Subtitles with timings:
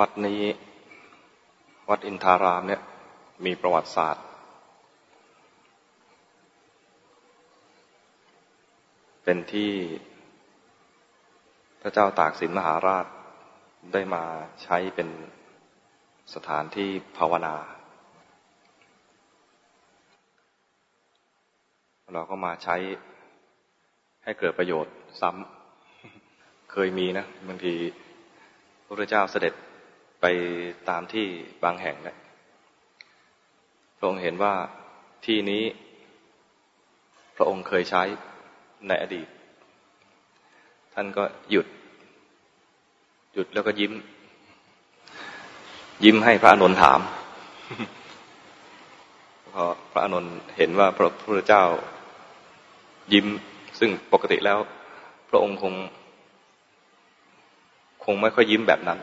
[0.00, 0.42] วัดนี้
[1.88, 2.82] วัดอินทารามเนี่ย
[3.44, 4.24] มีประวัติศาสตร์
[9.24, 9.72] เป็นที่
[11.80, 13.06] พระเจ้าตากสินมหาราช
[13.92, 14.24] ได้มา
[14.62, 15.08] ใช้เป็น
[16.34, 17.54] สถานที่ภาวนา
[22.14, 22.76] เราก็มาใช้
[24.24, 27.74] ให้เกิดประโยชน์ซ้ำเคยมีนะบางที
[28.86, 29.54] พระเจ้าเสด็จ
[30.88, 31.26] ตามที่
[31.64, 32.16] บางแห่งนะ
[33.98, 34.54] พระองค์เห็นว่า
[35.26, 35.64] ที่นี้
[37.36, 38.02] พระองค์เคยใช้
[38.88, 39.28] ในอดีต
[40.94, 41.66] ท่านก็หยุด
[43.34, 43.92] หยุดแล้วก็ยิ้ม
[46.04, 47.00] ยิ้มให้พระอนุนถาม
[49.52, 51.64] พอพระอนุนเห็นว่าพระพุทธเจ้า
[53.12, 53.26] ยิ้ม
[53.78, 54.58] ซึ่งปกติแล้ว
[55.30, 55.74] พระองค์คง
[58.04, 58.98] คงไม่ค่อยยิ้มแบบนั้น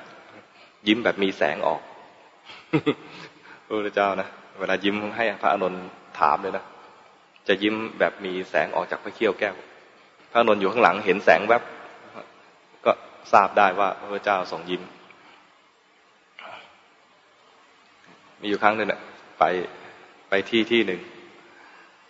[0.88, 1.82] ยิ้มแบบมีแสงออก
[3.86, 4.28] พระเจ้านะ
[4.60, 5.74] เวลายิ้มให้พระอนุน
[6.20, 6.64] ถามเลยนะ
[7.48, 9.56] จะยิ้มแบบมีแสงออกจากพระเขี้ยวแก้ว
[10.32, 11.64] พระอนุนอยู่ข้างหลังเห็นแสงแวบ
[12.86, 12.92] ก็
[13.34, 14.84] ทราบได้ว่าพระเจ้าส่งยิ้ม
[18.42, 19.02] มีอยู่ครั้งหนึ่งนะ
[19.40, 19.44] ไป
[20.30, 21.02] ไปที่ที่หนึ่ง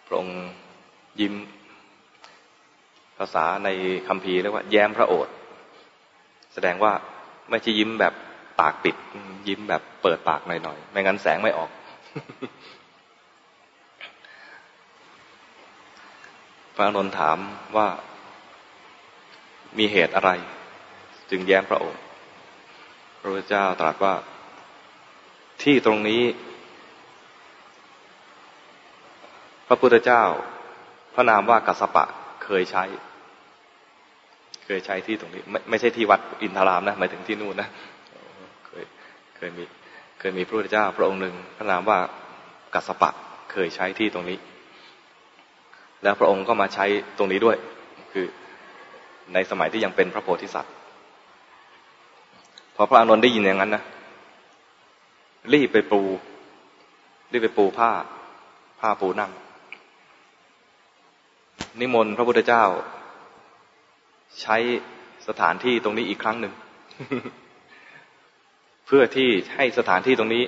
[0.08, 0.38] พระองค์
[1.20, 1.34] ยิ้ม
[3.18, 3.70] ภาษาใน
[4.08, 5.34] คำพีเรียกว่า แย้มพระโอษฐ์
[6.54, 6.94] แสดงว่า
[7.50, 8.14] ไม่ใช่ยิ้มแบบ
[8.60, 8.96] ปากปิด
[9.48, 11.70] ยิ้มแบบเปิดปากหน่อยๆ ไม่งั้นแสงไม่ออก
[16.76, 17.38] พระนนท์ถาม
[17.78, 17.88] ว่า
[19.78, 20.32] มีเหตุอะไร
[21.30, 22.02] จึงแย้มพระองค์
[23.20, 24.14] พระพุทธเจ้าตรัสว่า
[25.64, 26.24] ที่ตรงนี้
[29.68, 30.24] พระพุทธเจ้า
[31.14, 32.06] พระนามว่ากัสปะ
[32.44, 32.84] เคยใช้
[34.66, 37.70] เคยใช้ที่ตรงนี้ ไม่ไม่ใช่ที่วัดอินทรามนะหมายถึงที่นู่นนะ
[39.50, 39.64] ยมี
[40.20, 42.00] เคยมีพระพุทธเจ้าพระองค์หนึ่งพระนามว่า
[42.74, 43.10] กัสปะ
[43.52, 44.38] เคยใช้ที่ตรงนี้
[46.04, 46.86] แล้วพระองค์ก็มาใช้
[47.18, 47.58] ตรงนี้ด้วย
[48.12, 48.26] คือ
[49.34, 50.74] ในสมัยที่ยังเป็นพระโพธิสัตว์
[52.76, 53.84] พอพระอานนท์ได้ยินอย่างนั้นนะ
[55.54, 56.02] รีบไปปู
[57.32, 57.92] รีบไปปูผ้า
[58.80, 59.32] ผ้าปูนั่ง
[61.80, 62.64] นิมนต์พระพุทธเจ้า
[64.42, 64.58] ใช้
[65.28, 66.54] สถานที่ตรงนี้อีกครั้งหนึ่ง
[68.88, 70.44] เพื่อที่ให้สถานที่ตรงนี้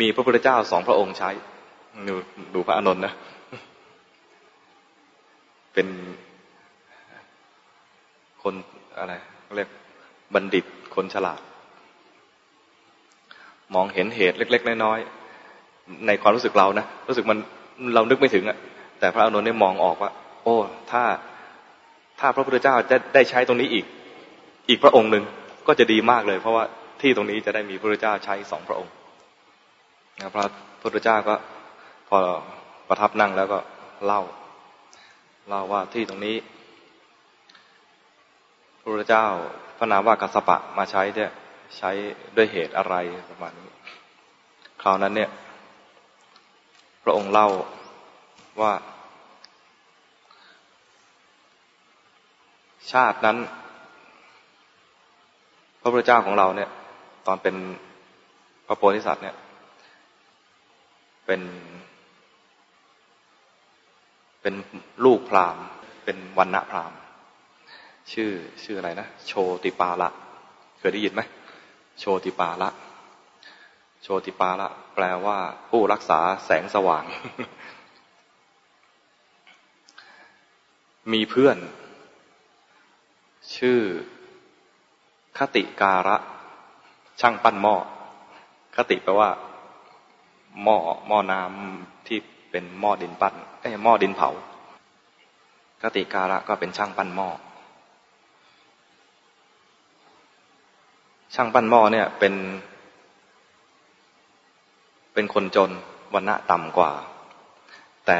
[0.00, 1.30] มีพระพุทธเจ้าสองพระองค์ใช้
[2.08, 2.14] ดู
[2.54, 3.12] ดูพระอานนท์นะ
[5.74, 5.88] เป็น
[8.42, 8.54] คน
[8.98, 9.12] อะไร
[9.56, 9.68] เรียก
[10.34, 11.40] บัณฑิตคนฉลาด
[13.74, 17.38] มองเห็นเหตุเล็ก ๆ น้อยๆในความรู้สึกเรานะรู้สึกมัน
[17.94, 18.58] เรานึกไม่ถึงอะ
[18.98, 20.10] แต่พระอานนท์เนี่ยมองออกว่า
[20.42, 20.56] โอ้
[20.90, 21.02] ถ้า
[22.20, 23.84] ถ้าพระพุทธเจ้าจะได้ใช้ตรงนี้อีก
[24.68, 25.24] อีกพระองค์หนึ่ง
[25.66, 26.64] ก็จะดีมากเลย เพราะว่า
[27.06, 28.92] ที่ตรงนี้จะได้มีพระเจ้าใช้สองพระองค์
[30.34, 30.46] พระ
[30.82, 31.34] พุทธเจ้าก็
[32.08, 32.18] พอ
[32.88, 33.58] ประทับนั่งแล้วก็
[34.04, 34.22] เล่า
[35.48, 36.36] เล่าว่าที่ตรงนี้
[38.80, 39.26] พระพุทธเจ้า
[39.78, 41.30] พระนามว่ากัสปะมาใช้เนี่ย
[41.78, 41.90] ใช้
[42.36, 42.94] ด้วยเหตุอะไร
[43.30, 43.70] ประมาณนี้
[44.82, 45.30] คราวนั้นเนี่ย
[47.04, 47.48] พระองค์เล่า
[48.60, 48.72] ว่า
[52.92, 53.36] ชาตินั้น
[55.80, 56.70] พระพุทธเจ้าของเราเนี่ย
[57.26, 57.56] ตอนเป็น
[58.66, 59.36] พระโพธิสัตว์เนี่ย
[61.26, 61.42] เป็น
[64.42, 64.54] เป็น
[65.04, 65.64] ลูกพราหมณ์
[66.04, 66.98] เป็นวันณะพราหมณ์
[68.12, 68.30] ชื่อ
[68.64, 69.32] ชื่ออะไรนะ โช
[69.64, 70.08] ติปาละ
[70.78, 71.22] เคยได้ยินไหม
[72.00, 72.68] โชติปาละ
[74.02, 75.38] โชติปาละ แปลว่า
[75.70, 77.04] ผู้รักษาแสงสว่าง
[81.12, 81.58] มีเพื่อน
[83.56, 83.80] ชื่อ
[85.38, 86.16] คติการะ
[87.20, 87.74] ช่างปั้นหม้อ
[88.76, 89.30] คติแปลว่า
[90.62, 90.76] หม้อ
[91.08, 92.18] หม้อน้ำที่
[92.50, 94.30] เป็นหม้อดินปั้นไอ้หม้อดินเผา
[95.82, 97.28] คติการะก็เป็นช่างปั้นหม้อ
[101.34, 102.34] ช่างปั้นหม้อเนี่ยเป็น
[105.14, 105.70] เป็นคนจน
[106.14, 106.92] วันณะต่ำกว่า
[108.06, 108.18] แต่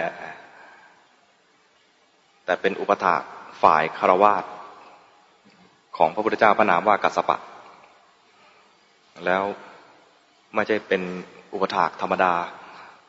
[2.44, 3.22] แต่เป็นอุปถาก
[3.62, 4.44] ฝ่ายคารวาส
[5.96, 7.38] ของพระพุทธเจ้าพระนามว่ากัสปะ
[9.26, 9.42] แล้ว
[10.54, 11.02] ไม่ใช่เป็น
[11.52, 12.34] อุปถากธรรมดา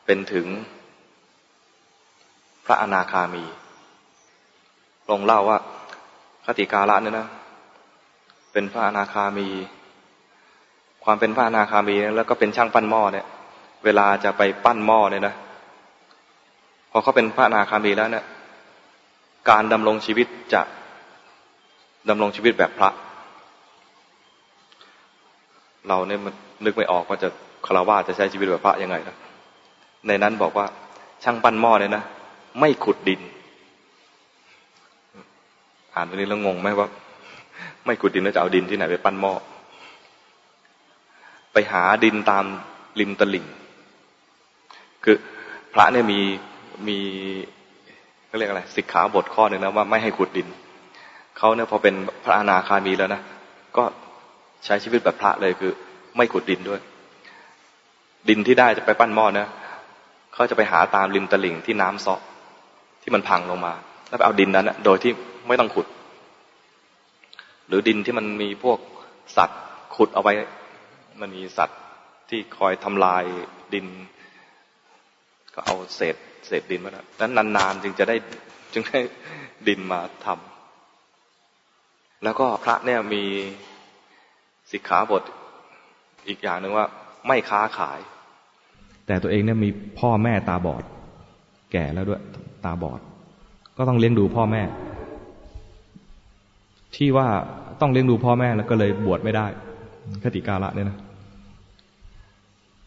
[0.06, 0.46] เป็นถึง
[2.66, 3.44] พระอนาคามี
[5.10, 5.58] ลงเล่าว่า
[6.44, 7.28] คติกาละเนี่ยนะ
[8.52, 9.48] เป็นพระอนาคามี
[11.04, 13.26] ความเป็นพระอนาคามีแล้วก็เป็นช่างปั้นหม้อเนี่ย
[13.84, 15.34] เวลาจะไปปั้นหม้อเนี่ยนะ
[16.90, 18.24] พอเขาเป็นพระอนาคามีแล้วเนี่ย
[19.50, 20.62] การดำรงชีวิตจะ
[22.08, 22.90] ดำรงชีวิตแบบพระ
[25.88, 26.34] เราเนี่ยมัน
[26.64, 27.28] นึกไม่ออกว่าจะ
[27.66, 29.16] คารวะจะใช้ชีวิตแบบพระยังไงนะ
[30.06, 30.66] ในนั้นบอกว่า
[31.24, 32.04] ช่างปั้นหม้อเนี่ยนะ
[32.60, 33.20] ไม่ขุดดิน
[35.94, 36.88] อ่านตรงนี้แล้วงงไหมว่า
[37.86, 39.32] ไม่ขุดดินแล้วจะเอาดินที่ไหนไปปั้นหม้อ
[41.52, 42.44] ไปหาดินตาม
[43.00, 43.46] ริมตลิ่ง
[45.04, 45.16] คือ
[45.72, 46.20] พระเนี่ยมี
[46.88, 46.98] มี
[48.26, 50.48] เขาเรียกอะไรสิกขาบทข้อหนึ่งนะว่าไม่ให้ขุดดิน
[51.38, 51.94] เขาเนี่ยพอเป็น
[52.24, 53.20] พระอนาคามีแล้วนะ
[53.76, 53.84] ก็
[54.66, 55.72] ใช้ชีวิตแบบพระเลยคือ
[56.16, 56.80] ไม่ขุดดินด้วย
[58.28, 59.46] ดินที่ได้จะไปปั้นหม้อนะ
[60.34, 62.20] เขาจะไปหาตามริมตลิ่งที่น้ำซอก
[63.02, 63.74] ที่มันพังลงมา
[64.08, 65.12] แล้วไปเอาดินนั้นนะโดยที่
[65.48, 65.86] ไม่ต้องขุด
[67.68, 68.78] หรือดินที่มันมีพวก
[69.36, 69.62] สัตว์
[69.96, 70.32] ขุดเอาไว้
[71.20, 71.80] มันมีสัตว์
[72.28, 73.24] ที่คอยทำลาย
[73.74, 73.86] ดิน
[75.54, 76.16] ก็เอาเศษ
[76.46, 78.16] เศษดินมาแล้วนั้นนานๆจึงจะได้
[78.72, 79.00] จึงได้
[79.68, 83.24] ดินมาทำแล้วก็พระเนี่ยมี
[84.72, 85.22] สิกขาบท
[86.28, 86.86] อีกอย่างหนึ่งว่า
[87.26, 87.98] ไม่ค้าขาย
[89.06, 89.70] แต่ตัวเองเนี่ยมี
[90.00, 90.82] พ่อแม่ตาบอด
[91.72, 92.22] แก่แล้วด้วย
[92.64, 93.00] ตาบอด
[93.76, 94.62] ก็ต้องเลี้ยงดูพ่อแม่
[96.96, 97.28] ที่ว่า
[97.80, 99.46] ต้องเลี้ยงดูพ่อแม่แล้วก็เลยบวชไม่ได้
[100.24, 100.98] คติกาละเนี่ยนะ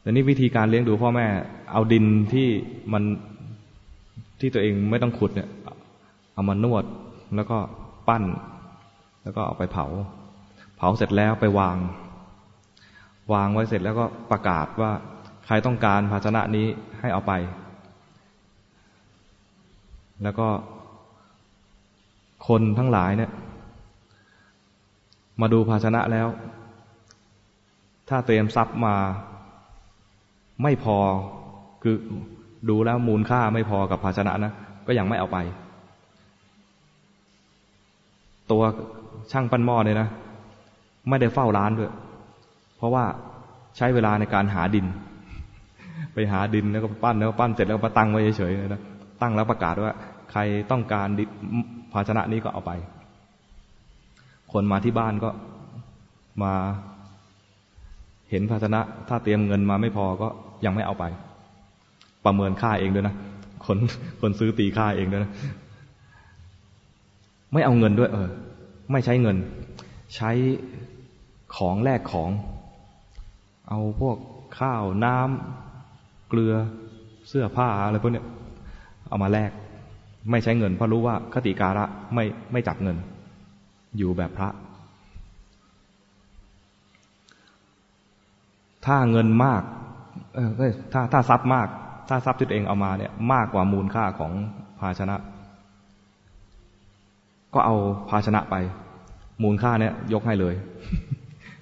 [0.02, 1.26] แต่นี่วิธีการเลี้ยงดูพ่อแม่
[1.72, 2.48] เอาดินที่
[2.94, 3.04] มัน
[4.40, 5.50] ที่ตัวเองไม่ต้องขุดเนี่ย
[6.34, 6.84] เอามานวด
[7.36, 7.58] แล้วก็
[8.08, 8.24] ปั้น
[9.24, 9.86] แล้วก็เอาไปเผา
[10.80, 11.78] เผาเสร็จแล้วไปวาง
[13.34, 14.92] วางไว้เสร็จแล้วก็ประกาศว่า
[15.46, 16.68] ใครต้องการภาชนะนี้
[17.00, 17.34] ให้เอาไป
[20.24, 20.48] แล้วก็
[22.48, 23.32] คนทั้งหลายเนี่ย
[25.42, 26.28] มาดูภาชนะแล้ว
[28.10, 28.96] ถ้าเตรียมทรัพย์มา
[30.64, 30.98] ไม่พอ
[31.84, 31.96] คือ
[32.70, 34.54] ดูแล้วมูลค่าไม่พอกับภาชนะนะ
[34.88, 35.38] ก็ยังไม่เอาไป
[38.52, 38.64] ตัว
[39.32, 40.10] ช่างปั้นหม้อเนี่ยนะ
[41.08, 41.92] ไม่ได้เฝ้าร้านด้วย
[42.78, 43.06] เพราะว่า
[43.78, 44.86] ใช้เวลาในการหาดิน
[46.14, 48.82] ไปหาดินแล้วก็ปั้นแล้วปั้นเสร็จแล้วก็ตั้งไว้เฉยๆนะ
[49.22, 49.96] ตั้งแล้วประกาศว่า
[50.32, 50.42] ใคร
[50.72, 51.08] ต้องการ
[51.92, 52.72] ภาชนะนี้ก็เอาไป
[54.54, 55.30] คนมาที่บ้านก็
[56.44, 56.54] มา
[58.30, 58.80] เห็นภาชนะ
[59.10, 60.28] ถ้าเตรียมเงินมาไม่พอก็
[60.66, 61.06] ยังไม่เอาไป
[62.26, 63.16] ประเมินค่าเองด้วยนะ
[63.66, 63.78] คน
[64.22, 65.32] คนซื้อตีค่าเองด้วยนะ
[67.54, 68.30] ไม่เอาเงินด้วย เออ
[68.92, 69.38] ไม่ใช้เงิน
[70.16, 70.32] ใช้
[71.56, 72.30] ของแลกของ
[73.70, 74.18] เอาพวก
[74.60, 76.54] ข้าวน้ำเกลือ
[77.28, 78.26] เสื้อผ้าอะไรพวกเนี้ย
[79.10, 79.52] เอามาแลก
[80.32, 82.98] ไม่ใช้เงินเพราะรู้ว่าคติการะไม่ไม่จับเงิน
[83.98, 84.50] อยู่แบบพระ
[88.86, 89.64] ถ้าเงินมาก
[90.36, 90.50] เออ
[90.94, 91.68] ถ้าถ้าทรัพย์มาก
[92.10, 94.32] ถ้าทรัพย์ที่ตัวเองเอามาเนี่ย มากกว่ามูลค่าของ
[94.80, 95.16] ภาชนะ
[97.54, 97.76] ก็เอา
[98.10, 98.56] ภาชนะไป
[99.44, 100.56] มูลค่าเนี่ยยกให้เลย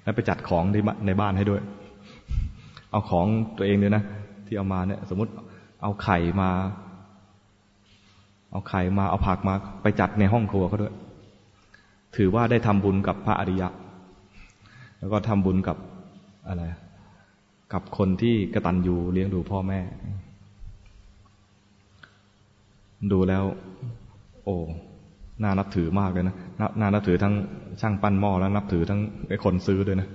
[0.02, 1.62] แล้วไปจัดของที่ในบ้านให้ด้วย
[2.90, 3.26] เอาของ
[3.56, 4.04] ตัวเองเนี่ยนะ
[4.46, 5.32] ที่เอามาเนี่ยสมมติ
[5.82, 6.50] เอาไข่มา
[8.52, 10.94] เอาไข่มาเอาผักมาไปจัดในห้องครัวเขาด้วย
[12.16, 13.68] ถือว่าได้ทำบุญกับพระอริยะ
[14.98, 15.76] แล้วก็ทำบุญกับ
[16.48, 16.64] อะไร
[17.72, 19.80] กับคนที่กระตันอยู่เลี้ยงดูพ่อแม่
[23.12, 23.44] ดูแล้ว
[24.44, 24.56] โอ้
[25.42, 26.36] น่านับถือมากเลยนะ
[26.80, 27.34] น่านับถือทั้ง
[27.80, 30.08] ช่างปั้นหม้อแล้วนับถือทั้งไอ้คนซื้อด้วยนะ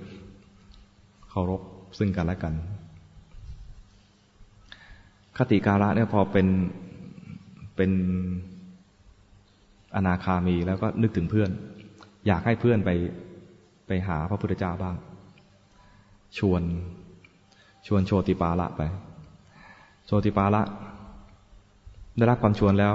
[1.30, 1.60] เคารพ
[1.98, 2.54] ซึ่งกันและกัน
[5.36, 6.46] คติการะเนี่ยพอเป็น
[7.76, 7.90] เป็น
[9.96, 11.50] อนาคามีแล้วก็นึกถึงเพื่อน
[12.26, 12.90] อยากให้เพื่อนไป
[13.86, 14.96] ไปหาพระพุทธเจ้าบ้าง
[16.38, 16.62] ชวน
[17.86, 18.82] ชวนโชติปาละไป
[20.06, 20.62] โชติปาละ
[22.16, 22.94] ได้รับความชวนแล้ว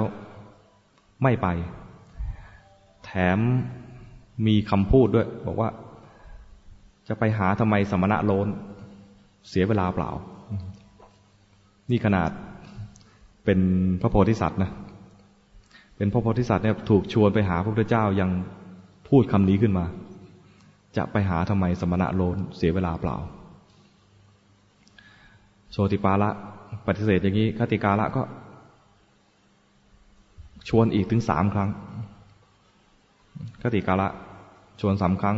[1.23, 1.47] ไม่ไป
[3.11, 3.39] แถม
[4.47, 5.69] มีคำพูดด้วย บอกว่า
[7.07, 8.47] จะไปหาทำไมสมณะโลน
[9.49, 10.11] เสียเวลาเปล่า
[11.91, 12.29] นี่ขนาด
[13.45, 13.59] เป็น
[14.01, 14.71] พระโพธิสัตว์นะ
[15.97, 18.29] เป็นพระโพธิสัตว์เนี่ยถูกชวนไปหาพระพุทธเจ้ายัง
[19.09, 19.85] พูดคำนี้ขึ้นมา
[20.97, 23.15] จะไปหาทำไมสมณะโลนเสียเวลาเปล่า
[25.71, 26.29] โชติปาละ
[26.85, 28.21] ปฏิเสธอย่างนี้คติกาละก็
[30.69, 31.69] ชวนอีกถึงสามครั้ง
[33.61, 34.07] คติกาละ
[34.81, 35.37] ชวนสามครั้ง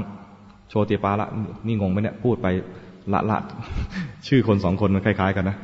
[0.69, 1.27] โชติปาละ
[1.67, 2.47] นี่งงไหมเนี่ยพูดไป
[3.13, 3.37] ละละ
[4.27, 5.57] ชื่อคนสองคนมันคล้าย ๆ กันนะ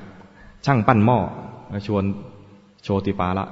[0.66, 1.18] ช่างปั้นหม้อ
[1.88, 2.04] ชวน
[2.84, 3.46] โชติปาละ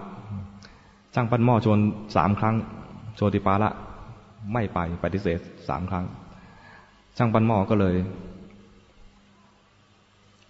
[1.13, 1.79] ช่างปั้นหม้อชวน
[2.15, 2.55] สามครั้ง
[3.15, 3.69] โชติปาละ
[4.53, 6.05] ไม่ไปปฏิเสธสามครั้ง
[7.17, 7.95] ช่างปั้นหม้อก็เลย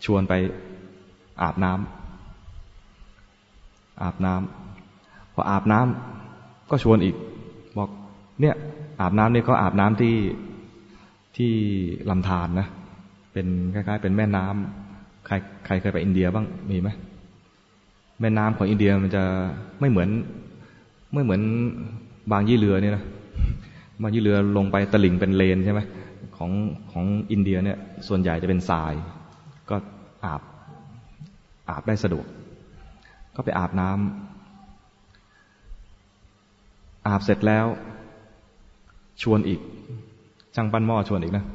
[0.05, 0.33] ชวนไป
[1.41, 7.15] อาบน้ำอาบน้ำพออาบน้ำก็ชวนอีก
[8.41, 8.55] เนี่ย
[8.99, 10.15] อาบน้ำนี่ก็อาบน้ำที่
[11.37, 11.51] ที่
[12.09, 12.67] ลำธารนนะ
[13.33, 16.89] เป็นคล้ายๆ เป็นแม่น้ำใครใครเคยไปอินเดียบ้างมีไหม
[18.21, 19.23] แม่น้ำของอินเดียมันจะ
[19.79, 20.09] ไม่เหมือน
[21.13, 21.41] ไม่เหมือน
[22.31, 23.03] บางยี่เรือเนี่ยนะ
[24.01, 25.81] บางยี่เรือลงไปตลิ่งเป็นเลนใช่ไหม
[26.37, 26.51] ของ
[26.91, 27.77] ของอินเดียเนี่ย
[28.07, 28.93] ส่วนใหญ่จะเป็นทราย
[29.69, 29.75] ก็
[30.25, 30.41] อาบ
[31.69, 32.25] อาบได้สะดวก
[33.35, 33.99] ก็ไปอาบน้ำ
[37.07, 37.65] อาบเสร็จแล้ว
[39.21, 39.59] ชวนอีก
[40.55, 41.45] ช่างปั้นหม้อชวนอีกนะ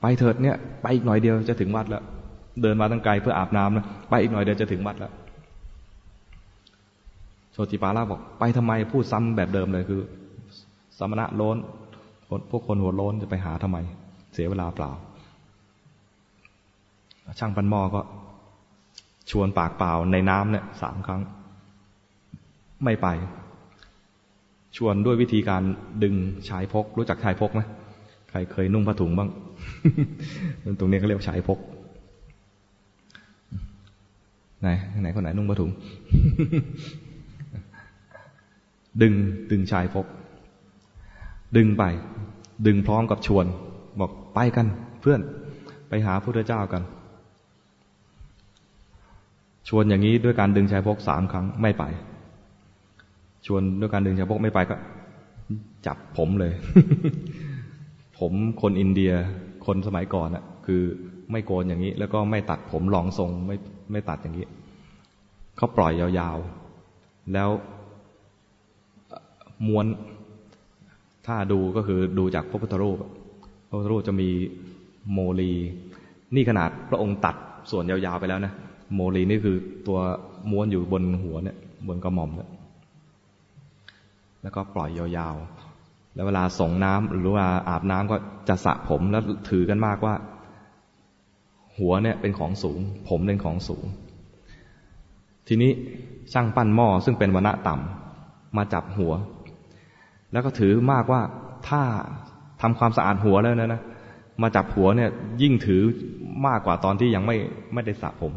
[0.00, 2.02] ไปเถิดเนี่ย ไปอีกหน่อยเดียวจะถึงวัดแล้ว
[2.62, 5.12] เดินมาตั้งไกลเพื่ออาบน้ำนะไปอีกหน่อยเดียวจะถึงวัดแล้ว
[7.52, 10.00] โชติปาราบอกไปทำไมพูดซ้ำแบบเดิมเลยคือ
[10.98, 11.56] สมณะโล้น
[12.50, 13.78] พวกคนหัวโล้นจะไปหาทำไม
[14.34, 14.90] เสียเวลาเปล่า
[17.38, 18.00] ช่างปั้นหม้อก็
[19.30, 21.20] ชวนปากเปล่าในน้ำเนี่ยสามครั้ง
[22.84, 23.08] ไม่ไป
[24.76, 25.62] ชวนด้วยวิธีการ
[26.02, 26.14] ดึง
[26.48, 27.60] ชายพก รู้จักชายพกไหม
[28.30, 29.30] ใครเคยนุ่งผ้าถุงบ้าง
[30.78, 31.58] ตรงนี้เขาเรียกชายพก
[34.60, 34.68] ไหน
[35.00, 35.70] ไหนคนไหนนุ่งผ้าถุง
[39.02, 39.12] ดึง
[39.50, 40.06] ดึงชายพก
[41.56, 41.84] ดึงไป
[42.66, 43.46] ดึงพร้อมกับชวน
[44.00, 44.66] บอกไปกัน
[45.00, 45.20] เพื่อน
[45.88, 46.82] ไปหาพระพุทธเจ้ากัน
[49.68, 51.84] ชวนอย่างนี้ด้วยการดึงชายพกสามครั้งไม่ไป
[53.46, 54.76] ชวนด้วยการดึงชายพกไม่ไปก็
[55.86, 56.52] จับผมเลย
[58.18, 58.32] ผม
[58.62, 59.12] คนอินเดีย
[59.66, 60.82] คนสมัยก่อนอะคือ
[61.30, 63.56] ไม่โกนอย่างนี้ แล้วก็ไม่ตัดผมรองทรงไม่
[63.92, 64.46] ไม่ตัดอย่างนี้
[65.56, 67.50] เขาปล่อยยาวๆ แล้ว
[69.66, 69.86] ม้วน
[71.26, 72.96] ถ้าดูก็คือดูจากพระพุทธรูป
[73.68, 74.28] พระพุทธรูปจะมี
[75.12, 75.52] โมลี
[76.34, 77.36] นี่ขนาดพระองค์ตัด
[77.70, 78.52] ส่วนยาวๆไปแล้วนะ
[78.94, 79.56] โมลีนี่คือ
[79.86, 79.98] ตัว
[80.50, 81.56] ม้วนอยู่บนหัวเนี่ย
[81.88, 82.48] บนกระหม่อมเนี่ย
[84.42, 88.16] แล้วก็ปล่อยยาวๆ แล้วเวลาส่งน้ำหรือว่าอาบน้ำก็
[88.48, 90.14] จะสระผมแล้วถือกันมากว่า
[91.78, 93.84] หัวเนี่ยเป็นของสูง ผมเป็นของสูง
[95.48, 95.70] ทีนี้
[96.32, 99.12] ช่างปั้นหม้อซึ่งเป็นวรณะต่ำมาจับหัว
[100.32, 101.22] แล้วก็ถือมากว่า
[101.68, 101.82] ถ้า
[102.62, 103.82] ทำความสะอาดหัวแล้วนะนะ
[104.42, 105.10] มาจับหัวเนี่ย
[105.42, 105.82] ยิ่งถือ
[106.46, 107.36] มากกว่าตอนที่ยังไม่
[107.74, 108.32] ไม่ได้สระผม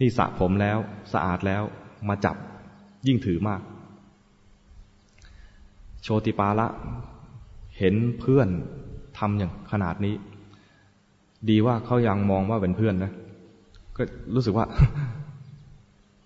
[0.00, 0.78] นี่สระผมแล้ว
[1.12, 1.62] สะอาดแล้ว
[2.08, 2.36] มาจับ
[3.06, 3.60] ยิ่งถือมาก
[6.02, 6.66] โชติปาละ
[7.78, 8.48] เห็นเพื่อน
[9.18, 10.14] ทำอย่างขนาดนี้
[11.48, 13.12] ดีว่าเขายังมองว่าเป็นเพื่อนนะ
[13.96, 14.02] ก็
[14.34, 14.66] รู้สึกว่า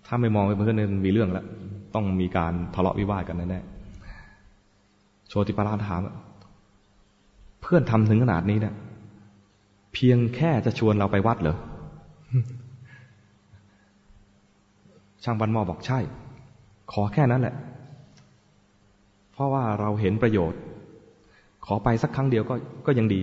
[0.07, 1.47] ถ้าไม่มองเป็นเพื่อนมันมีเรื่องแล้ว
[1.95, 6.01] ต้องมีการทะเลาะวิวาทกันแน่ๆโชติปาละถาม
[7.63, 8.75] เพื่อนทำถึงขนาดนี้เนะี่ย
[9.95, 11.57] เพียงแค่จะชวนเราไปวัดเหรอ
[15.25, 15.99] ช่างบันมอบอกใช่
[16.93, 17.55] ขอแค่นั้นแหละ
[19.35, 20.61] เพราะว่าเราเห็นประโยชน์
[21.67, 22.55] ขอไปสักครั้งเดียวก็
[22.87, 23.23] ก็ยังดี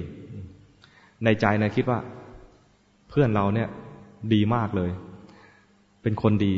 [1.26, 2.00] ในใจนะคิดว่า
[3.10, 3.68] เพื่อนเราเนี่ย
[4.34, 4.92] ดีมากเลย
[6.02, 6.54] เป็นคนดี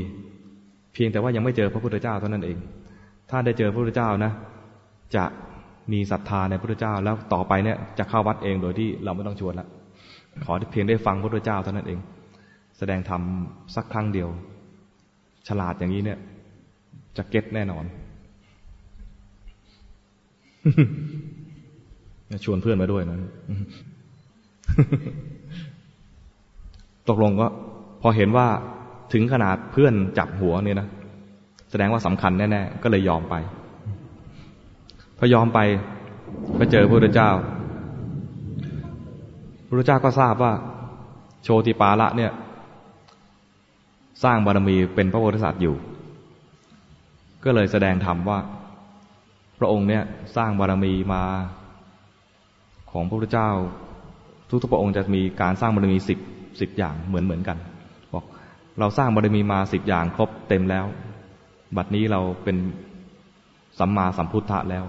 [0.93, 2.57] เพียงแต่ว่ายังไม่เจอพระพุทธเจ้าเท่านั้นเอง
[3.29, 4.31] ถ้าได้เจอพระพุทธเจ้านะ
[5.15, 5.25] จะ
[5.91, 9.67] มีศรัทธาในพระพุทธเจ้า แล้วต่อไปเนี่ยจะเข้าวัดเองโดยที่เราไม่ต้องชวนละ
[10.45, 12.00] ขอเพียงได้ฟังพระพุทธเจ้าเท่านั้นเอง
[12.77, 13.22] แสดงธรรม
[13.75, 14.29] สักครั้งเดียว
[15.48, 16.19] ฉลาดอย่างนี้เนี่ย
[17.17, 17.86] จะเก็ตแน่นอน
[22.46, 23.17] ชวนเพื่อนมาด้วยนะ
[27.10, 27.48] ตกลงก็
[28.01, 28.48] พอเห็นว่า
[29.13, 30.88] ถึงขนาดเพื่อนจับหัวเนี่ยนะ
[31.72, 33.36] แสดงว่าสำคัญแน่ๆ ก็เลยยอมไป
[35.17, 35.60] พอยอมไป
[36.60, 37.29] ก็เจอพระพุทธเจ้า
[39.65, 40.53] พระพุทธเจ้าก็ทราบว่า
[41.43, 42.32] โชติปาละเนี่ย
[44.24, 45.75] สร้างบารมีเป็นพระโพธิสัตว์อยู่
[47.43, 48.39] ก็เลยแสดงธรรมว่า
[49.63, 50.03] ระองค์เนี่ย
[50.36, 51.24] สร้างบารมีมา
[52.91, 53.50] ของพระพุทธเจ้า
[54.50, 56.20] ทุกทุกพระองค์จะมีการสร้างบารมีสิบ
[56.62, 57.58] สิบอย่างเหมือนเหมือนกัน
[58.13, 58.25] บอก
[58.79, 60.86] เราสร้างบารมีมาสิบอย่างครบเต็มแล้ว
[61.77, 62.58] บัดนี้เราเป็น
[63.79, 64.86] สัมมาสัมพุทธะแล้ว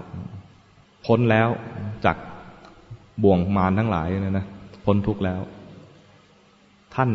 [1.05, 1.49] พ้นแล้ว
[2.05, 2.17] จาก
[3.23, 4.45] บ่วงมารทั้งหลายนะนะ
[4.85, 5.41] พ้นทุกข์แล้ว
[6.95, 7.11] ท่าน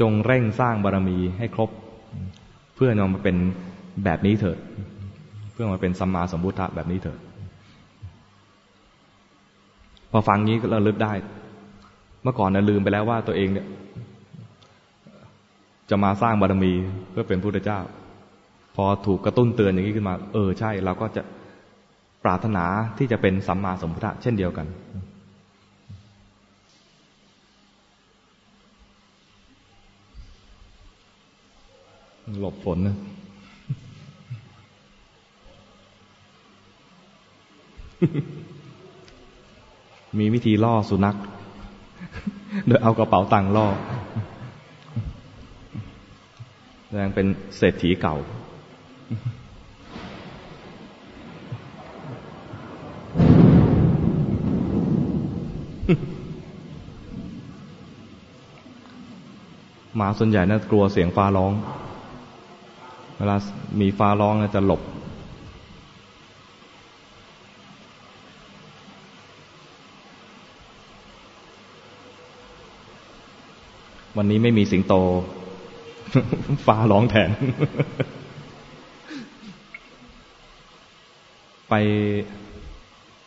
[0.00, 1.70] จงเร่งสร้างบารมีให้ครบ
[2.74, 3.36] เพื่อนำมาเป็น
[4.04, 4.58] แบบนี้เถิด
[5.60, 7.18] พื่อมาเป็นสัมมาสัมพุทธะแบบนี้เถอะ
[10.10, 11.12] พอฟังนี้ก็ระลึกได้
[12.22, 13.66] เมื่อก่อนนะลืมไปแล้วว่าตัวเองเนี่ย
[15.90, 16.72] จะมาสร้างบารมี
[17.10, 17.80] เพื่อเป็นพุทธเจ้า
[18.76, 21.22] พอถูกกระตุ้นเตือนอย่างนี้ขึ้นมา เออใช่ เราก็จะ
[22.24, 22.64] ปรารถนา
[22.98, 24.66] ที่จะเป็นสัมมาสัมพุทธะเช่นเดียวกัน
[32.40, 32.96] หลบฝนนะ
[40.18, 41.16] มีวิธีล่อสุนัข
[42.66, 43.66] โดยเอากระเป๋าตังค์ล่อ
[46.86, 47.26] แสดงเป็น
[47.56, 48.16] เศรษฐีเก่า
[59.96, 61.52] หมาส่วนใหญ่นะกลัวเสียงฟ้าร้อง
[63.16, 63.36] เวลา
[63.80, 64.80] มีฟ้าร้องจะหลบ
[74.20, 74.94] วันนี้ไม่มีสิงโต
[76.66, 77.30] ฟ้าร้องแทน
[81.68, 81.74] ไป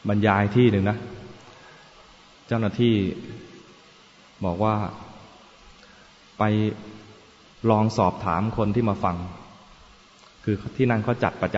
[0.08, 0.98] บรรยายที่หนึ่งนะ
[2.48, 2.96] เจ้าหน้าที่
[4.46, 4.76] บอกว่า
[6.40, 6.44] ไป
[7.70, 9.16] ลองสอบถามคนที่มาฟัง
[10.44, 11.58] คือที่นั่นเขาจัดประจ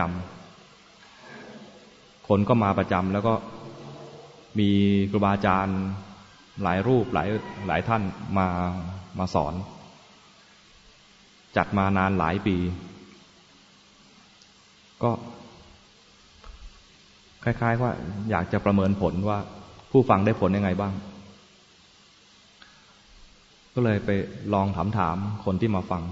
[0.94, 3.34] ำ คนก็มาประจำแล้วก็
[4.58, 4.70] มี
[5.10, 5.80] ครูบาอาจารย์
[6.62, 7.28] หลายรูปหลาย
[7.66, 8.02] หลายท่าน
[8.38, 8.46] มา
[9.18, 9.54] มาสอน
[11.56, 12.56] จัดมานานหลายปี
[15.02, 15.10] ก็
[17.44, 17.90] คล้าย ๆ ว่า
[18.30, 19.38] อยากจะประเมินผลว่า
[19.90, 20.92] ผู้ฟังได้ผลยังไงบ้าง
[23.74, 24.10] ก็เลยไป
[24.54, 26.02] ลองถามถามคนที่มาฟัง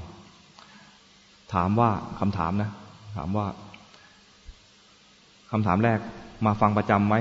[1.54, 2.70] ถามว่าคำถามนะ
[3.16, 3.46] ถามว่า
[5.50, 5.98] คำถามแรก
[6.46, 7.14] มาฟังประจำไหม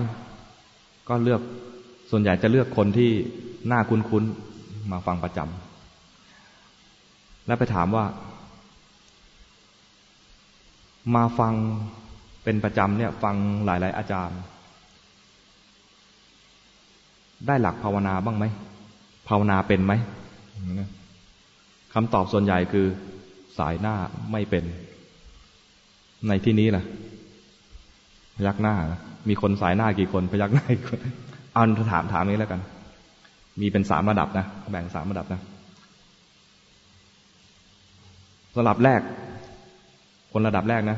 [1.10, 1.42] ก็เลือก
[2.12, 3.12] ส่วนใหญ่จะเลือกคนที่
[3.68, 8.06] หน้าคุ้นๆ มาฟังประจำ แล้วไปถามว่า
[11.16, 11.54] มาฟัง
[12.44, 14.40] เป็นประจำเนี่ย ฟังหลายๆ อาจารย์
[17.48, 18.46] ได้หลักภาวนาบ้างไหม
[19.28, 19.94] ภาวนาเป็นไหม
[21.94, 22.86] คำตอบส่วนใหญ่คือ
[23.58, 23.96] สายหน้า
[24.32, 24.64] ไม่เป็น
[26.28, 26.84] ในที่นี้ล่ะ
[28.36, 28.76] พยักหน้า
[29.30, 31.00] มีคนสายหน้ากี่คน พยักหน้ากี่คน
[31.54, 32.62] เอาถามถามนี้แล้วกัน
[33.60, 35.42] มีเป็นสามระดับนะ แบ่งสามระดับนะ
[38.60, 39.02] ระดับแรก
[40.32, 40.98] คนระดับแรกนะ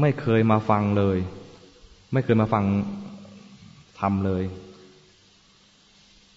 [0.00, 1.18] ไม่เคยมาฟังเลย
[2.12, 2.64] ไม่เคยมาฟัง
[4.00, 4.44] ทำเลย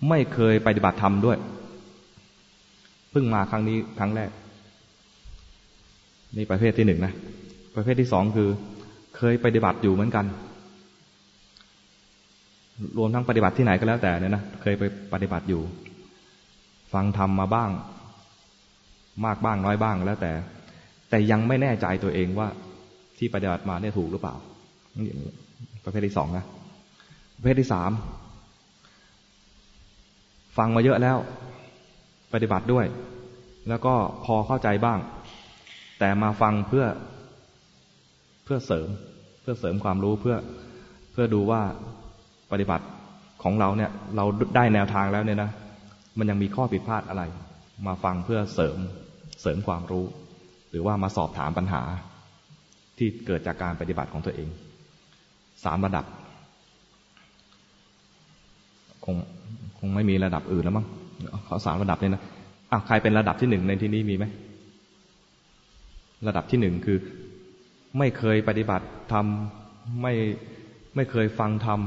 [0.10, 1.38] ไม่เคยปฏิบัติธรรมด้วย
[3.12, 4.30] เพิ่งมาครั้งนี้ครั้งแรก
[6.36, 7.13] นี่ประเภทที่หนึ่งนะ
[7.76, 8.50] ประเภทที่สองคือ
[9.18, 10.26] เคยปฏิบัติอยู่เหมือนกัน
[12.98, 15.62] รวมทั้งปฏิบัติที่ไหนก็แล้วแต่เนี่ยนะเคยไปปฏิบัติอยู่
[16.93, 17.69] ฟังธรรมมาบ้าง
[19.26, 20.32] มากบ้างน้อยบ้างแล้วแต่
[21.10, 22.48] แต่ยังไม่แน่ใจตัวเองว่า
[23.17, 24.36] ที่ปฏิบัติมาเนี่ยถูกหรือเปล่า
[25.84, 26.46] ประเภทที่สองนะ
[27.36, 27.91] ประเภทที่สาม
[30.58, 31.17] ฟังมาเยอะแล้ว
[32.34, 32.86] ปฏิบัติด้วย
[33.69, 33.93] แล้วก็
[34.26, 35.00] พอเข้าใจบ้าง
[36.00, 36.86] แต่มาฟังเพื่อ
[38.43, 38.88] เพื่อเสริม
[39.41, 40.36] เพื่อเสริมความรู้เพื่อ
[41.12, 41.62] เพื่อดูว่า
[42.54, 42.86] ปฏิบัติ
[43.44, 45.50] ของเราเนี่ย เราได้แนวทางแล้วเนี่ยนะ
[46.18, 47.24] มันยังมีข้อผิดพลาดอะไร
[47.88, 48.78] มาฟังเพื่อเสริม
[49.42, 50.06] เสริมความรู้
[50.70, 51.82] หรือว่ามาสอบถามปัญหา
[52.98, 54.50] ที่เกิดจากการปฏิบัติของตัวเอง
[55.63, 56.06] สามระดับ
[59.06, 59.16] คง
[59.80, 60.86] คงไม่มีระดับอื่นแล้วมั้ง
[61.46, 62.24] เขาสามระดับเนี่ยนะ
[62.72, 64.26] อะใครเป็นระดับที่หนึ่งในที่นี้มีไหม
[66.28, 66.98] ระดับที่หนึ่งคือ
[67.98, 70.13] ไม่เคยปฏิบัติทำไม่
[70.96, 71.80] ไม่เคยฟังทำม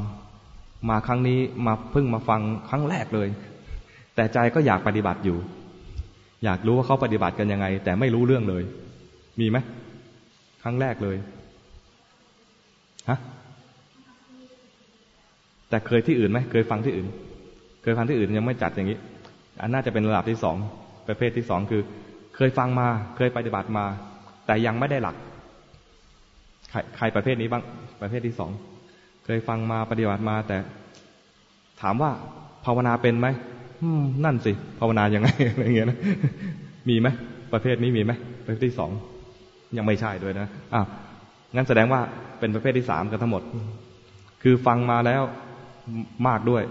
[0.90, 3.28] มาครั้งนี้มาเพิ่งมาฟังครั้งแรกเลย
[4.14, 5.38] แต่ใจก็อยากปฏิบัติอยู่
[6.44, 8.62] อยากรู้ว่าเขาปฏิบัติกันยังไง แต่ไม่รู้เรื่องเลย
[9.40, 9.58] มีไหม
[10.62, 11.16] ครั้งแรกเลย
[13.08, 13.18] ฮะ
[15.68, 17.08] แต่เคยที่อื่นไหมเคยฟังที่อื่น
[17.82, 18.98] เคยฟังที่อื่นยังไม่จัดอย่างนี้
[19.60, 20.56] อันน่าจะเป็นระดับที่สอง
[21.08, 21.82] ประเภทที่สองคือ
[22.36, 23.84] เคยฟังมาเคยปฏิบัติมา
[24.46, 25.16] แต่ยังไม่ได้หลัก
[26.70, 27.62] ใครใครประเภทนี้บ้าง
[28.00, 28.50] ประเภทที่สอง
[29.28, 30.58] เคยฟังมาปฏิบัติมาแต่
[31.80, 32.10] ถามว่า
[32.64, 33.28] ภาวนาเป็นไหม
[34.24, 35.98] นั่นสิ ภาวนายังไงอะไรเงี้ยนะ
[36.88, 37.08] มีไหม
[37.52, 38.12] ประเภทนี้มีไหม
[38.44, 38.90] ประเภทที่สอง
[39.76, 40.82] ยังไม่ใช่ด้วยนะอะ
[41.54, 42.00] งั้นแสดงว่า
[42.38, 43.42] เป็นประเภทที่สามกันทั้งหมด
[44.42, 45.22] คือฟังมาแล้ว
[46.26, 46.62] มากด้วย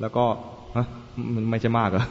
[0.00, 0.24] แล้วก็
[1.34, 2.04] มันไม่ใช่มากเหรอ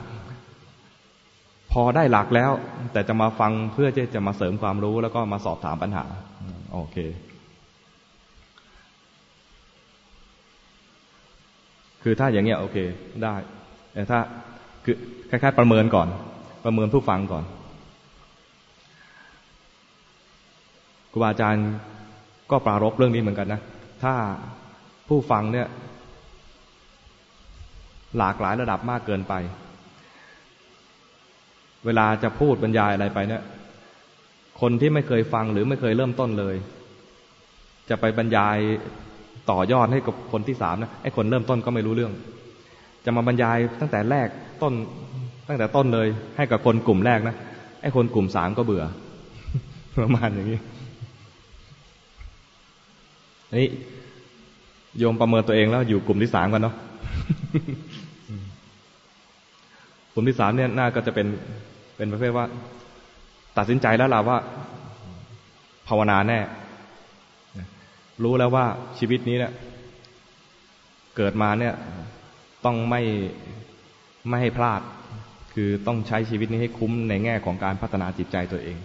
[1.71, 2.51] พอได้หลักแล้ว
[2.93, 6.05] แต่จะมาฟังเพื่อจะจะมาเสริมความรู้แล้วก็มาสอบถามปัญหา
[6.73, 6.97] โอเค
[12.07, 12.77] คือถ้าอย่างเงี้ยโอเค
[13.23, 13.35] ได้
[13.93, 14.19] แต่ถ้า
[14.85, 14.95] คือ
[15.29, 16.07] คล้ายๆประเมินก่อน
[16.65, 17.43] ประเมินผู้ฟังก่อน
[21.11, 21.67] ครูบาอาจารย์
[22.51, 23.61] ก็ปรารบเรื่องนี้เหมือนกันนะ
[24.03, 24.13] ถ้า
[25.07, 25.67] ผู้ฟังเนี่ย
[28.17, 29.33] หลากหลายระดับมากเกินไป
[31.85, 33.43] เวลาจะพูดบรรยายอะไรไปเนี่ย
[34.61, 36.55] คนที่ไม่เคยฟังหรือไม่เคยเริ่มต้นเลย
[37.89, 38.57] จะไปบรรยาย
[39.51, 42.13] ต่อยอดให้กับคนที่สามนะไอ้คนเริ่มต้นก็ไม่รู้เรื่อง
[43.05, 44.27] จะมาบรรยายตั้งแต่แรก
[44.61, 44.73] ต้น
[45.47, 47.35] ตั้งแต่ต้นเลย ให้กับคนกลุ่มแรกนะ
[47.81, 48.83] ไอ้คนกลุ่มสามก็เบื่อ
[50.01, 50.59] ประมาณอย่างนี้
[53.61, 53.69] นี่
[54.99, 56.75] โยมประเมินตัวเองแล้วอยู่กลุ่มที่สามกันเนาะ
[60.13, 61.27] กลุ่มที่สามเนี่ยน่าก็จะเป็น
[61.97, 62.45] เป็นประเภทว่า
[63.57, 64.37] ตัดสินใจแล้วล่ะว่า
[65.87, 66.39] ภาวนาแน่
[68.23, 68.65] รู้แล้วว่า
[68.99, 69.53] ชีวิตนี้เนี่ย
[71.15, 71.73] เกิดมาเนี่ย
[72.65, 73.01] ต้องไม่
[74.29, 74.81] ไม่ให้พลาด
[75.53, 78.77] คือต้องใช้ชีวิตนี้ให้คุ้มในแง่ของการพัฒนาจิตใจตัวเอง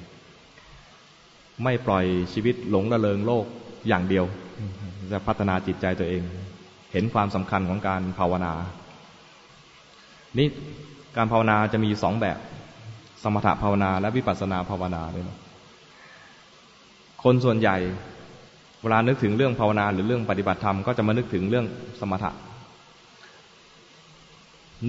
[1.65, 3.45] ไม่ปล่อยชีวิตหลงระเริงโลก
[3.89, 4.25] อย่างเดียว
[5.13, 6.23] จะพัฒนาจิตใจตัวเอง
[6.93, 8.53] เห็นความสำคัญของการภาวนา
[10.39, 10.49] นี่
[11.17, 12.39] การภาวนาจะมีสองแบบ
[13.23, 15.39] สมถภาวนาและวิปัสสนาภาวนาด้วยนะ
[17.23, 17.77] คนส่วนใหญ่
[18.83, 21.67] เวลานึกถึงเรื่องภาวนาหรือเรื่องปฏิบัติธรรมก็จะมานึกถึงเรื่อง
[22.01, 22.31] สมถะ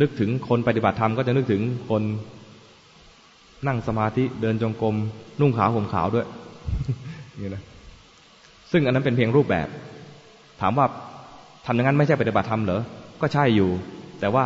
[0.01, 2.03] นึกถึงคนปฏิบัติธรรมก็จะนึกถึงคน
[3.67, 4.95] นั่งสมาธิเดินจงกรม
[5.39, 6.27] นุ่งขาวห่มขาวด้วย
[7.41, 7.63] นี่นะ
[8.71, 9.67] ซึ่งอันนั้นเป็นเพียงรูปแบบ
[10.61, 10.85] ถามว่า
[11.65, 12.81] ทำอย่างนั้นไม่ใช่ปฏิบัติธรรมเหรอ
[13.21, 13.69] ก็ใช่อยู่
[14.19, 14.45] แต่ว่า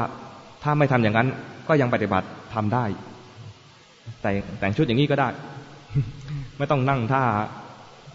[0.64, 1.28] ถ้าไม่ทำอย่างนั้น
[1.68, 2.86] ก็ยังปฏิบัติทำได้
[4.22, 5.30] แต่แต่งชุดอย่างนี้ก็ได้
[6.58, 7.24] ไม่ต้องนั่งท่า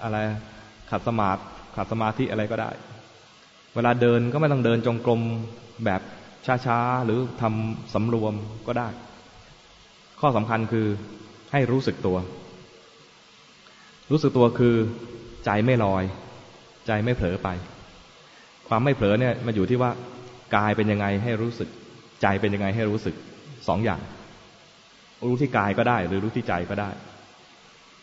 [0.02, 0.18] อะไร
[0.90, 1.40] ขัดสมาธิ
[1.76, 2.70] ขัดสมาธิอะไรก็ได้
[3.74, 5.20] เวลาเดินก็ไม่ต้องเดินจงกรม
[5.84, 6.00] แบบ
[6.66, 8.34] ช้าๆ หรือทำสำรวม
[8.66, 8.88] ก็ได้
[10.20, 10.86] ข้อสำคัญคือ
[11.52, 12.16] ให้รู้สึกตัว
[14.10, 14.74] รู้สึกตัวคือ
[15.44, 16.04] ใจไม่ลอย
[16.86, 17.48] ใจไม่เผลอไป
[18.68, 19.90] ความไม่เผลอเนี่ยมาอยู่ที่ว่า
[20.56, 21.68] กายเป็นยังไงให้รู้สึก
[22.22, 23.14] ใจเป็นยังไงให้รู้สึก
[23.68, 24.00] สองอย่าง
[25.26, 26.90] รู้ที่กายก็ได้ หรือรู้ที่ใจก็ได้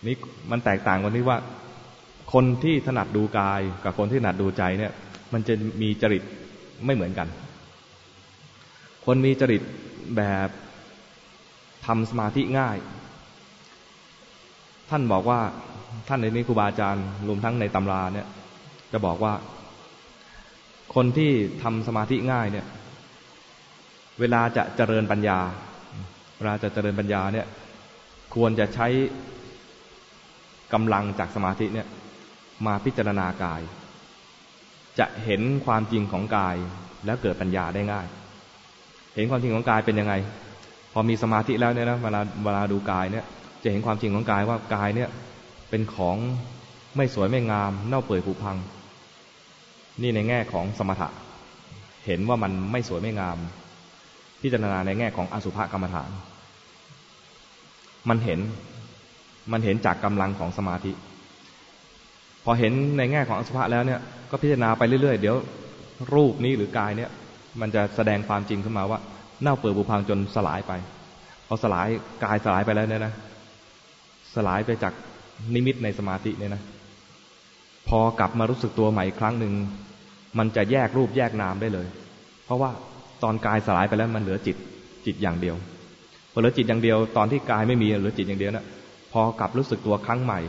[0.08, 0.16] นี่
[0.52, 1.38] มันแตกต่างกันที่ว่า
[2.34, 4.92] คนที่ถนัดดูกายกับคนที่ถนัดดูใจเนี่ย
[5.34, 6.24] มันจะมีจริต
[6.86, 7.28] ไม่เหมือนกัน
[9.06, 9.62] คนมีจริต
[10.18, 10.50] แบบ
[11.86, 12.78] ทำสมาธิง่าย
[14.90, 15.40] ท่านบอกว่า
[16.08, 18.28] ท่านในนี้ครูบาอาจารย์รวมทั้งในตำราเนี่ย
[18.92, 19.34] จะบอกว่า
[20.96, 21.32] คนที่
[21.64, 22.66] ทำสมาธิง่ายเนี่ย
[24.20, 25.40] เวลาจะเจริญปัญญา
[26.38, 27.48] เวลาจะเจริญปัญญาเนี่ย
[28.36, 28.88] ควรจะใช้
[30.74, 31.88] กำลังจากสมาธิเนี่ย
[32.66, 33.62] มาพิจารณากาย
[35.00, 36.56] จะเห็นความจริงของกาย
[37.06, 38.08] แล้วเกิดปัญญาได้ง่าย
[39.16, 40.14] เห็นความจริงของกายเป็นยังไง
[40.94, 43.26] พอมีสมาธิแล้วเนี่ยนะเวลาเวลาดูกายเนี่ย
[43.64, 45.10] จะเห็นความจริงของกายว่ากายเนี่ย
[45.70, 46.18] เป็นของ
[46.96, 48.58] ไม่สวยไม่งาม เน่าเปื่อยผุพัง
[50.02, 51.10] นี่ในแง่ของสมถะ
[52.06, 53.38] เห็นว่ามันไม่สวยไม่งาม
[54.42, 56.10] พิจารณาในแง่ของอสุภกรรมฐาน
[58.10, 58.40] มันเห็น
[59.52, 60.92] มันเห็นจากกำลังของสมาธิ
[62.50, 64.00] พอเห็นในแง่ของอสุภะแล้วเนี่ย
[64.32, 65.36] ก็พิจารณาไปเรื่อยๆ เดี๋ยว
[66.14, 67.10] รูปนี้หรือกายเนี่ย
[67.62, 69.00] มันจะแสดงความจริงขึ้นมาว่า
[69.42, 70.74] เน่าเปื่อยผุพังจนสลายไป
[71.48, 71.88] พอสลาย
[72.24, 73.14] กายสลายไปแล้วเนี่ยนะ
[74.36, 74.94] สลายไปจาก
[75.54, 76.62] นิมิตในสมาธิเนี่ยนะ
[77.90, 79.54] พอกลับมารู้สึกตัวใหม่อีกครั้งหนึ่ง
[80.38, 81.88] มันจะแยกรูปแยกนามได้เลย
[82.46, 82.70] เพราะว่า
[83.24, 84.56] ตอนกายสลายไปแล้วมันเหลือจิต
[85.06, 85.56] จิตอย่างเดียว
[86.32, 88.66] พอเหลือจิตอย่างเดียว ตอนที่กายไม่มีเหลือจิตอย่างเดียวนะ
[89.14, 90.40] พอกลับรู้สึกตัวครั้งใหม่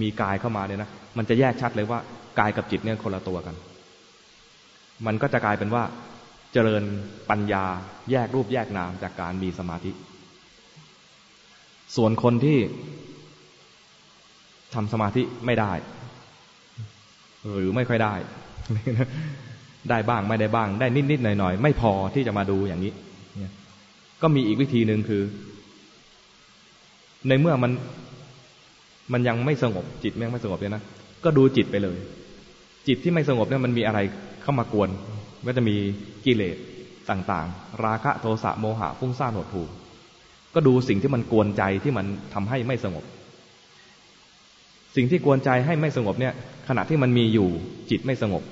[0.00, 1.98] มีกายเข้ามาเนี่ยนะมันจะแยกชัดเลยว่า
[2.38, 3.54] กายกับจิตเนี่ยคนละตัวกัน
[5.06, 5.84] มันก็จะกลายเป็นว่า
[6.52, 6.82] เจริญ
[7.30, 7.64] ปัญญา
[8.10, 9.90] แยกรูปแยกนามจากการมีสมาธิ
[11.96, 12.58] ส่วนคนที่
[14.74, 15.72] ทำสมาธิไม่ได้
[17.54, 18.14] หรือไม่ค่อยได้
[19.90, 22.92] ได้บ้างไม่ได้บ้าง ได้นิดนิดหน่อยหน่อยไม่พอที่จะมาดูอย่างนี้
[24.22, 25.22] ก็มีอีกวิธีหนึ่งคือ
[27.28, 27.72] ในเมื่อมัน
[29.12, 30.82] มันยังไม่สงบจิตยังไม่สงบเลยนะ
[31.24, 31.98] ก็ดูจิตไปเลย
[32.86, 33.98] จิตที่ไม่สงบเนี่ยมันมีอะไร
[34.42, 34.88] เข้ามากวน
[35.46, 35.76] ก็จะมี
[36.24, 36.56] กิเลส
[37.10, 39.66] ต่างๆ ราคะโทสะโมหะฟุ้งซ่านหดหู่
[40.54, 43.04] ก็ดูสิ่งที่มันกวนใจที่มันทำให้ไม่สงบ
[44.96, 46.34] สิ่งที่กวนใจให้ไม่สงบเนี่ย
[46.68, 47.48] ขณะที่มันมีอยู่
[47.90, 48.42] จิตไม่สงบ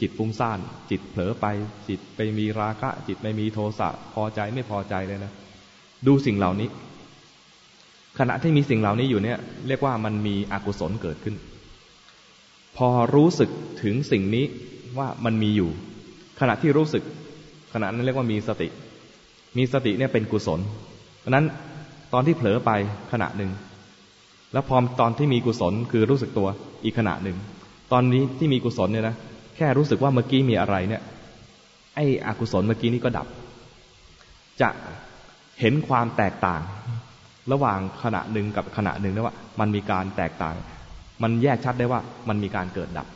[0.00, 0.58] จิตฟุ้งซ่าน
[0.90, 1.46] จิตเผลอไป
[1.88, 5.32] จิตไปมีราคะ จิตไปมีโทสะพอใจไม่พอใจเลยนะ
[6.06, 6.68] ดูสิ่งเหล่านี้
[8.18, 11.36] ขณะที่มีสิ่งเหล่านี้อยู่เนี่ย เรียกว่ามันมีอกุศลเกิดขึ้น
[12.76, 13.50] พอรู้สึก
[13.82, 14.44] ถึงสิ่งนี้
[14.98, 15.70] ว่ามันมีอยู่
[16.40, 17.02] ขณะที่รู้สึก
[17.72, 18.68] ขณะนั้นเรียกว่ามีสติ
[19.56, 20.60] มีสติเนี่ยเป็นกุศล
[21.20, 21.44] เพราะนั้น
[22.12, 22.70] ตอนที่เผลอไป
[23.12, 23.50] ขณะหนึ่ง
[24.52, 26.48] แล้วพอตอนที่มีกุศลคือรู้สึกตัว
[26.84, 27.36] อีกขณะหนึ่ง
[27.92, 29.16] ตอนนี้ที่มีกุศลเนี่ยนะ
[29.56, 31.02] แค่รู้สึกว่าเมื่อกี้มีอะไรเนี่ย
[31.94, 33.26] ไอ้อกุศลเมื่อกี้นี้ก็ดับ
[34.60, 34.68] จะ
[35.60, 36.60] เห็นความแตกต่าง
[37.52, 40.54] ระหว่างขณะหนึ่งกับขณะหนึ่งนะว่า มันมีการแตกต่าง
[41.22, 43.06] มันแยกชัดได้ว่ามันมีการเกิดดับ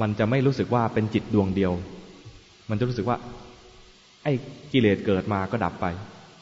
[0.00, 1.72] มันจะไม่รู้สึกว่าเป็นจิตดวงเดียว
[2.70, 3.16] มันจะรู้สึกว่า
[4.24, 4.32] ไอ้
[4.72, 5.86] กิเลสเกิดมาก็ดับไป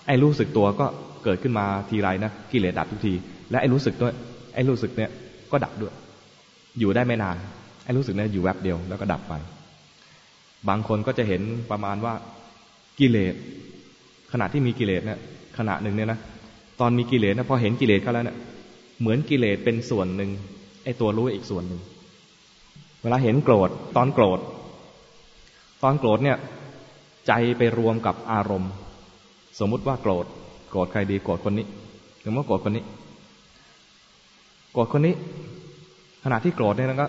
[0.07, 0.87] ไอ้รู้สึกตัวก็
[1.25, 3.13] เกิดขึ้นมาทีไรนะกิเลสดับทุกที
[3.51, 4.13] และไอ้รู้สึกด้วย
[4.55, 5.11] ไอ้รู้สึกเนี่ย
[5.53, 5.93] ก็ดับด้วย
[6.79, 7.37] อยู่ได้ไม่นาน
[7.85, 9.35] ไอ้รู้สึกเนี่ยอยู่แวบเดียวแล้วก็ดับไป
[10.69, 12.15] บางคนก็จะเห็นประมาณว่า
[12.99, 13.35] กิเลส
[14.33, 15.19] ขณะที่มีกิเลสเนี่ย
[15.59, 16.19] ขณะหนึ่งเนี่ยนะ
[16.81, 18.39] ตอนมีกิเลสนะพอเห็นกิเลสเขาแล้วเนี่ย
[19.01, 20.31] เหมือนกิเลสเป็นส่วนหนึ่ง
[20.85, 21.81] ไอ้ตัวรู้อีกส่วนหนึ่ง
[23.03, 24.41] เวลาเห็นโกรธ ตอนโกรธ
[25.83, 26.37] ตอนโกรธเนี่ย
[27.29, 28.73] ใจไปรวมกับอารมณ์
[29.59, 30.27] สมมุติว่าโกรธ
[30.71, 31.67] โกรธใครดีโกรธคนนี้
[32.25, 32.85] สมมติว่าโกรธคนนี้
[34.73, 35.15] โกรธคนนี้
[36.25, 37.07] ขณะที่โกรธเนี่ยก็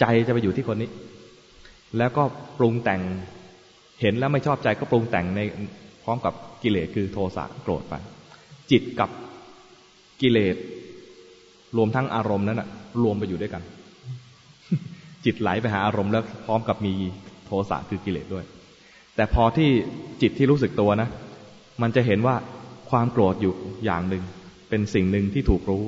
[0.00, 0.90] ใจจะไปอยู่ที่คนนี้
[1.98, 2.22] แล้วก็
[2.58, 3.00] ปรุงแต่ง
[4.00, 5.40] เห็นแล้วไม่ชอบใจก็ปรุงแต่งใน
[6.04, 7.94] พร้อมกับกิเลสคือโทสะโกรธไป
[8.70, 9.10] จิตกับ
[10.20, 10.56] กิเลส
[11.76, 12.68] รวมทั้งอารมณ์นั้นอะ
[13.02, 13.62] รวมไปอยู่ด้วยกัน
[15.24, 16.94] จิตไหลไปหาอารมณ์แล้วพร้อมกับมี
[17.44, 18.44] โทสะคือกิเลสด้วย
[19.16, 19.70] แต่พอที่
[20.22, 21.08] จิตที่รู้สึกตัวนะ
[21.82, 22.34] มันจะเห็นว่า
[22.90, 23.54] ความโกรธอยู่
[23.84, 24.24] อย่างหนึ่ง
[24.68, 25.82] เป็นสิ่งหนึ่งที่ถูกรู้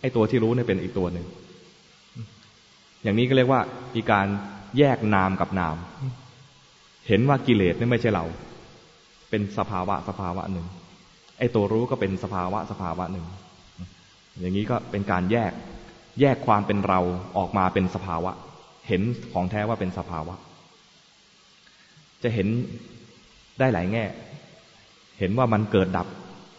[0.00, 1.26] ไอ้ตัวที่รู้เนี่ยเป็นอีกตัวหนึ่ง
[3.02, 3.60] อย่างนี้ก็เรียกว่า
[3.94, 4.26] มีการ
[4.78, 5.76] แยกนามกับนาม
[7.08, 8.24] เห็นว่ากิเลสนี่ไม่ใช่เรา
[9.30, 10.66] เป็นสภาวะสภาวะหนึ่ง
[11.38, 13.26] ไอ้ตัวรู้ก็เป็นสภาวะสภาวะหนึ่ง
[14.40, 15.52] อย่างนี้ก็เป็นการแยก
[16.20, 17.00] แยกความเป็นเรา
[17.38, 18.32] ออกมาเป็นสภาวะ
[18.88, 20.34] เห็นของแท้ว่าเป็นสภาวะ
[22.22, 22.48] จะเห็น
[23.58, 24.04] ได้หลายแง่
[25.18, 26.06] เห็นว่ามันเกิดดับ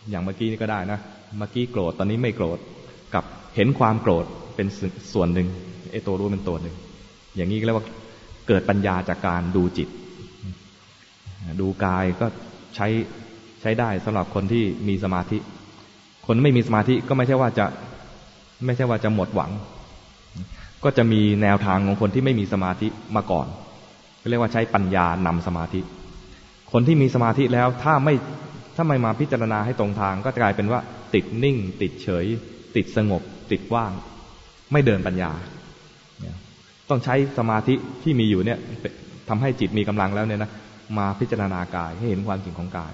[0.10, 1.00] อย่างเมื่อกี้นี่ก็ได้นะ
[1.38, 2.60] เมื่อกี้โกรธตอนนี้ไม่โกรธ
[3.14, 3.24] กับ
[3.56, 4.68] เห็นความโกรธเป็น
[5.14, 5.48] ส่วนหนึ่ง
[5.92, 6.76] ไอ้ตัวรู้เป็นตัวหนึ่ง
[7.36, 7.88] อย่างนี้ก็เรียกว่า
[8.48, 9.90] เกิดปัญญาจากการดูจิต
[11.62, 12.26] ดูกายก็
[12.76, 12.88] ใช้
[13.62, 15.38] ใช้ได้สำหรับคนที่มีสมาธิ
[16.28, 17.66] คนไม่มีสมาธิก็ไม่ใช่ว่าจะ
[18.66, 19.52] ไม่ใช่ว่าจะหมดหวัง
[20.84, 23.48] ก็จะมีแนวทางของคนที่ไม่มีสมาธิมาก่อน
[24.30, 25.82] เรียกว่าใช้ปัญญานำสมาธิ
[26.72, 28.16] คนที่มีสมาธิแล้วถ้าไม่
[28.76, 30.80] ถ้าไม่มาพิจารณาให้ตรงทาง ก็จะกลายเป็นว่า
[31.14, 32.26] ติดนิ่ง ติดเฉย
[32.76, 33.92] ติดสงบ ติดว่าง
[34.72, 35.32] ไม่เดินปัญญา
[36.90, 38.60] ต้องใช้สมาธิที่มีอยู่เนี่ย
[39.30, 40.52] ทำให้จิตมีกำลังแล้วเนี่ยนะ
[40.98, 42.94] มาพิจารณากายให้เห็นความจริงของกาย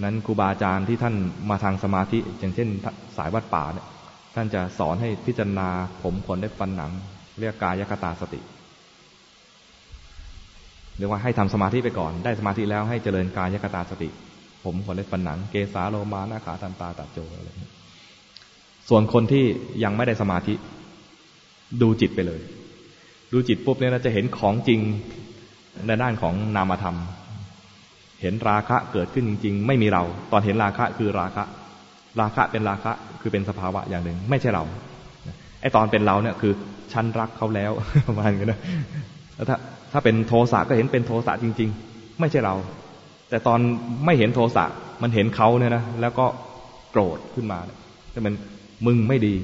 [0.00, 1.14] นั้นครูบาอาจารย์ที่ท่าน
[1.50, 2.68] มาทางสมาธิ อย่างเช่น
[3.16, 3.86] สายวัดป่าเนี่ย
[4.34, 5.68] ท่านจะสอนให้พิจารณา
[6.02, 6.92] ผมขนได้ฟันหนัง
[7.40, 8.40] เรียกกายคตาสติ
[10.98, 14.08] เรียกว่าให้ทำสมาธิไปก่อน ได้สมาธิแล้วให้เจริญกายคตาสติ
[14.64, 17.50] ผมขนได้ฟันหนัง เกสาโลมาหน้าขาตันตาตัดโจอะไร
[18.88, 19.44] ส่วนคนที่
[19.84, 20.54] ยังไม่ได้สมาธิ
[21.82, 22.40] ดูจิตไปเลย
[23.32, 24.80] ดูจิตปุ๊บเนี่ยเราจะเห็นของจริง
[25.86, 26.96] ในด้านของนามธรรม
[28.22, 31.44] เห็นราคะเกิดขึ้นจริง ๆ ไม่มีเรา ตอนเห็นราคะคือราคะ
[32.20, 34.64] ราคะเป็นราคะคือเป็นสภาวะอย่างหนึ่ง ไม่ใช่เรา
[35.60, 36.52] ไอตอนเป็นเราเนี่ยคือ
[36.92, 37.72] ฉันรักเขาแล้ว
[38.08, 38.60] ประมาณนี้นะ
[39.34, 39.56] แล้วถ้า
[39.92, 42.54] ถ้าเป็นโทสะก็เห็นเป็นโทสะจริง ๆ ไม่ใช่เรา
[43.30, 43.58] แต่ตอน
[44.04, 44.64] ไม่เห็นโทสะ
[45.02, 46.26] มันเห็นเขาเนี่ยนะแล้วก็
[46.90, 47.58] โกรธขึ้นมา
[48.12, 48.34] แต่มัน
[48.86, 49.34] มึงไม่ดี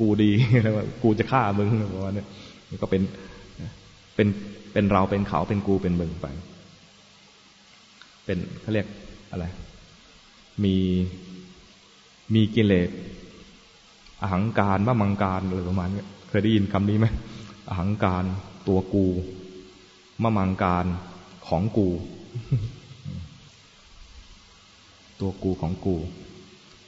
[0.00, 0.30] กูดี
[0.62, 2.24] แล้วกูจะฆ่ามึงประมาณนี้
[2.82, 3.02] ก็เป็น
[4.14, 4.28] เป็น
[4.72, 6.26] เป็นเราเป็นเขาเป็นกูเป็นมึงไป
[8.24, 8.86] เป็นเขาเรียก
[9.30, 9.44] อะไร
[10.64, 10.76] มี
[12.34, 12.88] มีกิเลส
[14.20, 17.06] อหังการว่ามังการอะไรประมาณนี้เคยได้ยินคำนี้ไหม
[17.68, 18.24] อหังการ
[18.68, 19.06] ตัวกู
[20.22, 20.86] มะมังการ
[21.48, 21.88] ของกู
[25.20, 25.96] ตัวกูของกู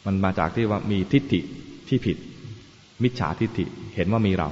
[0.07, 1.40] มันมาจากที่ว่ามีทิฏฐิ
[1.88, 2.16] ที่ผิด
[3.03, 4.49] มิจฉาทิฏฐิเห็นว่ามีเรา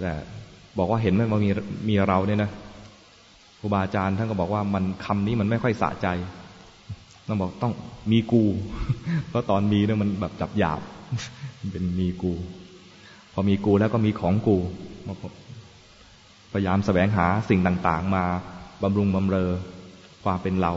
[0.00, 0.12] แต่
[0.78, 1.50] บอกว่าเห็นว่ามี
[1.88, 2.50] มีเราเนี่ยนะ
[3.66, 6.08] รูบาอาจารย์ท่านก็บอกว่ามันคำนี้มันไม่ค่อยสะใจ
[7.28, 7.72] ต้องบอกต้อง
[8.12, 8.44] มีกู
[9.28, 10.80] เพราะตอนมีเนี่ยมันแบบจับหยาบ
[11.72, 12.32] เป็นมีกู
[13.32, 14.56] พอมีกูแล้วก็มีของกู
[16.52, 18.24] พยายามแสวงหาสิ่งต่าง ๆ มา
[18.82, 19.50] บำรุงบำเรอ
[20.24, 20.72] ความเป็นเรา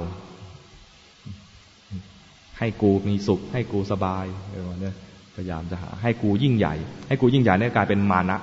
[2.60, 4.96] ให้กูมีสุข ให้กูสบายเออเนี่ย
[5.36, 6.76] พยายามจะหา ให้กูยิ่งใหญ่
[7.08, 8.38] ให้กูยิ่งใหญ่เนี่ยกลายเป็นมานะ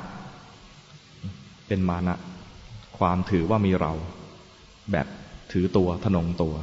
[1.68, 2.16] เป็นมานะ
[2.98, 3.92] ความถือว่ามีเรา
[4.92, 5.06] แบบ
[5.52, 6.54] ถือตัวทนงตัว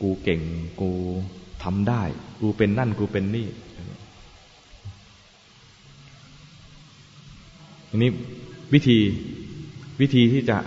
[0.00, 0.40] กูเก่ง
[0.80, 0.90] กู
[1.64, 2.02] ทำได้
[2.40, 3.46] กูเป็นนั่นกูเป็นนี่
[7.90, 8.10] อันนี้
[8.72, 8.98] วิธี
[10.00, 10.58] วิธีที่จะ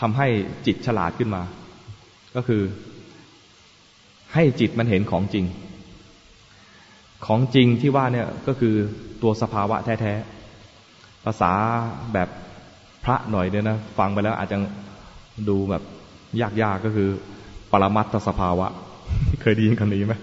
[0.00, 0.28] ทำให้
[0.66, 1.42] จิตฉลาดขึ้นมา
[2.34, 2.62] ก็คือ
[4.34, 5.44] ให้จิตมันเห็นของจริง
[7.26, 8.74] ของจริงที่ว่าเนี่ยก็คือ
[9.22, 11.52] ตัวสภาวะแท้ๆภาษา
[12.12, 12.28] แบบ
[13.08, 14.56] ระหน่อยเนี่ยนะฟังไปแล้วอาจจะ
[15.48, 15.82] ดูแบบ
[16.40, 17.08] ยากๆกก็คือ
[17.72, 18.66] ปรมัตถสภาวะ
[19.40, 20.14] เคยได้ยินคำนี้ไหม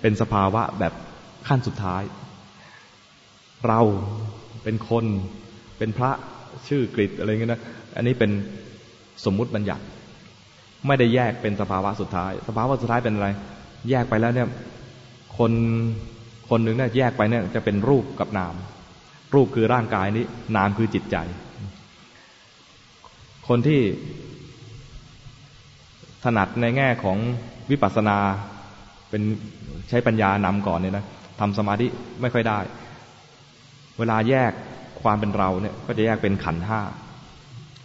[0.00, 0.92] เป็นสภาวะแบบ
[1.48, 2.02] ขั้นสุดท้าย
[3.68, 3.80] เรา
[4.62, 5.04] เป็นคน
[5.78, 6.10] เป็นพระ
[6.68, 7.60] ชื่อกริดอะไรเงี้ยนะ
[7.96, 8.30] อันนี้เป็น
[9.24, 9.84] สมมุติบัญญัติ
[10.86, 13.28] ไม่ได้แยกเป็นสภาวะสุดท้าย สภาวะสุดท้ายเป็นอะไร
[13.90, 14.48] แยกไปแล้วเนี่ย
[15.38, 15.52] คน
[16.50, 18.54] คนหนึ่งเนี่ยแยกไปเนี่ยจะเป็นรูปกับนาม
[19.34, 20.24] รูปคือร่างกายนี้
[20.56, 21.16] นามคือจิตใจ
[23.48, 23.80] คนที่
[26.24, 27.18] ถนัดในแง่ของ
[27.70, 28.18] วิปัสสนา
[29.10, 29.22] เป็น
[29.88, 31.04] ใช้ปัญญานำก่อนเนี่ยนะ
[31.40, 31.86] ทำสมาธิ
[32.20, 32.58] ไม่ค่อยได้
[33.98, 34.52] เวลาแยก
[35.02, 36.80] ความเป็นเราเนี่ย ก็จะแยกเป็นขันห้า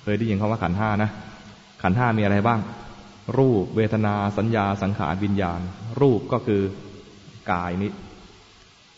[0.01, 1.11] เคยได้ยินคำว่าขันห้านะ
[1.81, 2.59] ขันห้ามีอะไรบ้าง
[3.37, 5.59] รูปเวทนาสัญญาสังขารวิญญาณ
[6.01, 6.61] รูปก็คือ
[7.51, 7.91] กายนี้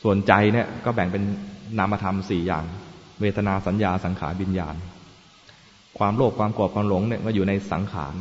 [0.04, 1.24] ส่วนใจเนี่ยก็แบ่งเป็น
[1.80, 2.66] นามธรรมสี่อย่าง
[3.22, 4.76] เวทนาสัญญาสังขารวิญญาณ
[5.98, 8.14] ความโลภความโกรธความหลงเนี่ยก็อยู่ในสังขาร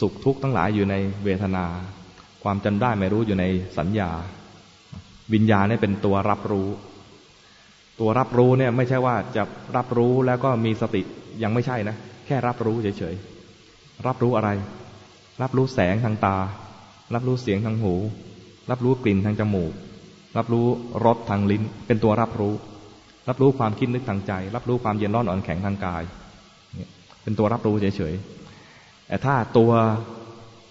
[0.00, 1.64] สุขทุกข์ทั้งหลายอยู่ในเวทนา
[2.42, 3.44] ความจำได้ไม่รู้อยู่ใน
[3.78, 4.10] สัญญา
[5.32, 6.68] วิญญาณเนี่ยเป็นตัวรับรู้
[8.00, 9.42] ตัวรับรู้เนี่ยไม่ใช่ว่าจะ
[9.76, 11.02] รับรู้แล้วก็มีสติ
[11.42, 14.50] ยังไม่ใช่นะแค่รับรู้เฉยๆรับรู้อะไร
[15.42, 16.36] รับรู้แสงทางตา
[17.14, 17.94] รับรู้เสียงทางหู
[18.70, 19.72] รับรู้กลิ่นทางจมูก
[20.36, 20.66] รับรู้
[21.04, 22.54] รสทางลิ้น เป็นตัวรับรู้
[23.28, 26.02] รับรู้ความคิดนึกทางใจ รับรู้ความเย็นร้อนอ่อนแข็งทางกาย
[27.22, 29.72] เป็นตัวรับรู้เฉยๆแต่ถ้าตัว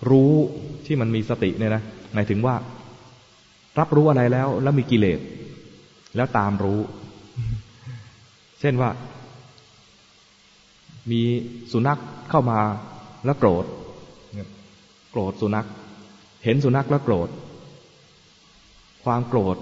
[0.10, 0.32] รู้
[0.86, 2.56] ที่มันมีสติเนี่ยนะหมายถึงว่า
[3.80, 5.20] รับรู้อะไรแล้ว แล้วมีกิเลส
[6.16, 6.80] แล้วตามรู้
[8.60, 8.90] เช่นว่า
[11.12, 11.22] มี
[11.72, 12.60] สุนัขเข้ามา
[13.26, 13.66] แล้วโกรธ
[15.12, 15.68] โกรธสุนัข
[16.44, 17.30] เห็นสุนัขแล้วโกรธ
[19.04, 19.58] ความโกรธ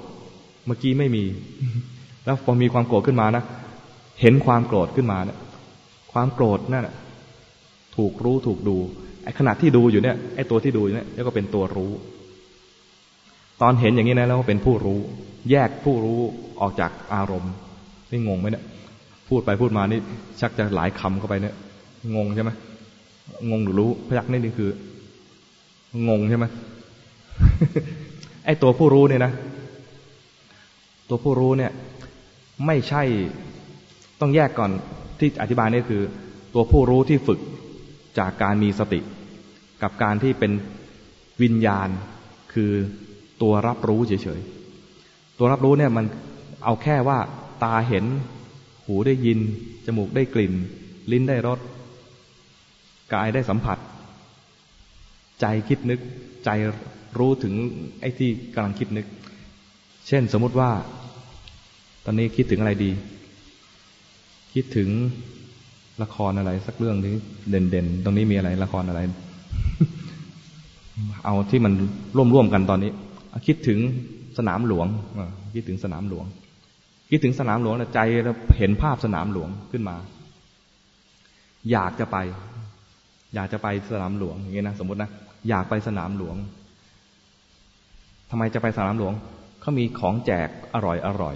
[0.65, 1.23] เมื่อกี้ไม่มี
[2.25, 3.43] แล้วพอมีความโกรธขึ้นมานะ
[4.21, 5.37] เห็นความโกรธขึ้นมาเนะ
[6.11, 6.89] ความโกรธนั่น
[7.97, 8.77] ถูกรู้ถูกดู
[9.23, 11.91] ไอ้ขณะที่ดูอยู่เนี่ยไอ้ตัวที่ดูอยู่เนี่ยแล้วก็เป็นตัวรู้
[13.61, 14.99] ตอนเห็นอย่างนี้นะแล้วก็เป็นผู้รู้
[15.49, 16.19] แยกผู้รู้
[16.61, 17.53] ออกจากอารมณ์
[18.11, 18.63] นี่งงไหมเนี่ย
[19.29, 19.99] พูดไปพูดมานี่
[20.39, 21.55] ชักจะหลายคำเข้าไปเนี่ย
[22.15, 22.51] งงใช่ไหม
[23.49, 24.69] งงหรือรู้พยักนี่นี่คือ
[26.09, 26.45] งงใช่ไหม
[28.45, 29.31] ไอ้ตัวผู้รู้เนี่ยนะ
[31.09, 31.71] ตัวผู้รู้เนี่ย
[32.65, 33.03] ไม่ใช่
[34.19, 34.71] ต้องแยกก่อน
[35.19, 36.01] ที่อธิบายนี่คือ
[36.53, 37.39] ตัวผู้รู้ที่ฝึก
[38.19, 38.99] จากการมีสติ
[39.83, 40.51] กับการที่เป็น
[41.41, 41.89] วิญญาณ
[42.53, 42.71] คือ
[43.41, 46.05] ตัวรับรู้เฉยๆตัวรับรู้เนี่ยมัน
[46.63, 47.19] เอาแค่ว่า
[47.63, 48.05] ตาเห็น
[48.85, 49.39] หูได้ยิน
[49.85, 50.53] จมูกได้กลิ่น
[51.11, 51.59] ลิ้นได้รส
[53.13, 53.77] กายได้สัมผัส
[55.41, 55.99] ใจคิดนึก
[56.45, 56.49] ใจ
[57.17, 57.53] รู้ถึง
[58.01, 59.07] ไอ้ที่กำลังคิดนึก
[60.07, 60.71] เช่นสมมติว่า
[62.05, 62.91] ตอนนี้คิดถึงอะไรดี
[64.53, 64.89] คิดถึง
[66.03, 67.15] ละครอะไรสักเรื่องนี้
[67.49, 68.99] เด่นๆ ตรงนี้มีอะไรละครอะไร
[71.25, 71.73] เอาที่มัน
[72.33, 72.91] ร่วมๆกันตอนนี้
[73.47, 73.79] คิดถึง
[74.37, 74.87] สนามหลวง
[75.55, 76.25] คิดถึงสนามหลวง
[77.11, 77.99] คิดถึงสนามหลวงใจ
[78.57, 79.95] เห็นภาพสนามหลวงขึ้นมา
[81.71, 82.17] อยากจะไป
[83.35, 85.09] อยากจะไปสนามหลวงอย่างนี้นะสมมตินะ
[85.49, 86.35] อยากไปสนามหลวง
[88.29, 89.13] ทำไมจะไปสนามหลวง
[89.61, 91.35] เขามีของแจกอร่อยอร่อย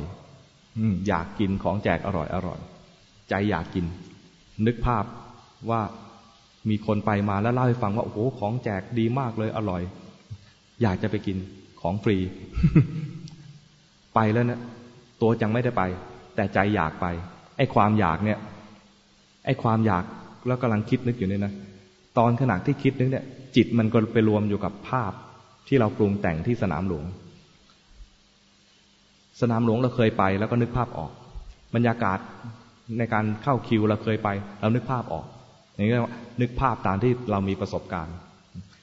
[1.07, 2.59] อยากกินของแจกอร่อยอร่อย
[3.29, 3.85] ใจอยากกิน
[4.65, 5.05] นึกภาพ
[5.69, 5.81] ว่า
[6.69, 9.81] มีคนไปมาแล้วเล่าให้ฟังว่าโอ้โหของแจกดีมากเลยอร่อย
[10.81, 11.38] อยากจะไปกิน
[11.81, 12.17] ของฟรี
[14.15, 14.59] ไปแล้วนะ
[15.21, 15.83] ตัวจังไม่ได้ไป
[16.35, 17.05] แต่ใจอยากไป
[17.57, 18.39] ไอ้ความอยากเนี่ย
[19.45, 20.03] ไอ้ความอยาก
[20.47, 21.53] แล้วกำลังคิดนึกอยู่เนี่ยนะ
[22.17, 25.11] ตอนขณะที่คิดนึกเนี่ย จิตมันก็ไปรวมอยู่กับภาพ
[25.67, 27.05] ที่เราปรุงแต่งที่สนามหลวง
[29.41, 31.12] สนามหลวงเราเคยไป แล้วก็นึกภาพออก
[31.76, 32.19] บรรยากาศ
[32.98, 34.30] ในการเข้าคิวเราเคยไป
[34.62, 35.26] เรานึกภาพออก
[35.76, 35.95] อย่างนี้
[36.41, 38.15] นึกภาพตามที่เรามีประสบการณ์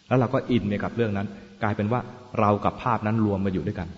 [0.08, 1.26] แล้วเราก็อินไปกับเรื่องนั้น
[1.62, 2.00] กลายเป็นว่า
[2.40, 3.88] เรากับภาพนั้นรวมมาอยู่ด้วยกัน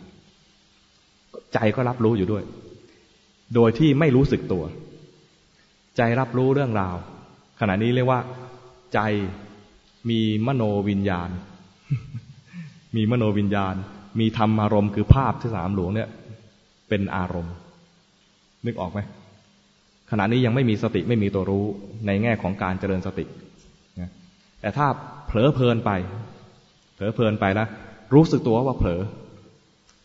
[1.54, 2.42] ใจก็รับรู้อยู่ด้วย
[3.54, 4.64] โดยที่ไม่รู้สึกตัว
[5.96, 6.96] ใจรับรู้เรื่องราว
[7.60, 8.20] ขณะนี้เรียกว่า
[8.94, 9.00] ใจ
[10.10, 11.30] มีมโนวิญญาณ
[12.96, 13.74] มีมโนวิญญาณ
[14.20, 16.08] มีธรรมอารมณ์คือภาพที่สามหลวงเนี่ย
[16.88, 17.54] เป็นอารมณ์
[18.66, 19.00] นึกออกไหม
[20.10, 21.64] ขณะนี้ยังไม่มีสติไม่มีตัวรู้
[22.06, 23.24] ในแง่ของการเจริญสติ
[24.60, 24.86] แต่ถ้า
[25.26, 25.90] เผลอเพลินไป
[26.94, 27.66] เผลอเพลินไปนะ
[28.14, 29.00] รู้สึกตัวว่าเผลอ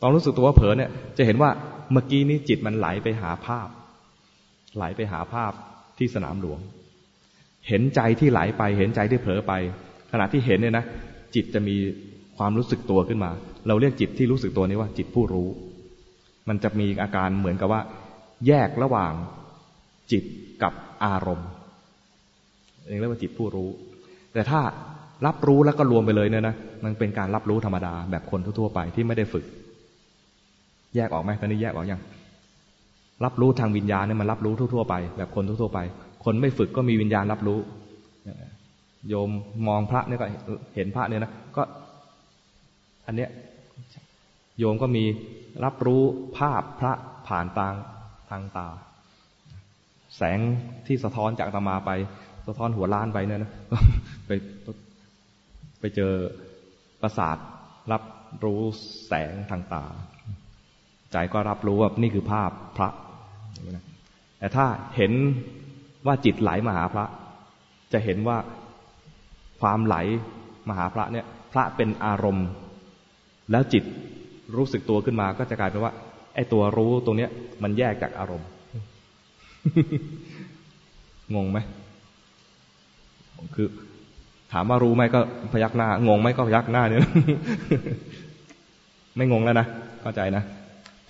[0.02, 1.50] ตอนรู้สึกตัวว่าเผลอเนี่ย จะเห็นว่า
[1.92, 3.68] เมื่อกี้นี้จิตมันไหลไปหาภาพ
[4.76, 5.52] ไหลไปหาภาพ
[5.98, 6.60] ที่สนามหลวง
[7.68, 9.54] เห็นใจที่ไหลไป เห็นใจที่เผลอไป
[10.12, 10.86] ขณะที่เห็นเนี่ยนะ
[11.36, 11.76] จิตจะมี
[12.38, 13.32] ความรู้สึกตัวขึ้นมา
[13.68, 15.48] เราเรียกจิตที่รู้สึกตัวนี้ว่าจิตผู้รู้
[16.48, 17.82] มันจะมีอาการเหมือนกับว่า
[18.48, 19.14] แยกระหว่าง
[20.12, 20.24] จิต
[20.64, 20.74] กับ
[21.06, 21.50] อารมณ์
[23.00, 23.70] เรียกว่าจิตผู้รู้
[24.34, 24.60] แต่ถ้า
[25.26, 29.46] รับรู้แล้วก็รวมไปเลยเนี่ยนะมันเป็นการรับรู้ธรรมดาแบบคนทั่วๆไปที่ไม่ได้ฝึก
[30.96, 32.02] แยกออกไหมตอนนี้แยกออกอยัง
[33.26, 35.80] รับรู้ทางวิญญาณเนี่ยมันรับรู้ทั่วๆไป แบบคนทั่วๆไป
[36.26, 37.60] คนไม่ฝึกก็มีวิญญาณรับรู้
[39.10, 39.30] โยม
[39.68, 40.28] มองพระเนี่ยก็
[40.76, 41.64] เห็นพระเนี่ยนะก็
[43.08, 43.30] อันเนี้ย
[44.60, 45.06] โยมก็มี
[45.64, 46.02] รับรู้
[46.38, 46.94] ภาพพระ
[47.28, 47.74] ผ่านทาง
[48.30, 48.68] ทางตา
[50.18, 50.40] แสง
[50.88, 51.92] ที่สะท้อนจากตมาไป
[52.48, 53.52] สะท้อนหัวล้านไปเนี่ยนะ
[54.28, 54.32] ไป
[55.80, 56.14] ไปเจอ
[57.02, 57.38] ประสาท
[57.92, 58.04] รับ
[58.44, 58.62] รู้
[59.08, 59.86] แสงทางตา
[61.12, 62.90] ใจก็รับรู้ว่านี่คือภาพพระ
[64.40, 65.14] แต่ถ้าเห็น
[66.06, 67.06] ว่าจิตไหลมาหาพระ
[67.94, 68.38] จะเห็นว่า
[69.62, 69.96] ความไหล
[70.68, 72.48] มาหาพระเนี่ย พระเป็นอารมณ์
[73.52, 73.84] แล้วจิต
[74.58, 75.94] รู้สึกตัวขึ้นมาก็จะกลายเป็นว่า
[76.36, 77.30] ไอ้ตัวรู้ตรงเนี้ย
[77.64, 78.48] มันแยกจากอารมณ์
[81.36, 81.60] งงไหม
[83.56, 83.68] คือ
[84.52, 85.20] ถามว่ารู้ไหมก็
[85.54, 87.02] พยักหน้า งงไหมก็พยักหน้าเนี่ย
[89.16, 89.68] ไม่งงแล้วนะ
[90.02, 90.44] เข้าใจนะ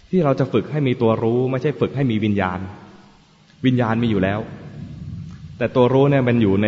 [0.09, 2.59] ที่เราจะฝึกให้มีตัวรู้ ไม่ใช่ฝึกให้มีวิญญาณ
[3.65, 4.39] วิญญาณมีอยู่แล้ว
[5.57, 6.67] แต่ตัวรู้เนี่ยมันอยู่ใน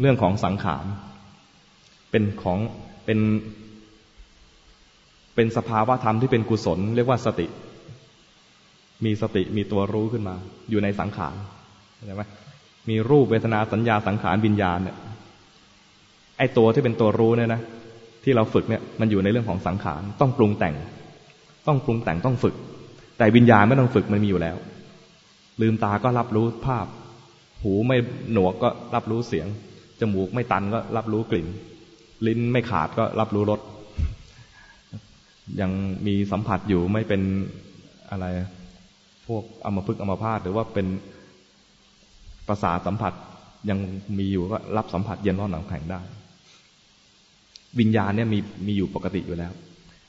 [0.00, 0.84] เรื่องของสังขาร
[2.10, 2.58] เป็นของ
[3.04, 3.18] เป็น
[5.34, 7.46] เป็นสภาวะธรรมที่เป็นกุศล เรียกว่าสติ
[9.04, 10.34] มีสติมีตัวรู้ขึ้นมา
[10.70, 11.34] อยู่ในสังขาร
[11.94, 12.22] เข้าใจไหม
[12.88, 14.96] มีรูปเวทนาสัญญาสังขารวิญญาณเนี่ย
[16.38, 17.60] ไอ้ตัวที่เป็นตัวรู้เนี่ยนะ
[18.24, 20.74] ที่เราฝึกเนี่ยมันอยู่ในเรื่องของสังขารต้องปรุงแต่ง
[21.66, 22.54] ต้องปรุงแต่งต้องฝึก
[23.18, 24.56] แต่วิญญาณไม่ต้องฝึกมันมีอยู่แล้ว
[25.60, 26.86] ลืมตาก็รับรู้ภาพ
[27.62, 27.96] หูไม่
[28.32, 29.46] หนวกก็รับรู้เสียง
[30.00, 31.46] จมูกไม่ตันก็รับรู้กลิ่น
[32.26, 33.60] ลิ้นไม่ขาดก็รับรู้รส
[35.60, 35.70] ยัง
[36.06, 37.22] มีสัมผัสอยู่ไม่เป็น
[38.10, 38.26] อะไร
[39.26, 40.86] พวกอมพึกอมพาตหรือว่าเป็น
[42.48, 43.12] ประสาสัมผัส
[43.70, 43.78] ยัง
[44.18, 46.00] มีอยู่ก็รับสัมผัสเย็นร้อนหนังแข็งได้
[47.78, 49.52] วิญญาณเนี่ยมีมีอยู่ปกติอยู่แล้ว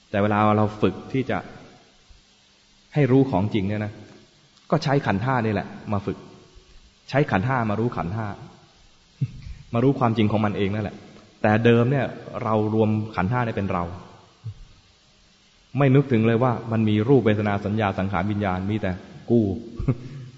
[0.10, 1.38] แต่เวลาเราฝึกที่จะ
[2.94, 3.94] ให้รู้ของจริงเนี่ยนะ
[4.72, 6.18] ก็ใช้ขันท่านี่แหละ มาฝึก
[7.10, 8.28] ใช้ขันท่ามารู้ขันท่า
[9.74, 10.96] มารู้ความจริงของมันเองนั่นแหละ
[11.42, 12.06] แต่เดิมเนี่ย
[12.44, 13.84] เรารวมขันท่าเนี่ยเป็นเรา
[15.78, 18.92] ไม่นึกถึงเลยว่ามันมีรูปเวทนาสัญญาสังขารวิญญาณมีแต่
[19.30, 19.42] กู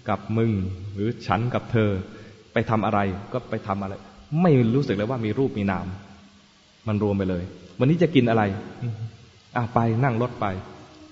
[0.09, 0.51] กับมึง
[0.95, 1.89] หรือฉันกับเธอ
[2.53, 2.99] ไปทำอะไร
[3.33, 3.93] ก็ไปทำอะไร
[4.41, 5.85] ไม่รู้สึกเลยว่ามีรูปมีนาม
[6.87, 7.43] มันรวมไปเลย
[7.79, 8.43] วันนี้จะกินอะไร
[9.55, 10.45] อะไปนั่งรถไป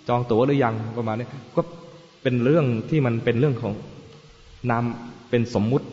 [0.07, 1.61] จองตั๋วหรือยังประมาณนี้ก็
[2.24, 3.74] เป็นเรื่องที่มันเป็นเรื่องของ
[4.69, 4.84] นาม
[5.30, 5.88] เป็นสมมุติ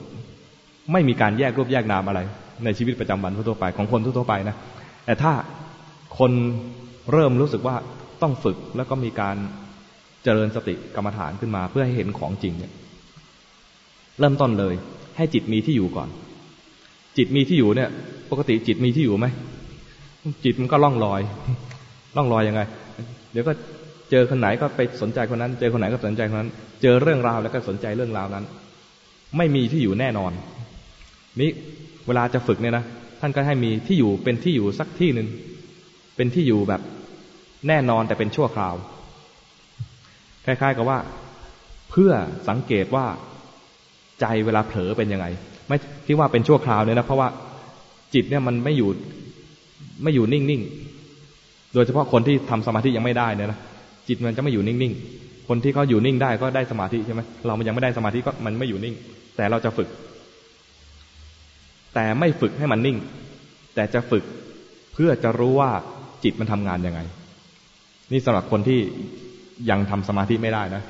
[0.92, 2.20] ไม่มีการแยกรูปแยกนามอะไร
[2.64, 4.56] ในชีวิตประจำวันทั่วไปของคนทั่วไปนะ
[5.04, 5.32] แต่ถ้า
[6.18, 6.32] คน
[7.12, 7.76] เริ่มรู้สึกว่า
[8.22, 9.36] ต้องฝึกแล้วก็มีการ
[10.24, 12.72] เจริญสติกรรมฐานขึ้นมา เพื่อให้เห็นของจริงเนี่ย
[14.18, 14.74] เริ่มต้นเลย
[15.16, 16.08] ให้จิตมีที่อยู่ก่อน
[17.16, 17.90] จิตมีที่อยู่เนี่ย
[18.30, 19.26] ปกติจิตมีที่อยู่ไหม
[20.44, 21.20] จิตมันก็ล่องลอย
[22.16, 22.60] ล่องลอยยังไง
[23.32, 23.52] เดี๋ยวก็
[24.10, 26.50] เจอคนไหนก็ไปสนใจคนนั้น เจอคนไหนก็สนใจคนนั้น
[26.82, 28.44] เจอเรื่องราวแล้วก็สนใจเรื่องราวนั้น
[29.36, 30.32] ไม่มีที่อยู่แน่นอน
[31.40, 31.50] นี่
[32.06, 32.84] เวลาจะฝึกเนี่ยนะ
[33.20, 35.28] ท่านก็ให้มีที่อยู่เป็นที่อยู่สักที่หนึ่ง
[36.16, 36.80] เป็นที่อยู่แบบ
[37.68, 38.74] แน่นอนแต่เป็นชั่วคราว
[40.44, 40.98] คล้าย ๆ กับว่า
[41.90, 42.12] เพื่อ
[42.48, 43.06] สังเกตว่า
[44.20, 45.26] ใจเวลาเผลอเป็นยังไง
[45.66, 47.28] ไม่ที่ว่าเป็นชั่วคราวเนี่ยนะเพราะว่า
[48.14, 48.90] จิตเนี่ยมันไม่อยู่
[50.02, 53.58] ไม่อยู่นิ่งๆ โดยเฉพาะคนที่ทำสมาธิยังไม่ได้เนี่ยนะ
[54.08, 58.94] จิตมันจะไม่อยู่นิ่งๆ คนที่เขาอยู่นิ่งได้ก็ได้สมาธิใช่ไหมเรามันยังไม่ได้สมาธิก็มันไม่อยู่นิ่ง
[59.36, 59.88] แต่เราจะฝึก
[61.94, 62.96] แต่ไม่ฝึกให้มันนิ่ง
[63.74, 64.24] แต่จะฝึก
[64.94, 65.70] เพื่อจะรู้ว่า
[66.24, 67.00] จิตมันทำงานยังไง
[68.12, 68.80] นี่สำหรับคนที่
[69.70, 70.82] ยังทำสมาธิไม่ได้นะ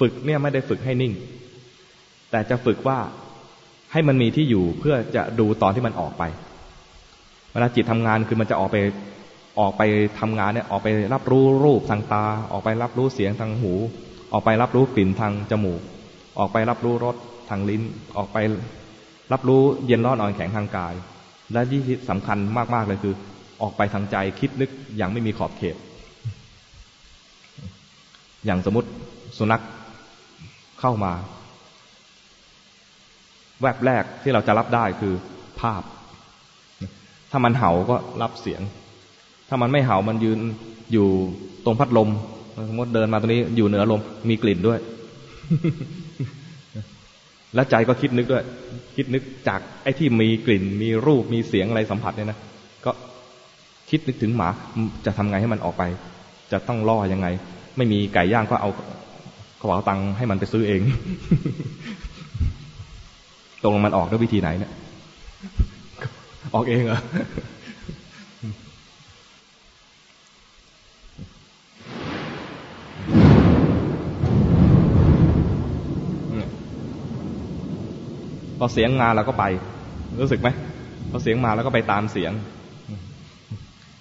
[0.00, 1.12] ฝึกเนี่ยไม่ได้ฝึกให้นิ่ง
[2.30, 2.98] แต่จะฝึกว่า
[3.92, 6.22] ให้มันมีที่อยู่เพื่อจะดูตอนที่มันออกไป
[7.52, 8.76] เวลาจิตทำงานคือมันจะออกไป
[9.60, 9.82] ออกไป
[10.20, 13.72] ทำงานเนี่ยออกไปรับรู้รูปทางตา ออกไปรับรู้เสียงทางหู
[14.32, 15.80] ออกไปรับรู้กลิ่นทางจมูก
[16.38, 17.16] ออกไปรับรู้รส
[17.48, 17.82] ทางลิ้น
[18.16, 18.38] ออกไป
[19.32, 20.94] รับรู้เย็นร้อนอ่อนแข็งทางกาย
[21.52, 22.38] และที่สำคัญ
[22.74, 23.14] มากๆเลยคือ
[23.62, 25.76] ออกไปทางใจคิดนึกอย่างไม่มีขอบเขต
[28.44, 28.88] อย่างสมมติ
[29.38, 29.62] สุนัข
[30.80, 31.12] เข้ามา
[33.62, 35.14] แวบแรกที่เราจะรับได้คือ
[35.60, 35.82] ภาพ
[37.30, 38.60] ถ้ามันเห่าก็รับเสียง
[39.48, 40.40] ถ้ามันไม่เห่ามันยืน
[40.92, 41.08] อยู่
[41.64, 42.10] ตรงพัดลม
[42.68, 44.78] สมมติเดินมาตรงนี้อยู่เหนือลมมีกลิ่นด้วย
[47.54, 48.44] แล้วใจก็คิดนึกด้วย
[48.96, 52.38] คิดนึกจากไอ้ที่มีกลิ่น มีรูปมีเสียงอะไรสัมผัสเนี่ยนะ
[53.90, 54.48] คิดนึกถึงหมา
[55.06, 55.82] จะทำไงให้มันออกไป
[56.52, 57.26] จะต้องล่อยังไง
[57.76, 58.70] ไม่มีไก่ย่างก็เอา
[59.60, 60.80] กระเป๋าตังค์ให้มันไปซื้อเอง
[63.62, 64.72] ตรงมันออกด้วยวิธีไหนเนี่ย
[66.54, 67.00] ออกเองเหรอ
[78.58, 79.44] พอเสียงมาเราก็ไป
[80.20, 80.48] รู้สึกไหม
[81.10, 82.32] พอเสียงมาแล้วก็ไปตามเสียง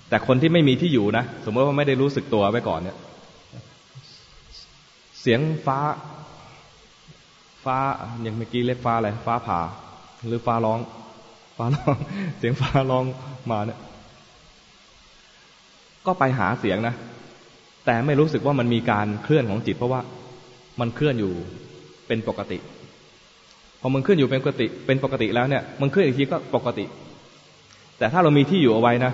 [0.10, 2.98] แต่คนที่ไม่มีที่อยู่นะสมมติว่าไม่ได้รู้สึกตัวไว้ก่อนเนี่ย
[5.22, 5.80] เสียงฟ้า
[7.64, 7.78] ฟ้า
[8.22, 9.60] อย่างเมื่อกี้เรียกฟ้าอะไรฟ้าผ่า
[10.28, 10.80] หรือฟ้าร้อง
[11.58, 11.96] ฟ้าร้อง
[12.38, 13.04] เสียงฟ้าร้อง
[13.52, 13.80] มาเนี่ย
[16.06, 16.96] ก็ไปหาเสียงนะ
[17.86, 20.02] แต่ไม่รู้สึกว่ามันมีการเคลื่อนของจิต เพราะว่า
[20.80, 21.34] มันเคลื่อนอยู่
[22.08, 22.58] เป็นปกติ
[23.82, 26.86] พอมันเคลื่อนอยู่เป็นปกติ เป็นปกติแล้วเนี่ย มันเคลื่อนอีกทีก็ปกติ
[27.98, 29.12] แต่ถ้าเรามีที่อยู่เอาไว้นะ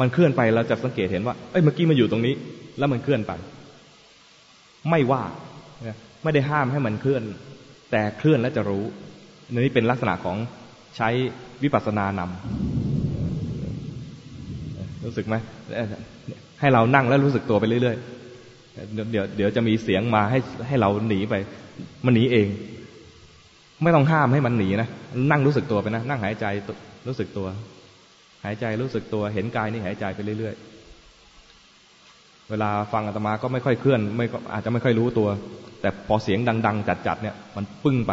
[0.00, 2.34] มันเคลื่อนไปเราจะสังเกตเห็นว่าเอ้ยเมื่อกี้มันอยู่ตรงนี้
[2.78, 3.32] แล้วมันเคลื่อนไป
[4.90, 5.22] ไม่ว่า
[6.24, 7.22] ไม่ได้ห้ามให้มันเคลื่อน
[7.90, 8.84] แต่เคลื่อนแล้วจะรู้
[9.52, 10.36] นี่เป็นลักษณะของ
[10.96, 11.08] ใช้
[11.62, 12.26] วิปัสสนานำ
[15.04, 15.34] รู้สึกไหม
[16.60, 21.34] ให้เรานั่งแล้วรู้สึกตัวไปเรื่อยๆเดี๋ยวเดี๋ยวจะมีเสียงมาให้ให้เราหนีไป
[22.04, 22.48] มันหนีเอง
[23.82, 24.88] ไม่ต้องห้ามให้มันหนีนะ
[25.30, 26.46] นั่งรู้สึกตัวไปนะนั่งหายใจ
[27.08, 27.46] รู้สึกตัว
[28.44, 35.28] หายใจรู้สึกตัวเห็นกายนี่หายใจไปเรื่อยๆ เวลาฟังอาตมาก็ไม่ค่อยเคลื่อน ไม่อาจจะไม่ค่อยรู้ตัว
[35.80, 38.12] แต่พอเสียงดัง ๆ จัดๆเนี่ย มันปึ้งไป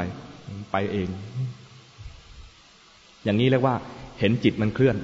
[0.72, 1.10] ไปเอง
[3.24, 3.76] อย่างนี้เรียกว่า
[4.20, 4.96] เห็นจิตมันเคลื่อน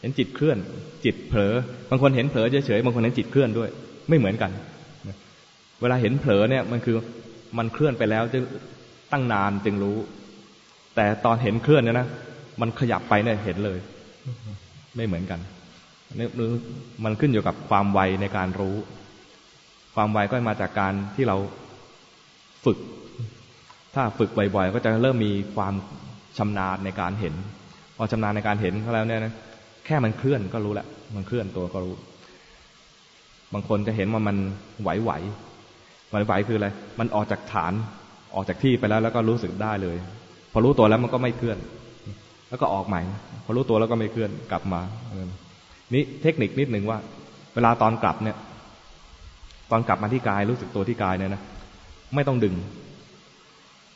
[0.00, 0.58] เห็นจิตเคลื่อน
[1.04, 1.54] จิตเผลอ
[1.90, 3.70] บางคนเห็นเผลอเฉยๆบางคนเห็นจิตเคลื่อนด้วย
[4.08, 4.50] ไม่เหมือนกัน
[5.80, 6.96] เวลาเห็นเผลอเนี่ยมันคือ
[7.58, 8.42] มันเคลื่อนไปแล้วจึง
[9.12, 9.96] ตั้งนานจึงรู้
[10.96, 12.08] แต่ตอนเห็นเคลื่อนเนี่ยนะ
[12.60, 13.78] มันขยับไปเนี่ยเห็นเลย
[14.96, 15.40] ไม่เหมือนกัน
[16.14, 16.28] นี่
[17.04, 18.76] มันขึ้นอยู่กับความไวในการรู้
[19.94, 21.36] ความไวก็มาจากการที่เรา
[22.64, 22.78] ฝึก
[23.94, 25.74] ถ้าฝึกบ่อยๆ ก็จะเริ่มมีความ
[26.38, 27.34] ชำนาญในการเห็น
[27.96, 29.34] พอชำนาญในการเห็นเขาแล้วเนี่ยนะ
[29.86, 30.86] แค่มันเคลื่อนก็รู้แหละ
[31.16, 31.94] มันเคลื่อนตัวก็รู้
[33.52, 34.36] บางคนจะเห็นว่ามัน
[34.82, 35.12] ไหวไหว
[36.10, 37.72] ไหวไหวคืออะไร มันออกจากฐาน
[38.34, 39.96] ออกจากที่ไปแล้วแล้วก็รู้สึกได้เลย
[40.52, 41.58] พอรู้ตัวแล้วมันก็ไม่เคลื่อน
[42.50, 43.00] แล้วก็ออกใหม่
[43.44, 44.80] พอรู้ตัวแล้วก็ไม่เคลื่อนกลับมา
[45.94, 46.98] นี่เทคนิคนิดหนึ่งว่า
[47.54, 48.36] เวลาตอนกลับเนี่ย
[49.70, 51.42] ตอนกลับมาที่กายรู้สึกตัวที่กายเนี่ยนะ
[52.14, 52.54] ไม่ต้องดึง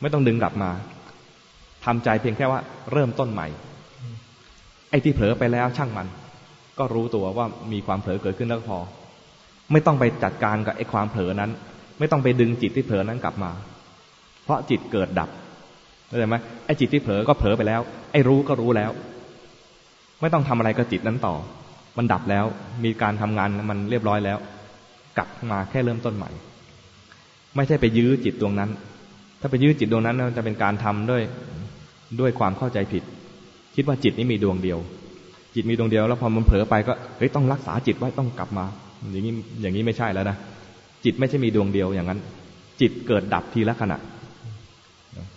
[0.01, 0.71] ไม่ต้องดึงกลับมา
[1.85, 2.61] ทำใจเพียงแค่ว่า
[2.93, 3.47] เริ่มต้นใหม่
[4.91, 6.07] ไอ้ที่เผลอไปแล้วช่างมัน
[6.79, 8.79] ก็รู้ตัวว่ามีความเผลอเกิดขึ้นแล้วพอ
[9.73, 11.51] ไม่ต้องไปจัดการกับไอ้ความเผลอนั้น
[11.99, 13.51] ไม่ต้องไปดึงจิตที่เผลอนั้นกลับมา
[14.45, 15.31] เพราะจิตเกิดดับ
[16.09, 16.37] เข้าใจไหม
[16.67, 17.81] ไอ้จิตที่เผลอก็เผลอไปแล้ว
[18.13, 18.91] ไอ้รู้ก็รู้แล้ว
[20.21, 21.35] ไม่ต้องทำอะไรกับจิตนั้นต่อ
[21.99, 22.45] มันดับแล้ว
[22.85, 24.39] มีการทำงานมันเรียบร้อยแล้ว
[25.17, 26.31] กลับมาแค่เริ่มต้นใหม่
[27.57, 28.71] ไม่ใช่ไปยื้อจิตดวงนั้น
[29.41, 31.23] ถ้าไปยื้อจิตดวงนั้นจะเป็นการทำด้วย
[32.21, 33.03] ด้วยความเข้าใจผิด
[33.75, 34.79] คิดว่าจิตนี้มีดวงเดียว
[35.55, 38.65] จิตมีดวงเดียวแล้วพอมันเผลอไปก็เฮ้ยต้องรักษาจิตไว้ต้องกลับมา
[39.13, 40.37] อย่างนี้อย่างนี้ไม่ใช่แล้วนะ
[41.05, 42.21] จิตไม่ใช่มีดวงเดียวอย่างนั้น
[42.81, 43.99] จิตเกิดดับทีละขณะ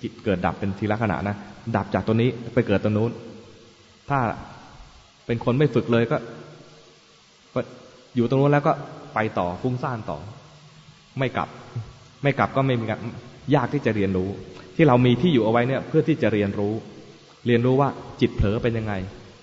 [0.02, 1.36] จิตเกิดดับเป็นทีละขณะนะ
[1.76, 3.12] ดับจากตัวนี้ไปเกิดตัวนู้น
[4.10, 4.20] ถ้า
[5.26, 6.18] เป็นคนไม่ฝึกเลยก็
[7.54, 7.60] ก็
[8.16, 8.74] อยู่ตรงนู้นแล้วก็
[9.16, 10.20] ไปต่อฟุ้งซ่านต่อ
[11.20, 11.50] ไม่กลับ
[12.24, 12.86] ไม่กลับก็ไม่มี
[13.56, 14.30] ยากที่จะเรียนรู้
[14.76, 16.74] ที่เรามีที่อยู่เอาไว้เนี่ย เพื่อที่จะเรียนรู้
[17.48, 17.90] เรียนรู้ว่า
[18.22, 18.94] จิตเผลอเป็นยังไง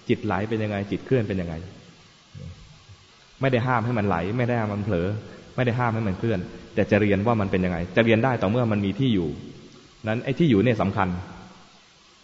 [0.09, 1.55] จิตไหลเป็นยังไง จิตเคลื่อนเป็นยังไง
[3.41, 5.09] ไม่ได้ห้ามให้มันไหล ไม่ได้ห้ามมันเผลอ
[5.57, 6.39] ไม่ได้ห้ามให้มันเคลื่อน
[6.75, 9.29] แต่จะเรียนว่ามันเป็นยังไง จะเรียนได้ต่อเมื่อมันมีที่อยู่
[10.07, 11.09] นั้นไอ้ที่อยู่เนี่ยสำคัญ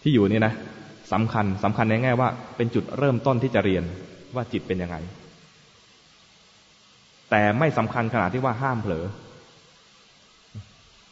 [0.03, 0.53] ที่อยู่นี่นะ
[1.13, 3.83] สำคัญสำคัญในแง่ว่า เป็นจุดเริ่มต้นที่จะเรียน
[4.35, 4.97] ว่าจิตเป็นยังไง
[7.29, 9.05] แต่ไม่สำคัญขนาดที่ว่าห้ามเผลอ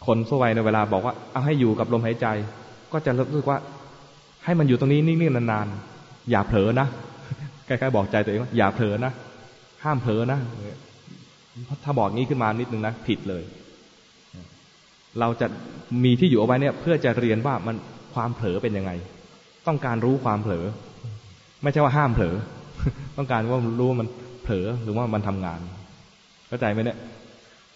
[0.06, 2.28] คนทั่วไปในเวลาบอกว่า เอาให้อยู่กับลมหายใจ
[2.94, 3.60] ก็จะรู้สึกว่า
[4.46, 6.88] ให้มันอยู่ตรงนี้นิ่งๆนานๆ อย่าเผลอนะ
[7.66, 9.12] ใกล้ๆบอกใจตัวเองว่าอย่าเผลอนะ
[9.84, 10.40] ห้ามเผลอนะ
[11.84, 13.44] ถ้าบอกงี้ขึ้นมานิดนึงนะ ผิดเลย
[15.20, 15.48] เราจะ
[16.04, 17.76] มีที่อยู่เอาไว้เนี่ย เพื่อจะเรียนว่ามัน
[18.14, 18.92] ความเผลอเป็นยังไง
[19.68, 20.66] ต้องการรู้ความเผลอ
[21.64, 22.36] ไม่ใช่ว่าห้ามเผลอ
[23.18, 24.08] ต้องการว่ารู้ว่ามัน
[24.44, 25.60] เผลอหรือว่ามันทำงาน
[26.48, 26.98] เข้าใจไหมเนี่ย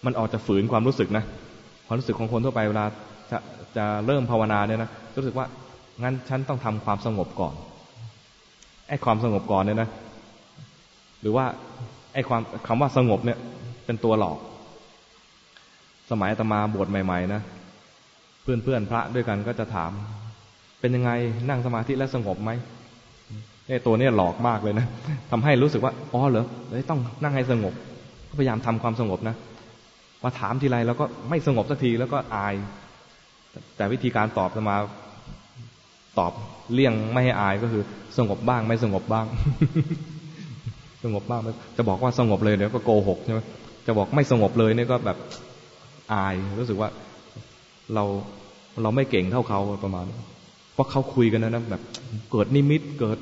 [0.05, 1.23] มันออกจะฝืนความรู้สึกนะ
[1.87, 2.85] ความรู้สึกของคนทั่วไปเวลา
[3.31, 3.37] จะ
[3.77, 5.45] จะเริ่มภาวนาเนี่ยนะรู้สึกว่า
[6.03, 7.53] งั้นฉันต้องทำความสงบก่อน
[8.89, 9.89] ไอ้ความสงบก่อนเนี่ยนะ
[11.21, 11.45] หรือว่า
[12.13, 13.37] ไอ้ความคำว่าสงบเนี่ย
[13.85, 14.37] เป็นตัวหลอก
[16.11, 17.41] สมัยตมาบวชใหม่ ๆ นะ
[18.43, 19.91] เพื่อนๆพระด้วยกันก็จะถาม
[20.79, 21.11] เป็นยังไง
[21.49, 22.51] นั่งสมาธิแล้วสงบไหม
[23.67, 24.85] ไอ้ตัวนี้หลอกมากเลยนะ
[25.31, 27.73] ทำให้รู้สึกว่าอ๋อเหรอเลยต้องนั่งให้สงบ
[28.39, 29.35] พยายามทำความสงบนะ
[30.23, 32.53] มาถามทีไรแล้วก็ไม่สงบสักทีแล้วก็อาย
[33.77, 34.75] แต่วิธีการตอบสมา
[36.19, 36.31] ตอบ
[36.73, 37.83] เลี่ยงไม่ให้อายก็คือ
[38.17, 39.25] สงบบ้าง ไม่สงบบ้าง
[41.03, 41.41] สงบบ้าง
[41.77, 43.39] จะบอกว่าสงบเลยเดี๋ยวก็โกหกใช่ไหม
[43.87, 45.17] จะบอกไม่สงบเลยเนี่ยก็แบบ
[46.11, 46.89] อาย รู้สึกว่า
[47.93, 48.03] เรา
[48.81, 50.05] เราไม่เก่งเท่าเขาประมาณ
[50.73, 51.81] เพราะเขาคุยกันนะนะแบบ
[52.31, 53.17] เกิดนิมิตเกิด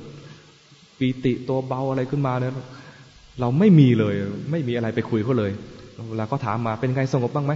[0.98, 2.54] ปีติตัวเบาอะไรขึ้นมาเนี่ย
[3.40, 4.14] เราไม่มีเลย
[4.52, 5.52] ไม่มีอะไรไปคุยเขาเลย
[6.10, 7.54] เวลาเขาถามมาเป็นไงสงบบ้างไหม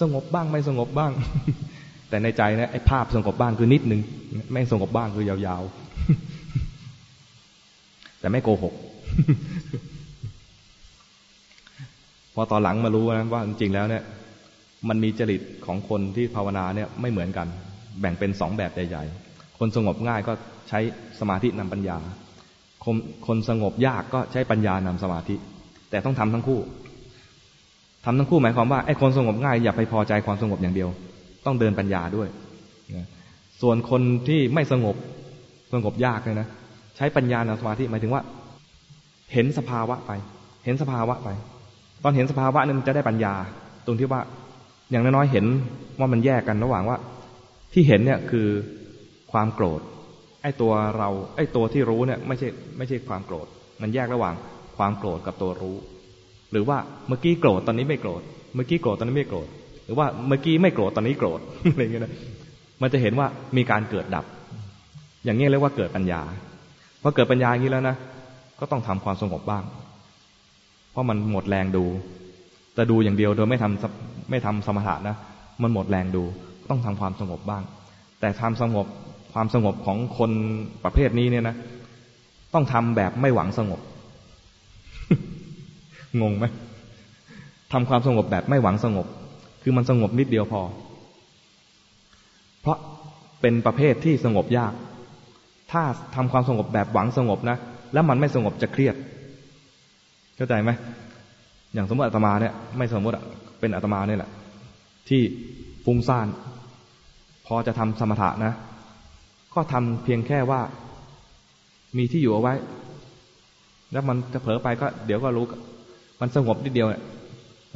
[0.00, 1.12] สงบบ้างไม่สงบบ้าง
[2.08, 4.00] แต่ในใจนะไอ้ภาพสงบบ้างคือนิดนึง
[4.52, 8.74] ไม่สงบบ้างคือยาวๆ แต่ไม่โกหก
[12.34, 14.02] พอตอนหลังมารู้นะว่าจริงๆแล้วเนี่ย
[14.88, 17.46] มันมีจริตของคนที่ภาวนาเนี่ยไม่เหมือนกัน
[18.00, 20.32] แบ่งเป็นสองแบบใหญ่ๆ คนสงบง่ายก็
[20.68, 20.80] ใช้
[21.20, 21.98] สมาธินำปัญญา
[22.84, 25.34] คนคนสงบยากก็ใช้ปัญญานำสมาธิ
[25.90, 26.60] แต่ต้องทำทั้งคู่
[28.04, 30.88] ทำทั้งคู่หมายความว่าไอ้คนสงบง่ายอย่าไปพอใจความสงบอย่างเดียว
[31.46, 32.28] ต้องเดินปัญญาด้วย
[33.62, 34.96] ส่วนคนที่ไม่สงบ
[35.72, 36.48] สงบยากเลยนะ
[36.96, 38.22] ใช้ปัญญานำสมาธิหมายถึงว่า
[39.32, 40.10] เห็นสภาวะไป
[40.64, 41.28] เห็นสภาวะไป
[42.02, 43.34] ตอนเห็นสภาวะนึงจะได้ปัญญา
[43.86, 44.20] ตรงที่ว่า
[44.90, 45.46] อย่างน้อยๆเห็น
[45.98, 46.98] ว่ามันแยกกันระหว่างว่า
[47.72, 48.48] ที่เห็นเนี่ยคือ
[49.32, 49.80] ความโกรธ
[50.42, 53.46] ไอ้ตัวเราไอ้ตัวที่รู้เนี่ยไม่ใช่ไม่ใช่ความโกรธ
[53.82, 54.34] มันแยกระหว่าง
[54.76, 55.76] ความโกรธกับตัวรู้
[56.52, 56.78] หรือว่า
[57.08, 58.22] เมื่อกี้โกรธตอนนี้ไม่โกรธ
[58.54, 59.48] เมื่อกี้โกรธตอนนี้ไม่โกรธ
[59.84, 61.40] หรือว่าเมื่อกี้ไม่โกรธตอนนี้โกรธ
[61.72, 62.12] อะไรเงี้ยนะ
[62.82, 63.26] มันจะเห็นว่า
[63.56, 64.24] มีการเกิดดับ
[65.24, 66.20] อย่างนี้เรียกว่าเกิดปัญญา
[67.02, 67.96] พอเกิดปัญญาอย่างนี้แล้วนะ
[68.60, 69.64] ก็ต้องทำความสงบบ้าง
[70.90, 71.84] เพราะมันหมดแรงดู
[72.74, 75.16] แต่ดูอย่างเดียวโดยไม่ทำ ไม่ทำสมถะนะ
[75.62, 76.24] มันหมดแรงดู
[76.70, 77.62] ต้องทำความสงบบ้าง
[78.20, 78.86] แต่ทำสงบ
[79.32, 80.30] ความสงบของคน
[80.84, 81.56] ประเภทนี้เนี่ยนะ
[82.54, 83.80] ต้องทำแบบไม่หวังสงบ
[86.20, 86.44] งงไหม
[87.72, 89.06] ทำความสงบแบบไม่หวังสงบ
[89.62, 90.60] คือมันสงบนิดเดียวพอ
[92.60, 92.78] เพราะ
[93.40, 94.72] เป็นประเภทที่สงบยาก
[95.72, 95.82] ถ้า
[96.14, 97.56] ทำความสงบแบบหวังสงบนะ
[97.92, 98.94] แล้วมันไม่สงบจะเครียด
[100.36, 100.70] เข้าใจไหม
[101.74, 103.14] อย่างสมมติอาตมาเนี่ย ไม่สมมติ
[103.60, 104.30] เป็นอาตมาเนี่ยแหละ
[105.08, 105.22] ที่
[105.84, 106.26] ฟุ้งซ่าน
[107.46, 108.52] พอจะทำสมถะนะ
[109.54, 110.60] ก็ทำเพียงแค่ว่า
[111.98, 112.54] มีที่อยู่เอาไว้
[113.92, 115.44] แล้วมันจะเผลอไปก็ เดี๋ยวก็รู้
[116.20, 117.02] มันสงบนิดเดียวเนี่ย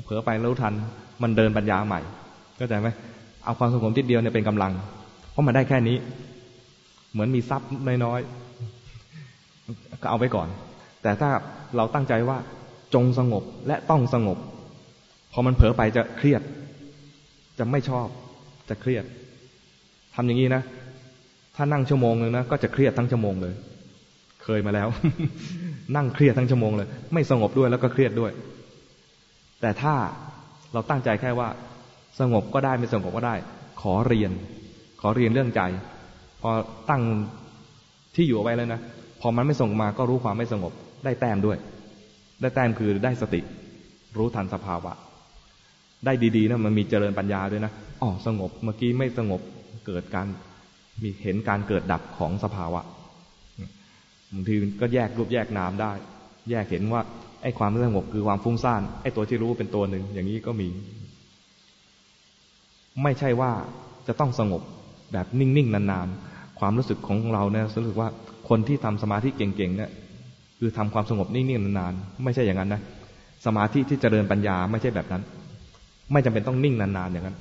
[0.05, 0.75] เผลอไปรู้ทัน
[1.23, 2.01] มันเดินปัญญาใหม่
[2.57, 2.89] เข้าใจไหม
[3.45, 4.73] เอาความสงบนิดเดียวเนี่ยเป็นกำลัง
[5.31, 5.97] เพราะมันได้แค่นี้
[7.13, 7.69] เหมือนมีทรัพย์
[8.05, 10.49] น้อยๆก็เอาไว้ก่อน
[11.03, 11.31] แต่ถ้า
[11.77, 12.39] เราตั้งใจว่า
[12.95, 14.39] จงสงบและต้องสงบ
[15.33, 16.43] พอมันเผลอไปจะเครียด
[17.59, 18.07] จะไม่ชอบ
[18.69, 19.05] จะเครียด
[20.15, 20.63] ทำอย่างนี้นะ
[21.57, 23.55] ถ้านั่งชั่วโมงนึงนะก็จะเครียดทั้งชั่วโมงเลย
[24.45, 24.89] เคยมาแล้ว
[25.97, 28.33] นั่งเครียดทั้งชั่วโมงเลย ไม่สงบด้วยแล้วก็เครียดด้วย
[29.61, 29.95] แต่ถ้า
[30.73, 31.49] เราตั้งใจแค่ว่า
[32.21, 33.35] สงบก็ได้ไม่สงบก็ได้
[33.83, 34.33] ขอเรียน
[35.01, 35.63] ขอเรียนเรื่องใจ
[36.41, 36.51] พอ
[36.91, 37.03] ตั้ง
[38.15, 38.81] ที่อยู่ไว้แล้วนะ
[39.21, 40.73] พอมันไม่ส่งมาก็รู้ความไม่สงบ
[41.05, 41.59] ได้แต้มด้วย
[42.41, 43.41] ได้แต้มคือได้สติ
[44.17, 44.93] รู้ทันสภาวะ
[46.05, 47.73] ได้ดีๆนะมันมีเจริญปัญญาด้วยนะ
[48.03, 49.41] อ๋อสงบเมื่อกี้ไม่สงบ
[49.87, 50.27] เกิดการ
[51.03, 52.81] มีเห็นการเกิดดับของสภาวะ
[54.33, 55.93] บางทีก็แยกรูปแยกนามได้
[56.51, 57.03] แยกเห็นว่า
[57.43, 60.69] ไอ้ความสงบคือความฟุ้งซ่านไอ้ตัวที่รู้เป็นตัวหนึ่งอย่างนี้ก็มี
[63.03, 63.53] ไม่ใช่ว่า
[64.07, 64.63] จะต้องสงบ
[65.13, 68.09] แบบนิ่งๆนานๆความรู้สึกของเราเนี่ยรู้สึกว่า
[68.49, 69.91] คนที่ทำสมาธิเก่งๆเนี่ย
[70.59, 72.83] คือทำความสงบนิ่งๆนานๆไม่ใช่อย่างนั้นนะ
[73.47, 75.23] สมาธิที่จเจริญปัญญาไม่ใช่แบบนั้น
[76.13, 77.37] ไม่จำเป็นต้องนิ่งนานๆอย่างนั้น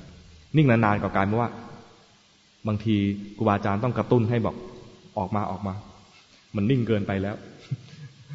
[0.56, 1.50] นิ่งนานๆก็กลายเป็นว่า
[2.66, 2.96] บางที
[3.36, 4.56] ครูบาอาจารย์ต้องกระตุ้นให้บอก
[5.18, 5.74] ออกมาออกมา
[6.56, 7.36] มันนิ่งเกินไปแล้ว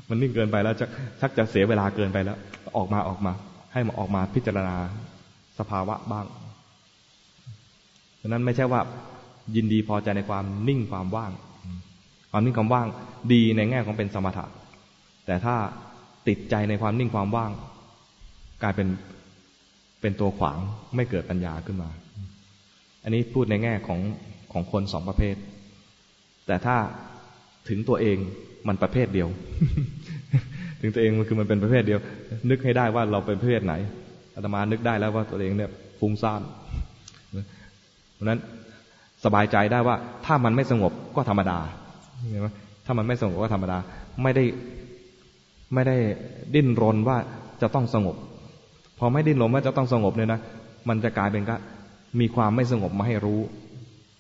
[0.09, 0.85] มันนิ่งเกินไปแล้วจะ
[1.21, 2.37] ชักจะเสียเวลาเกินไปแล้ว
[2.77, 3.31] ออกมาออกมา
[3.73, 4.75] ให้มาออกมาพิจารณา
[5.59, 6.25] สภาวะบ้าง
[8.21, 8.81] ดังนั้นไม่ใช่ว่า
[9.55, 11.31] ยินดีพอใจในความนิ่งความว่าง
[12.31, 12.87] ความนิ่งความว่าง
[13.33, 14.45] ดีในแง่ของเป็นสมถะ
[15.25, 15.55] แต่ถ้า
[16.27, 17.51] ติดใจในความนิ่งความว่าง
[18.63, 18.87] กลายเป็น
[20.01, 20.57] เป็นตัวขวาง
[20.95, 21.89] ไม่เกิดปัญญาขึ้นมา
[23.03, 23.99] อันนี้พูดในแง่ของ
[24.51, 25.35] ของคนสองประเภท
[26.47, 26.75] แต่ถ้า
[27.69, 28.17] ถึงตัวเอง
[28.67, 29.29] มันประเภทเดียว
[30.81, 31.99] ถึงตัวเองมันคือมันเป็นประเภทเดียว
[32.49, 33.73] นึกให้ได้ว่าเราเป็นประเภทไหน
[34.35, 35.69] อาตมานึกได้แล้วว่าตัวเองเนี่ย
[35.99, 36.41] ฟุ้งซ่าน
[38.13, 38.39] เพราะนั้น
[39.25, 39.95] สบายใจได้ว่า
[40.25, 41.59] ถ้ามันไม่สงบก็ธรรมดา
[42.29, 42.47] เห็นไหม
[42.85, 43.77] ถ้ามันไม่สงบก็ธรรมดา
[44.23, 44.43] ไม่ได้
[45.73, 45.97] ไม่ได้
[46.55, 47.17] ดิ้นรนว่า
[47.61, 48.15] จะต้องสงบ
[48.99, 50.39] พอไม่ดิ้นรนว่าจะต้องสงบเนี่ยนะ
[50.89, 51.55] มันจะกลายเป็นก็
[52.19, 53.39] มีความไม่สงบมาให้รู้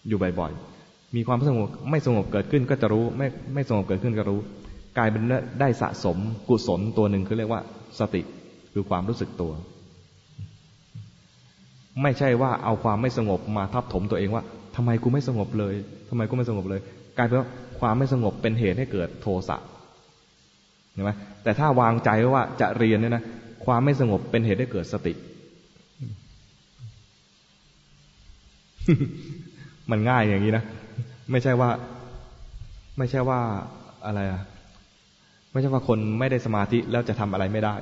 [0.07, 4.39] อยู่บ่อยๆ มีความสงบไม่สงบเกิดขึ้นก็จะรู้ ไม่ไม่สงบเกิดขึ้นก็รู้
[4.97, 5.23] กลายเป็น
[5.59, 6.17] ได้สะสม
[6.49, 7.61] กุศลตัวหนึ่งคือเรียกว่า
[7.99, 8.21] สติ
[8.73, 9.51] คือความรู้สึกตัว
[12.03, 14.43] ไม่ใช่ว่าเอาความไม่สงบมาทับถมตัวเองว่า
[14.75, 15.73] ทำไมกูไม่สงบเลย
[16.09, 16.81] ทำไมกูไม่สงบเลย
[17.17, 17.47] กลายเป็นว่า
[17.79, 19.57] ความไม่สงบเป็นเหตุให้เกิดโทสะ
[20.93, 21.11] เห็นไหม
[21.43, 23.23] แต่ถ้าวางใจว่าจะเรียนเนี่ยนะ
[23.67, 25.13] ความไม่สงบเป็นเหตุให้เกิดสติ
[29.91, 30.63] มันง่ายอย่างนี้นะ
[31.31, 31.69] ไม่ใช่ว่า
[32.97, 33.39] ไม่ใช่ว่า
[34.05, 34.41] อะไรอะ
[35.51, 37.75] ไม่ใช่ว่าคนไม่ได้สมาธิแล้วจะทำอะไรไม่ได้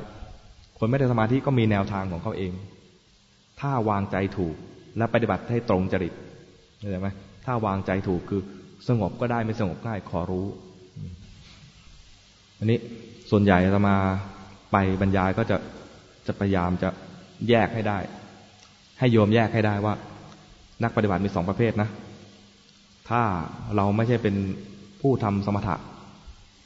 [0.79, 2.51] คนไม่ได้สมาธิก็มีแนวทางของเขาเอง
[3.59, 4.55] ถ้าวางใจถูก
[4.97, 6.13] และปฏิบัติให้ตรงจริต
[6.77, 7.07] เข้าใจไหม
[7.45, 8.41] ถ้าวางใจถูกคือ
[8.87, 10.45] สงบก็ได้ไม่สงบง่ายขอรู้
[12.59, 12.77] อันนี้
[13.31, 13.97] ส่วนใหญ่จะมา
[14.75, 15.57] ไปบรรยายก็จะ
[16.27, 16.89] จะพยายามจะ
[17.49, 17.97] แยกให้ได้
[18.99, 19.93] ให้โยมแยกให้ได้ว่า
[20.83, 21.89] นักปฏิบัติมีสองประเภทนะ
[23.09, 23.21] ถ้า
[23.75, 24.35] เราไม่ใช่เป็น
[25.01, 25.75] ผู้ทำสมถะ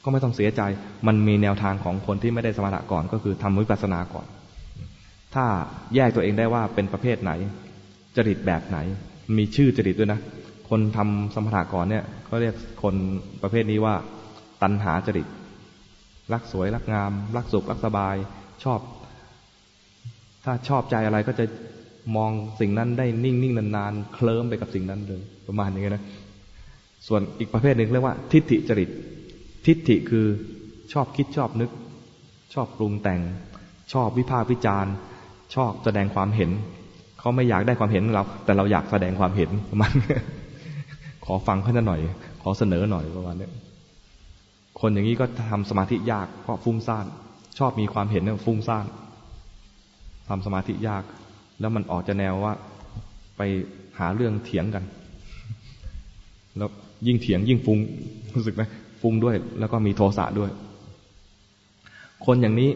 [0.04, 0.62] ก็ไม่ต้องเสียใจ
[1.06, 4.26] มันมีแนวทางของคนที่ไม่ได้สมถะก่อน ก็คือทำวิปัสสนาก่อน
[5.34, 5.44] ถ้า
[5.94, 7.32] แยกตัวเองได้ว่าเป็นประเภทไหน
[8.16, 8.78] จริตแบบไหน
[9.36, 10.20] มีชื่อจริตด้วยนะ
[10.70, 12.94] คนทำสมถะก่อนเนี่ยเขาเรียกคน
[13.42, 13.94] ประเภทนี้ว่า
[14.62, 15.26] ตัณหาจริต
[16.32, 18.16] รักสวย รักงาม รักสุข รักสบาย
[18.64, 18.80] ชอบ
[20.44, 21.44] ถ้าชอบใจอะไรก็จะ
[22.16, 26.02] มองสิ่งนั้นได้นิ่งนิ่งนานๆ เคลิ้มไปกับสิ่งนั้นเลย ประมาณนี้นะ
[27.06, 28.90] ส่วนอีกประเภทหนึ่งเรียกว่า ทิฏฐิจริต
[29.66, 30.26] ทิฏฐิคือ
[30.92, 31.70] ชอบคิดชอบนึก
[32.54, 33.20] ชอบปรุงแต่ง
[33.92, 34.92] ชอบวิพากษ์วิจารณ์
[35.54, 36.50] ชอบแสดงความเห็น
[37.18, 39.92] เขาไม่อยากได้ความเห็นเรา แต่เราอยากแสดงความเห็นประมาณ
[41.24, 42.00] ขอฟังเขาหน่อย
[42.42, 43.48] ขอเสนอหน่อยประมาณนี้
[44.80, 47.06] คนอย่างนี้ก็ทำสมาธิยากเพราะฟุ้งซ่าน
[47.58, 48.86] ชอบมีความเห็นเนี่ยฟุ้งซ่าน
[50.28, 51.02] ทำสมาธิยาก
[51.60, 52.52] แล้วมันออกจะแนวว่า
[53.36, 53.42] ไป
[53.98, 54.84] หาเรื่องเถียงกัน
[56.56, 56.70] แล้ว
[57.06, 57.78] ยิ่งเถียงยิ่งฟุง้ง
[58.34, 58.62] รู้สึกไหม
[59.00, 60.50] ฟุ้งด้วย แล้วก็มีโทสะด้วย
[62.26, 62.70] คนอย่างนี้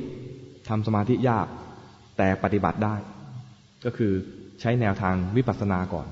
[0.69, 1.47] ทำสมาธิยาก
[2.17, 2.95] แต่ปฏิบัติได้
[3.85, 4.13] ก็คือ
[4.61, 6.07] ใช้แนวทางวิปัสสนาก่อน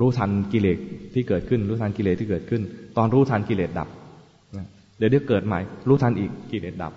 [0.00, 0.78] รู้ทันกิเลส
[1.14, 2.62] ที่เกิดขึ้น รู้ทันกิเลสที่เกิดขึ้น
[2.96, 3.88] ตอนรู้ทันกิเลสดับ
[4.98, 6.92] เดี๋ยวเดี๋ยวเกิดใหม่ รู้ทันอีกกิเลสดับ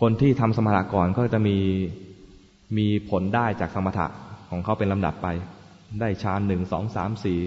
[0.00, 1.56] คนที่ทำสมถะก่อนก็จะมี
[2.76, 4.06] มีผลได้จากสมถะ
[4.50, 5.28] ของเขาเป็นลำดับไป
[6.00, 7.38] ได้ฌานหนึ่งสองสามสี่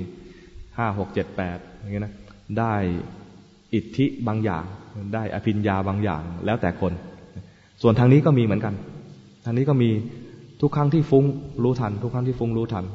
[0.78, 2.14] ห้าหกเจ็ดแปดอย่างเงี้ยนะ
[2.60, 2.74] ได้
[3.74, 4.64] อิทธิบางอย่าง
[5.14, 6.94] ได้อภิญญาบางอย่าง แล้วแต่คน
[7.82, 8.74] ส่วนทางนี้ก็มีเหมือนกัน
[9.46, 9.90] ทางนี้ก็มี
[10.62, 11.26] ทุกครั้งที่ฟุ้ง
[11.64, 12.86] รู้ทัน ทุกครั้งที่ฟุ้งรู้ทัน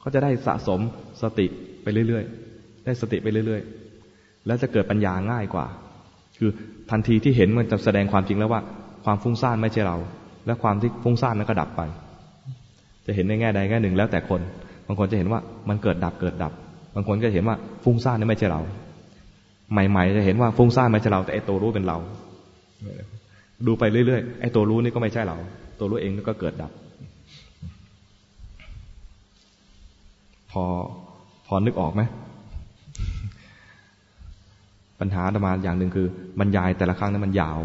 [0.00, 0.80] เขาจะได้สะสม
[1.22, 1.46] สติ
[1.82, 5.66] ไปเรื่อยๆ ได้สติไปเรื่อยๆ แล้วจะเกิดปัญญาง่ายกว่า
[6.38, 6.50] คือ
[6.90, 8.60] ทันทีที่เห็นมันจะแสดงความจริงแล้วว่า
[9.04, 9.96] ความฟุ้งซ่านไม่ใช่เรา
[10.46, 11.82] และความที่ฟุ้งซ่านนั้นก็ดับไป
[13.06, 14.40] จะเห็นในแง่ใดแง่หนึ่งแล้วแต่คน
[14.86, 16.52] บางคนจะเห็นว่ามันเกิดดับเกิดดับ
[16.94, 18.60] บางคนก็เห็นว่าฟุ้งซ่านนี่ไม่ใช่เรา
[19.72, 21.98] ใหม่ ๆ จะเห็นว่าฟุ้งซ่านไม่ใช่เรา แต่ไอตัวรู้เป็นเรา
[23.66, 25.36] ดูไปเรื่อยๆไอตัวรู้นี่ก็ไม่ใช่เรา
[25.78, 26.72] ตัวรู้เองก็เกิดดับ
[30.50, 30.64] พอ
[31.46, 32.02] พอนึกออกไหม
[35.00, 36.06] ปัญหาประมาณอย่างหนึ่งคือ
[36.38, 37.58] บรรยายแต่ละครั้งนั้นมันยาว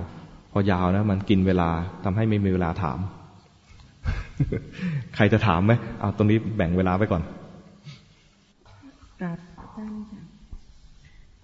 [0.51, 1.69] พอยาวนะมันกินเวลา
[2.03, 2.99] ทำให้ไม่มีเวลาถาม
[5.15, 7.23] ใครจะถามไหมเอาตรงนี้แบ่งเวลาไว้ก่อน
[9.19, 9.37] ครับ
[9.75, 9.93] ท่าน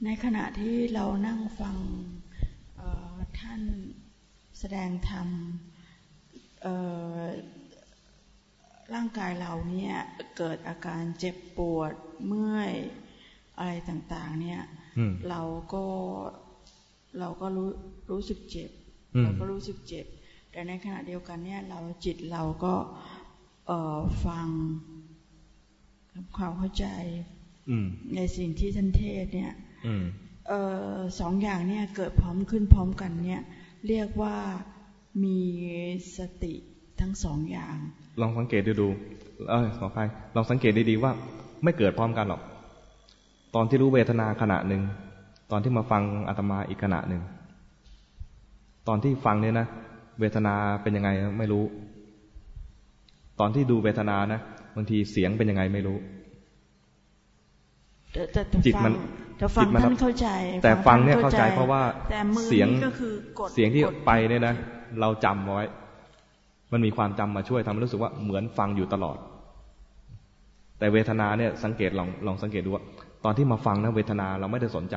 [0.03, 1.75] ในขณะที่เรานั่งฟัง
[3.39, 3.61] ท่าน
[4.59, 5.27] แสดงธรรม
[8.93, 9.95] ร่างกายเราเนี่ย
[10.37, 11.93] เกิดอาการเจ็บปวด
[12.27, 12.73] เมื่อย
[13.57, 14.61] อะไรต่างๆ เนี่ย
[15.29, 15.41] เรา
[15.73, 15.83] ก็
[17.19, 17.69] เราก็รู้
[18.11, 18.69] รู้สึกเจ็บ
[19.23, 20.05] เราก็รู้สึกเจ็บ
[20.51, 22.73] แต่ในขณะเดียวกันเนี่ย เราจิตเราก็
[24.25, 24.47] ฟัง
[26.37, 26.85] ความเข้าใจ
[28.15, 29.53] ในสิ่งที่ท่านเทศเนี่ย
[31.19, 33.41] สองอย่างเนี่ยเกิดพร้อมขึ้นพร้อมกันเนี่ย
[33.87, 34.37] เรียกว่า
[35.23, 35.39] มี
[36.17, 36.53] สติ
[36.99, 37.77] ทั้งสองอย่าง
[38.21, 38.87] ลองสังเกตดูดู
[39.49, 39.99] เออขอไป
[40.35, 41.11] ลองสังเกตดีๆว่า
[41.63, 42.41] ไม่เกิดพร้อมกันหรอก
[43.59, 44.81] ตอนที่รู้เวทนาขณะหนึ่ง
[45.51, 47.21] ตอนที่มาฟังอาตมาอีกขณะหนึ่ง
[48.87, 49.67] ตอนที่ฟังเนี่ยนะ
[50.19, 51.63] เวทนาเป็นยังไงไม่รู้
[53.39, 54.39] ตอนที่ดูเวทนานะ
[54.75, 55.97] บางทีเสียงเป็นยังไงไม่รู้
[58.65, 58.93] จิตมัน
[59.41, 60.27] จะฟังท่านเข้าใจ
[60.63, 61.81] แต่ฟังเนี่ยเข้าใจเพราะว่า
[62.49, 63.13] เสียงก็คือ
[63.53, 64.55] เสียงที่ไปเนี่ยนะ
[65.01, 65.65] เราจำไว้
[66.71, 69.17] มันมีความจำมาช่วยทำให้รู้สึกว่าเหมือนฟังอยู่ตลอด
[70.79, 74.95] แต่เวทนาเนี่ยสังเกตลองลองสังเกตดูว่าต อนที่มาฟังนะเวทนาเราไม่ได้สนใจ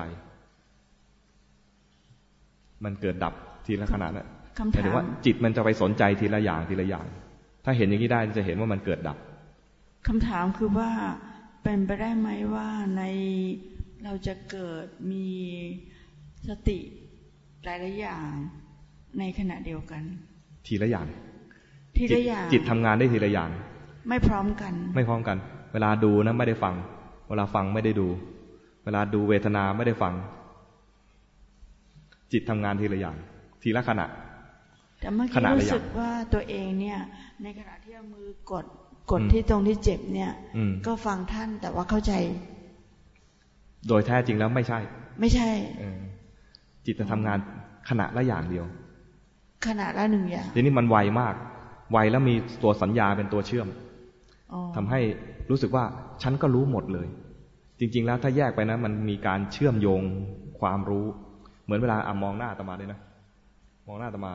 [2.85, 3.35] มันเกิดดับ
[3.66, 4.26] ทีละขณะนะ
[4.72, 7.07] หมายถึงว่าจิตมันจะไปสนใจทีละอย่างทีละอย่าง
[7.64, 9.16] ถ้าเห็นอย่างนี้ได้จะเห็นว่ามันเกิดดับ
[10.07, 10.91] คำถามคือว่า
[11.62, 13.03] เป็นไปได้ไหมว่าใน
[14.05, 15.26] เราจะเกิดมี
[16.49, 16.78] สติ
[17.64, 18.28] หลายๆอย่าง
[19.18, 20.03] ในขณะเดียวกัน
[20.66, 21.07] ทีละอย่าง
[21.97, 23.51] ทีละอย่าง จิตทำงานได้ทีละอย่าง
[24.09, 25.37] ไม่พร้อมกัน ไม่พร้อมกัน
[25.72, 26.74] เวลาดูนะไม่ได้ฟัง
[27.31, 28.09] เวลาฟังไม่ได้ดู
[28.85, 30.14] เวลาดูเวทนาไม่ได้ฟัง
[32.33, 33.16] จิตทำงานทีละอย่าง
[33.62, 34.07] ทีละขณะ
[35.01, 36.99] แต่เมื่อกี้รู้สึกว่าตัวเองเนี่ย
[37.43, 38.64] ในขณะที่เอามือกด
[39.12, 40.31] กดที่ตรงที่เจ็บเนี่ย
[40.87, 42.12] ก็ฟังท่านแต่ว่าเข้าใจ
[43.89, 44.78] โดยแท้จริงแล้วไม่ใช่
[45.20, 45.51] ไม่ใช่
[46.87, 47.39] จิตจะทำงาน
[47.89, 48.64] ขณะละอย่างเดียว
[49.66, 51.35] ขณะละหนึ่งอย่างทีนี้มันไวมาก
[51.93, 53.68] ไวแล้วมีตัวสัญญาเป็นตัวเชื่อม
[54.76, 55.01] ทำให้
[55.51, 55.85] รู้สึกว่า
[56.22, 57.07] ฉันก็รู้หมดเลย
[57.81, 60.03] จริง ๆ แล้วถ้าแยกไปนะ มันมีการเชื่อมโยง
[60.61, 61.07] ความรู้
[61.64, 63.01] เหมือนเวลาอ่มองหน้าตมาเลยนะ
[63.87, 64.33] มองหน้าตมา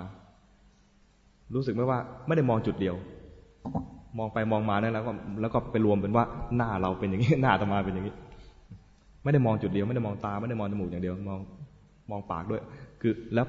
[1.55, 2.95] รู้สึกไหมว่า ไม่ได้มองจุดเดียว
[4.17, 6.25] มองไปมองมาเนี่ยแล้วก็แล้วก็ไปรวมเป็นว่า
[6.57, 8.15] หน้าเราเป็นอย่างนี้ หน้าตมาเป็นอย่างนี้
[9.23, 11.39] ไม่ได้มองจุดเดียว ไม่ได้มองตา ไม่ได้มองจมูกอย่างเดียว มอง
[12.11, 12.61] มองปากด้วย
[13.01, 13.45] คือแล้ว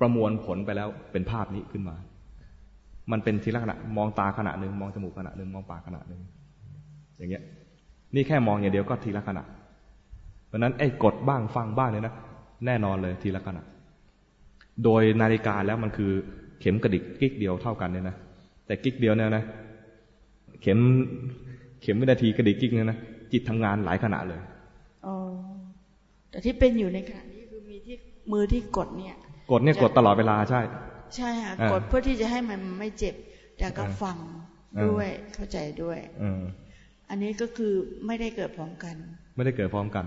[0.00, 1.96] ประมวลผลไปแล้วเป็นภาพนี้ขึ้นมา
[3.12, 6.20] มันเป็นทีละขณะ มองตาขณะหนึ่งมองจมูกขณะหนึ่งมองปากขณะหนึ่ง
[7.18, 7.42] อย่างเงี้ย
[8.14, 9.44] นี่แค่มองอย่างเดียวก็ทีละขณะ
[10.46, 12.14] เพราะนั้นไอ้กดบ้างฟังบ้างเนี่ยนะ
[12.66, 13.62] แน่นอนเลยทีละขณะ
[14.84, 16.10] โดยนาฬิกาแล้วมันคือ
[16.60, 18.16] เข็มกระดิกกิ๊กเดียวเท่ากันเนี่ยนะ
[18.66, 19.44] แต่กิ๊กเดียวเนี่ยนะ
[20.62, 20.78] เข็ม
[21.82, 22.98] เข็มวินาทีกระดิกกิ๊กเนี่ยนะ
[23.32, 24.40] จิตทำงานหลายขณะเลย
[25.06, 25.16] อ๋อ
[26.30, 27.96] แต่ที่เป็นอยู่ในขณะนี้คือมีที่
[28.32, 29.16] มือที่กดเนี่ย
[29.52, 30.60] กดเนี่ยกดตลอดเวลาใช่
[31.16, 33.14] ใช่ค่ะกดเพื่อที่จะให้มันไม่เจ็บ
[33.58, 34.16] แต่ก็ฟัง
[34.86, 36.28] ด้วยเข้าใจด้วยอั
[37.14, 37.72] นนี้ก็คือ
[38.06, 38.94] ไม่ได้เกิดพร้อมกัน
[39.36, 40.04] ไม่ได้เกิดพร้อมกัน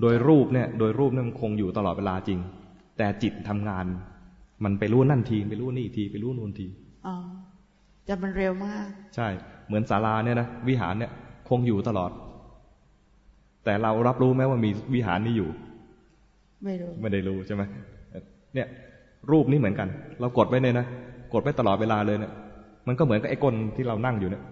[0.00, 2.38] โดยรูปเนี่ย โดยรูปเนี่ยมันคงอยู่ตลอดเวลาจริง
[2.98, 3.86] แต่จิตทำงาน
[4.64, 6.66] มันไปรู้นั่นทีไปรู้นี่ทีไปรู้นู่นที
[7.06, 7.14] อ๋อ
[8.04, 8.86] แต่มันเร็วมาก
[9.16, 9.28] ใช่
[9.66, 11.10] เหมือนศาลาเนี่ยนะวิหารเนี่ย
[11.48, 12.10] คงอยู่ตลอด
[13.64, 15.48] แต่เรารับรู้ไหมว่ามีวิหารนี้อยู่
[16.64, 17.62] ไม่รู้ไม่ได้รู้ใช่ไหม
[18.54, 18.68] เนี่ย
[19.30, 19.88] รูปนี้เหมือนกัน
[20.20, 20.86] เรากดไว้เนี่ยนะ
[21.34, 22.32] กดไว้ตลอดเวลาเลยเนี่ย
[22.86, 24.42] มันก็เหมือนกับไอ้ก้นที่เรานั่งอยู่เนี่ย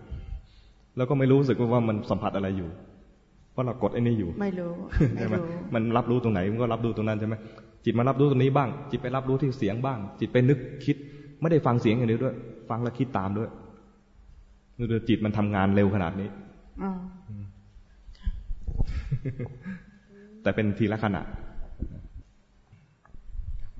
[0.98, 2.68] แล้วก็ไม่รู้สึกว่ามันสัมผัสอะไรอยู่
[3.52, 4.72] เพราะเรากดไอ้นี่อยู่ ไม่รู้
[5.18, 5.34] ใช่ไหม
[5.74, 7.34] มันรับรู้ตรงไหนมันก็รับรู้ตรงนั้นใช่ไหม
[7.84, 10.96] จิตมารับรู้ตรงนี้บ้าง จิตไปรับรู้ที่เสียงบ้าง จิตไปนึกคิด
[11.40, 12.34] ไม่ได้ฟังเสียงอย่างเดียวด้วย
[12.70, 13.48] ฟังแล้วคิดตามด้วย
[14.78, 16.28] นี่คือจิตมันทำงานเร็วขนาดนี้
[20.42, 21.22] แต่เป็นทีละขณะ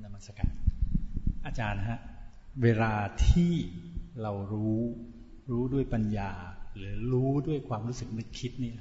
[0.03, 0.53] นมัสการ
[1.47, 2.01] อาจารย์ฮะ
[2.63, 2.93] เวลา
[3.27, 3.53] ที่
[4.23, 4.79] เรารู้
[5.51, 6.31] รู้ด้วยปัญญา
[6.79, 8.79] หรือรู้ด้วยความรู้สึกนึกคิดเนี่ย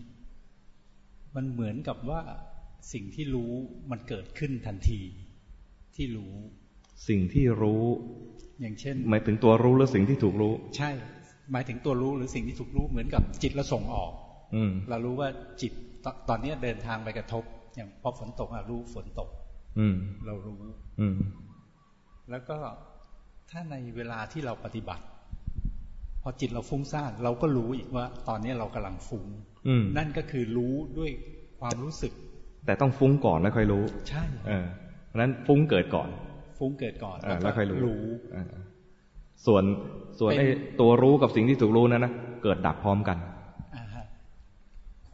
[1.35, 2.21] มันเหมือนกับว่า
[2.93, 3.51] สิ่งที่รู้
[3.91, 5.01] มันเกิดขึ้นทันที
[5.95, 6.35] ที่รู้
[7.07, 7.83] สิ่งที่รู้
[8.61, 10.91] อย่างเช่น หมายถึงตัวรู้หรือสิ่งที่ถูกรู้ ใช่
[11.51, 14.11] หมายถึงตัวรู้หรือสิ่งที่ถูกรู้เหมือนกับจิตเราส่งออก
[14.55, 15.29] อืเรารู้ว่า
[15.61, 15.71] จิต
[16.29, 17.43] ตอนนี้เดินทางไปกระทบ
[17.75, 19.29] อย่างพอฝนตกอะรู้ฝนตก
[19.79, 19.87] อื
[20.25, 20.59] เรารู้
[21.01, 21.07] อื
[22.29, 22.57] แล้วก็
[23.51, 25.16] ถ้าในเวลาที่เราปฏิบัติพ
[26.27, 29.25] อจิตเราฟุ้งซ่านเราก็รู้อีกว่า ตอนนี้เรากำลังฟุ้ง
[29.97, 31.11] นั่นก็คือรู้ด้วย
[31.59, 32.13] ความรู้สึก
[32.65, 34.65] แต่ต้องฟุ้งก่อนแล้วค่อยรู้ ใช่เออ
[35.07, 36.09] เพราะนั้นฟุ้งเกิดก่อน
[36.57, 38.03] ฟุ้งเกิดก่อนแล้วค่อยรู้รู้
[39.45, 39.63] ส่วน
[40.19, 40.45] ส่วนไอ้
[40.79, 42.13] ตัวรู้กับสิ่งที่ถูกรู้นั้นนะ
[42.43, 43.17] เกิดดับพร้อมกัน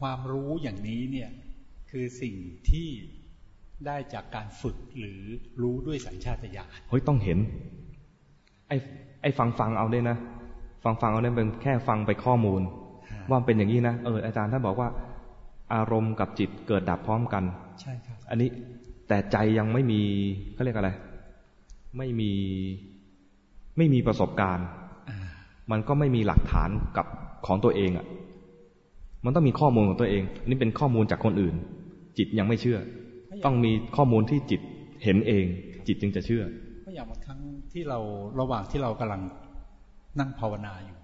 [0.04, 1.30] วามรู้อย่างนี้เนี่ย
[1.90, 2.34] คือสิ่ง
[2.70, 2.88] ที่
[3.86, 5.20] ได้จากการฝึกหรือ
[5.62, 7.38] รู้ด้วยสัญชาตญาณเฮ้ยต้องเห็น
[8.68, 8.76] ไอ้
[9.22, 10.16] ไอ้ฟังฟังเอาได้นะ
[10.84, 12.60] ฟังฟังเอาเนี่ยเป็นแค่ฟังไปข้อมูล
[13.30, 14.88] ว่าเป็นอย่างนี้นะเอออาจารย์ท่านบอกว่า
[15.74, 17.44] อารมณ์กับจิตเกิดดับพร้อมกัน
[17.80, 18.48] ใช่ครับ อันนี้
[19.08, 20.00] แต่ใจยังไม่มี
[20.54, 20.90] เขาเรียกอะไร
[21.98, 22.32] ไม่มี
[23.76, 24.66] ไม่มีประสบการณ์
[25.70, 27.06] มันก็ไม่มีหลักฐานกับ
[27.46, 28.06] ของตัวเองอะ
[29.24, 31.54] มันต้องมีข้อมูลของตัวเอง นี่เป็นข้อมูลจากคนอื่น
[32.18, 32.78] จิตยังไม่เชื่อ
[33.44, 34.60] ต้องมีข้อมูลที่จิต
[35.04, 35.44] เห็นเอง
[35.86, 36.44] จิตจึงจะเชื่อ
[36.86, 37.38] ก็อย่างบางครั้ง
[37.72, 37.98] ที่เรา
[38.40, 39.20] ระหว่างที่เรากำลัง
[40.18, 40.98] นั่งภาวนาอยู่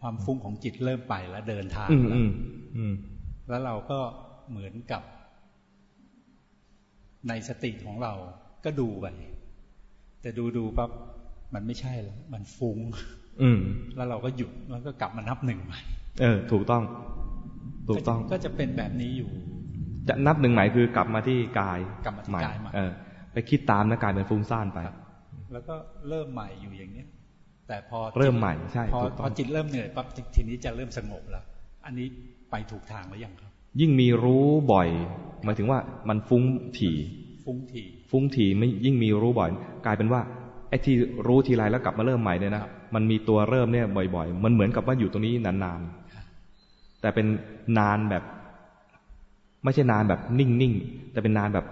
[0.00, 2.20] ความฟุ้งของจิตเริ่มไปแล้วเดินทางแล้ว
[3.48, 3.98] แล้วเราก็
[4.50, 5.02] เหมือนกับ
[7.28, 8.12] ในสติของเรา
[8.64, 9.06] ก็ดูไป
[10.20, 10.90] แต่ดูดูปั๊บ
[11.54, 12.78] มันไม่ใช่แล้วมันฟุ้ง
[13.96, 15.80] แล้วเราก็หยุดแล้วก็กลับมานับหนึ่งใหม่
[16.20, 16.82] เออ ถูกต้อง
[17.88, 19.30] ถูกต้องก็จะเป็นแบบนี้อยู่
[20.08, 22.90] จะนับหนึ่งใหม่คือกลับมาที่กายกลับมาที่กายใหม่เออ
[23.32, 24.78] ไปคิดตามนะกายเป็นฟุ้งซ่านไป
[25.52, 25.74] แล้วก็
[26.08, 27.08] เริ่มใหม่อยู่อย่างเนี้ย
[27.68, 31.44] แต่พอเริ่มใหม่ใช่พอพอจิตเริ่มเหนื่อยปั๊บทีนี้จะเริ่มสงบแล้ว
[31.84, 32.06] อันนี้
[32.50, 33.50] ไปถูกทางหรือยังครับ
[33.80, 34.88] ยิ่งมีรู้บ่อย
[35.44, 36.42] หมายถึงว่ามันฟุ้ง
[36.78, 36.96] ถี่
[37.44, 39.50] ฟุ้งถี่ฟุ้งถี่ไม่ยิ่งมีรู้บ่อย
[39.86, 40.20] กลายเป็นว่า
[40.68, 40.94] ไอ้ที่
[41.26, 47.26] รู้ทีไรแล้วกลับมาเริ่มใหม่เนี่ยนะมันมีตัวเริ่มเนี่ยบ่อย ๆ มันเหมือนกับว่าอยู่ตรงนี้นานๆแต่เป็น
[47.78, 48.22] นานแบบ
[49.64, 51.66] ไม่ใช่นานแบบนิ่งๆแต่เป็นนานแบบ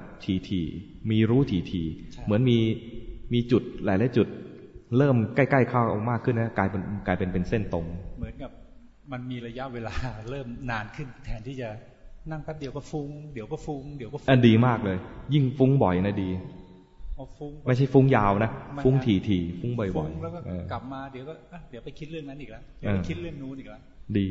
[0.49, 2.59] ถี่ๆมีรู้ถี่ๆเหมือนมี
[3.33, 4.27] มีจุดหลายๆจุด
[4.97, 7.85] เริ่มใกล้ๆเข้ามากขึ้นนะกลายเป็นกลายเป็นเป็นเส้นตรง
[8.19, 8.51] เหมือนกับ
[9.13, 9.95] มันมีระยะเวลา
[10.31, 11.69] เริ่มนานขึ้น แทนที่จะ
[12.31, 14.97] นั่งแป๊บเดียวก็ฟุง้งเดี๋ยวก็ฟุง้งเดี๋ยวก็ฟุ้งดีมากเลย
[15.35, 16.31] ยิ่งฟุ้งบ่อยนะดี
[17.15, 17.25] เพรา
[17.67, 18.51] ไม่ใช่ฟุ้งยาวนะ
[18.85, 20.39] ฟุ้งถี่ถี่ฟุ้งบ่อยๆแล้วก็
[20.73, 21.35] กลับมาเดี๋ยวก็
[21.71, 23.81] เดี๋ยวไปคิดเรื่องนั้นอีกแล้วเดี๋ยวไปคิดเรื่องนู้นอีกแล้ว
[24.19, 24.27] ดี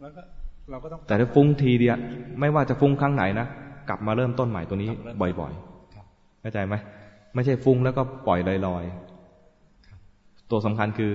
[0.00, 0.22] แล้วก็
[0.70, 1.96] เราก็ต้องแต่ถ้าฟุ้งทีเดียว
[2.40, 3.46] ไม่ว่าจะฟุ้งครั้งไหนนะ
[3.88, 4.90] กลับมาเริ่มต้นใหม่ตัวนี้
[5.40, 6.74] บ่อยๆเข้าใจไหม
[7.34, 9.11] ไม่ใช่ฟุ้งแล้วก็ปล่อยลอยๆ
[10.52, 11.10] ตัวสำคัญคือ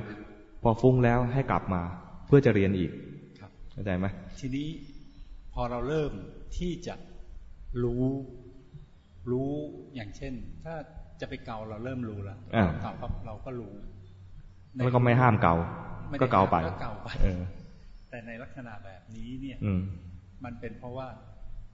[0.64, 1.82] พอฟุ้งแล้วให้กลับมา
[2.28, 2.92] เพื่อจะเรียนอีก
[3.72, 4.06] เข้าใจไหม
[4.40, 4.68] ทีนี้
[5.54, 6.12] พอเราเริ่ม
[6.58, 6.96] ที่จะ
[7.84, 8.06] รู้
[9.32, 9.52] รู้
[9.96, 10.34] อย่างเช่น
[10.64, 10.76] ถ้า
[11.22, 12.38] จะไปเกาเราเริ่มรู้แล้ว
[12.82, 13.74] เกาครับเราก็รู้
[14.76, 15.56] แล้วก็ไม่ห้ามเกา
[16.22, 17.10] ก็เกาไปเกาไป
[18.10, 19.58] แต่ในลักษณะแบบนี้เนี่ย
[20.44, 21.08] มันเป็นเพราะว่า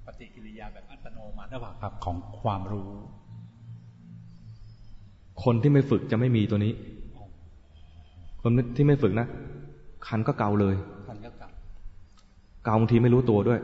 [0.05, 2.89] ปฏิกิริยาแบบอัตโนมัติหรือเปล่าครับของความรู้
[5.43, 6.73] คนที่ไม่ฝึกจะไม่มีตัวนี้
[8.45, 9.27] คนที่ไม่ฝึกนะ
[10.07, 10.75] คันก็เกาเลย
[11.09, 11.47] คันก็เกา
[12.65, 13.59] เกาบางทีไม่รู้ตัวด้วย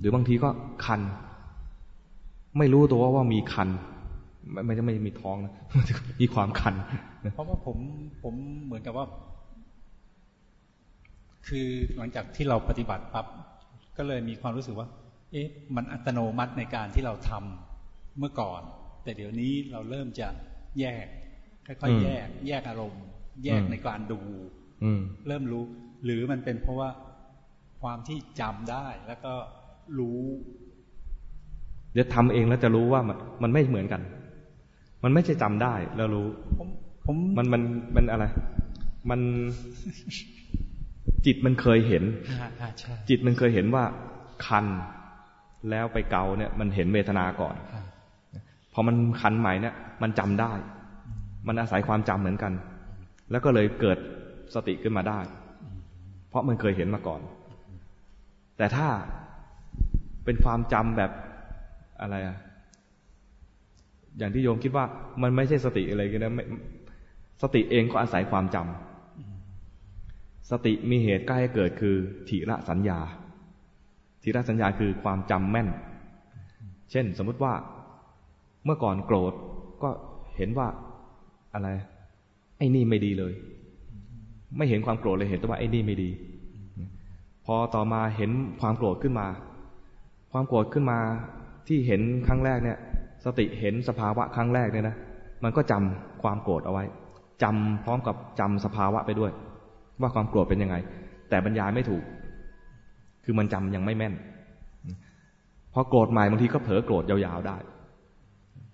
[0.00, 0.48] หรือบางทีก็
[0.84, 1.00] คัน
[2.58, 3.68] ไม่รู้ตัวว่ามีคัน
[4.64, 5.52] ไม่จะไม่มีท้องนะ
[6.20, 6.74] มีความคัน
[7.34, 7.76] เพราะว่าผม
[8.22, 9.06] ผมเหมือนกับว่า
[11.46, 13.26] คือหลังจากที่เราปฏิบัติปั๊บ
[13.96, 14.88] ก็เลยมีความรู้สึกว่า
[15.32, 18.60] เอ๊ะ มันอัตโนมัติในการที่เราทำเมื่อก่อน
[19.02, 20.28] แต่เดี๋ยวนี้เราเริ่มจะ
[20.80, 21.06] แยก
[21.66, 23.04] ค่อยๆแยก แยกอารมณ์
[23.44, 24.20] แยกในการดู
[25.26, 25.64] เริ่มรู้
[26.04, 26.90] หรือมันเป็นเพราะว่า
[27.80, 29.32] ความที่จำได้แล้วก็
[29.98, 30.20] รู้
[31.92, 34.02] เดี๋ยวทำเองแล้วจะรู้ว่ามันมันไม่เหมือนกัน
[35.04, 36.26] มันไม่ใช่จำได้แล้วรู้
[36.56, 36.68] ผม
[37.04, 37.62] ผมมันมัน
[37.96, 38.24] มันอะไร
[39.10, 39.20] มัน
[41.26, 42.04] จิตมันเคยเห็น
[43.08, 43.84] จิตมันเคยเห็นว่า
[44.46, 44.66] คัน
[45.70, 47.54] แล้วไปเกาเนี่ย มันเห็นเวทนาก่อน
[48.72, 50.52] พอมันคันใหม่เนี่ย มันจำได้
[51.46, 52.52] มันอาศัยความจำเหมือนกัน
[53.30, 53.98] แล้วก็เลยเกิด
[54.54, 55.20] สติขึ้นมาได้
[56.28, 57.20] เพราะมันเคยเห็นมาก่อน
[58.56, 58.88] แต่ถ้า
[60.24, 61.10] เป็นความจำแบบ
[62.00, 62.36] อะไรอะ
[64.18, 64.84] อย่างที่โยมคิดว่า
[65.22, 66.32] มันไม่ใช่สติอะไรกันนะ
[67.42, 71.96] สติเองก็อาศัยความจำสติมีเหตุใกล้เกิดคือ
[72.28, 72.98] ถีระสัญญา
[74.22, 75.68] ถีระสัญญาคือความจำแม่น
[76.90, 77.54] เช่น สมมติว่า
[78.64, 79.32] เมื่อก่อนโกรธ
[79.82, 79.90] ก็
[80.36, 80.68] เห็นว่า
[81.54, 81.68] อะไร
[82.58, 83.32] ไอ้นี่ไม่ดีเลย
[84.56, 86.10] ไม่เห็นความโกรธเลยเห็นแต่ว่าไอ้นี่ไม่ดี
[87.46, 88.30] พอต่อมาเห็น
[88.60, 89.26] ความโกรธขึ้นมา
[90.32, 90.98] ความโกรธขึ้นมา
[91.68, 92.78] ที่เห็นครั้งแรกเนี่ย
[93.24, 94.96] สติเห็นสภาวะครั้งแรกเนี่ยนะ
[95.44, 96.84] มันก็จำความโกรธเอาไว้
[97.42, 99.32] จำพร้อมกับจำสภาวะไปด้วย
[100.00, 100.76] ว่าความโกรธเป็นยังไง
[101.30, 102.02] แต่บรรยายไม่ถูก
[103.24, 104.14] คือมันจำยังไม่แม่น
[105.72, 107.56] พอโกรธใหม่บางทีก็เผลอโกรธยาวๆได้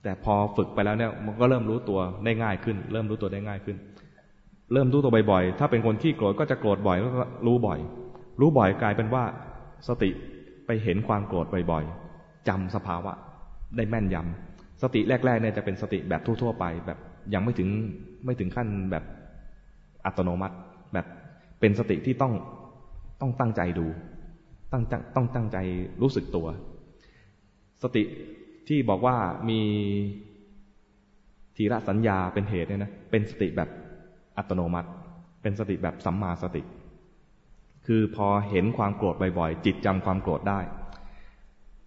[0.02, 3.76] แต่พอฝึกไปแล้วเนี่ยมันก็เริ่มรู้ตัวได้ง่ายขึ้น เริ่มรู้ตัวได้ง่ายขึ้น
[4.72, 7.78] เริ่มรู้ตัวบ่อยๆ ถ้าเป็นคนขี้โกรธก็จะโกรธบ่อยแล้วก็รู้บ่อย
[8.40, 9.24] รู้บ่อยกลายเป็นว่า
[9.88, 10.10] สติ
[10.66, 13.12] ไปเห็นความโกรธบ่อยๆจำสภาวะ
[13.76, 16.98] ได้แม่นยำสติแรกๆเนี่ยจะเป็นสติแบบทั่วๆไป แบบ
[17.34, 17.68] ยังไม่ถึง
[18.24, 19.04] ไม่ถึงขั้นแบบ
[20.06, 20.56] อัตโนมัติ
[20.94, 21.06] แบบ
[21.60, 22.32] เป็นสติที่ต้อง
[23.20, 23.86] ต้องตั้งใจดู
[24.72, 24.82] ตั้ง
[25.16, 25.58] ต้องตั้งใจ
[26.02, 26.46] รู้สึกตัว
[27.82, 28.02] สติ
[28.70, 29.16] ที่บอกว่า
[29.48, 29.60] มี
[31.56, 33.68] ทีละสัญญาเป็นเหตุเนี่ยนะเป็นสติแบบ
[34.36, 34.88] อัตโนมัติ
[35.42, 36.62] เป็นสติแบบสัมมาสติ
[37.86, 40.60] คือพอเห็นความโกรธบ่อยๆ จิตจำความโกรธได้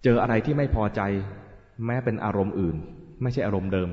[0.03, 1.01] เจออะไรที่ไม่พอใจ
[1.85, 2.75] แม้เป็นอารมณ์อื่น
[3.21, 3.89] ไม่ใช่อารมณ์เดิม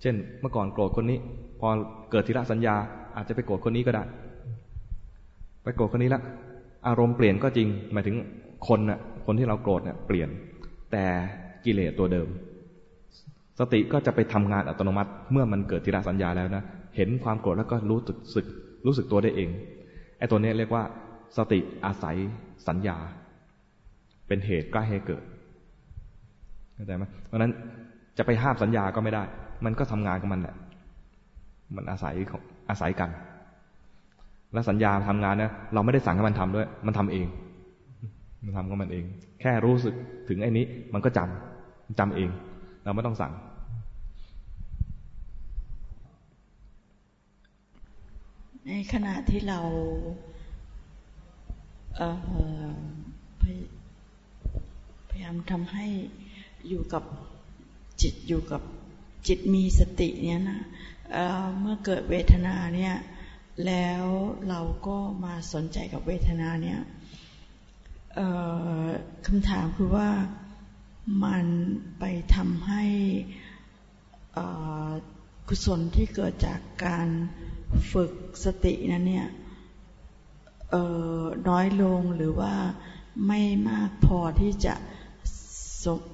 [0.00, 1.18] เช่น เมื่อก่อนโกรธคนนี้
[1.60, 1.68] พอ
[2.10, 2.74] เกิดทีละสัญญา
[3.16, 4.04] อาจจะไปโกรธคนนี้ก็ได้
[5.64, 6.20] ไปโกรธคนนี้ละ
[6.88, 8.16] อารมณ์เปลี่ยนก็จริงหมายถึง
[8.68, 10.28] คนน่ะคนที่เราโกรธเนี่ยเปลี่ยน
[10.92, 11.06] แต่
[11.64, 12.28] กิเลสตัวเดิม
[13.58, 16.62] สติก็จะไปทำงานอัตโนมัติ เมื่อมันเกิดทีละสัญญาแล้วนะ
[16.96, 18.00] เห็นความโกรธแล้วก็รู้
[18.34, 18.46] สึก
[18.86, 19.48] รู้สึกตัวได้เอง
[20.18, 20.82] ไอ้ตัวนี้เรียกว่า
[21.36, 22.16] สติอาศัย
[22.68, 22.96] สัญญา
[24.26, 25.22] เป็นเหตุใกล้ให้เกิด
[26.74, 27.52] เข้าใจไหมเพราะนั้น
[28.18, 29.22] จะไปห้ามสัญญาก็ไม่ได้
[29.64, 30.54] มันก็ทำงานของมันแหละ
[31.76, 33.10] มันอาศัยของอาศัยกัน
[34.52, 37.26] และสัญญาทำงานนี่ยเราไม่ได้สั่งให้มันทำด้วย มันทำเอง
[38.44, 39.04] มันทำของมันเอง
[39.40, 39.94] แค่รู้สึก
[40.28, 41.49] ถึงไอ้นี้ มันก็จำ
[41.98, 42.30] จำเอง
[42.82, 43.32] เราไม่ต้องสั่ง
[48.66, 49.60] ในขณะที่เรา
[55.10, 55.86] พยายามทำให้
[56.68, 57.04] อยู่กับ
[58.02, 58.62] จิตอยู่กับ
[59.26, 60.60] จิตมีสติเนี่ยนะ
[61.60, 62.94] เมื่อเกิดเวทนาเนี่ย
[63.66, 64.04] แล้ว
[64.48, 66.78] เราก็มาสนใจกับเวทนาเนี่ย
[69.26, 70.08] คำถามคือว่า
[71.24, 71.46] มัน
[71.98, 72.84] ไปทำให้
[75.48, 77.08] กุศลที่เกิดจากการ
[77.92, 78.12] ฝึก
[78.44, 79.28] สตินั้นเนี่ย
[81.48, 82.54] น้อยลงหรือว่า
[83.26, 84.74] ไม่มากพอที่จะ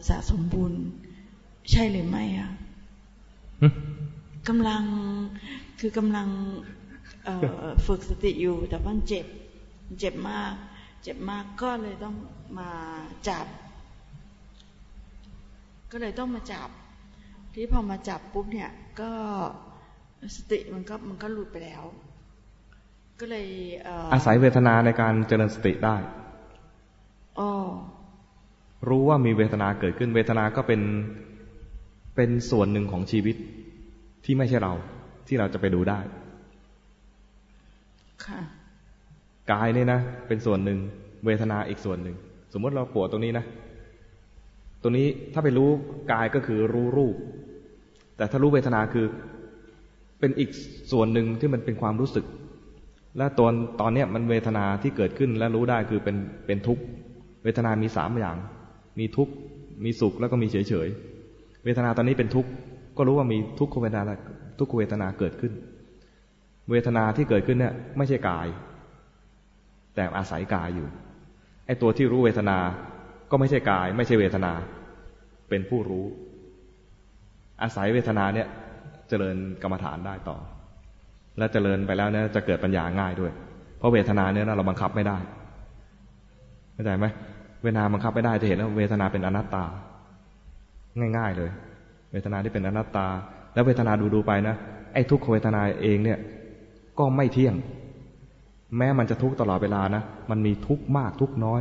[0.09, 0.73] สะสมบุญ
[1.71, 2.51] ใช่หรือไม่อะ
[4.49, 4.83] กำลัง
[5.81, 6.29] คือกำลัง
[7.87, 9.27] ฝึกสติอยู่แต่ว่าเจ็บ
[9.99, 10.55] เจ็บมาก
[11.03, 12.15] เจ็บมากก็เลยต้อง
[12.59, 12.71] มา
[13.29, 13.47] จับ
[15.93, 16.69] ก็เลยต้องมาจับ
[17.55, 18.71] ที่พอมาจับปุ๊บเนี่ย
[19.01, 19.11] ก็
[20.37, 21.83] สติมันก็มันก็หลุดไปแล้ว
[23.21, 23.47] ก็เลย
[24.13, 25.97] อาศัยเวทนาในการเจริญสติได้
[27.39, 27.51] อ๋อ
[28.89, 30.83] รู้ว่ามีเวทนาเกิดขึ้น เวทนาก็เป็น
[32.17, 33.37] เป็นส่วนหนึ่งของชีวิต
[34.25, 34.73] ที่ไม่ใช่เรา
[35.27, 35.99] ที่เราจะไปดูได้
[38.25, 38.41] ค่ะ
[39.51, 40.79] กายเนี่ยนะ เป็นส่วนหนึ่ง
[41.25, 42.17] เวทนาอีกส่วนหนึ่ง
[42.53, 43.45] สมมติเราปวดตรงนี้นะ
[44.89, 45.71] ตัวนี้ถ้าไปรู้
[46.13, 47.17] กายก็คือรู้รูป
[48.17, 49.07] แต่ถ้ารู้เวทนาคือ
[50.21, 50.51] เป็นอีก
[50.93, 52.25] ส่วนหนึ่งที่มันเป็นความรู้สึก
[53.19, 56.17] และตอนตอนนี้มันเวทนาที่เกิดขึ้นและรู้ได้คือเป็น
[56.47, 56.83] เป็นทุกข์
[57.45, 58.37] เวทนามีสามอย่าง
[58.99, 59.33] มีทุกข์
[59.85, 60.89] มีสุขแล้วก็มีเฉยเฉย
[61.65, 62.51] เวทนาตอนนี้เป็นทุกข์
[62.97, 64.03] ก็รู้ว่ามีทุกขเวทนา
[64.59, 65.53] ทุกขเวทนาเกิดขึ้น
[66.71, 68.47] เวทนาที่เกิดขึ้นเนี่ยไม่ใช่กาย
[69.95, 70.89] แต่อาศัยกายอยู่
[71.67, 72.59] ไอ้ตัวที่รู้เวทนา
[73.31, 74.53] ก็ไม่ใช่กาย ไม่ใช่เวทนา
[75.49, 76.07] เป็นผู้รู้
[77.63, 78.49] อาศัยเวทนาเนี่ย
[79.09, 80.37] เจริญกรรมฐานได้ต่อ
[81.39, 83.33] และเจริญไปแล้วเนี่ยจะเกิดปัญญาง่ายด้วย
[83.79, 85.19] เพราะเวทนาเนี่ยเราบังคับไม่ได้
[86.73, 87.07] เข้าใจไหม
[87.63, 89.65] เวทนาบังคับไม่ได้จะเห็นว่าเวทนาเป็นอนัตตา
[91.17, 91.51] ง่าย ๆเลย
[92.13, 93.07] เวทนาที่เป็นอนัตตา
[93.55, 94.57] แล้วเวทนาดูๆไปนะ
[94.95, 96.19] ไอ้ทุกขเวทนาเองเนี่ย
[96.99, 97.55] ก็ไม่เที่ยง
[98.77, 101.61] แม้มันจะทุกตลอดเวลานะ มันมีทุกมากทุกน้อย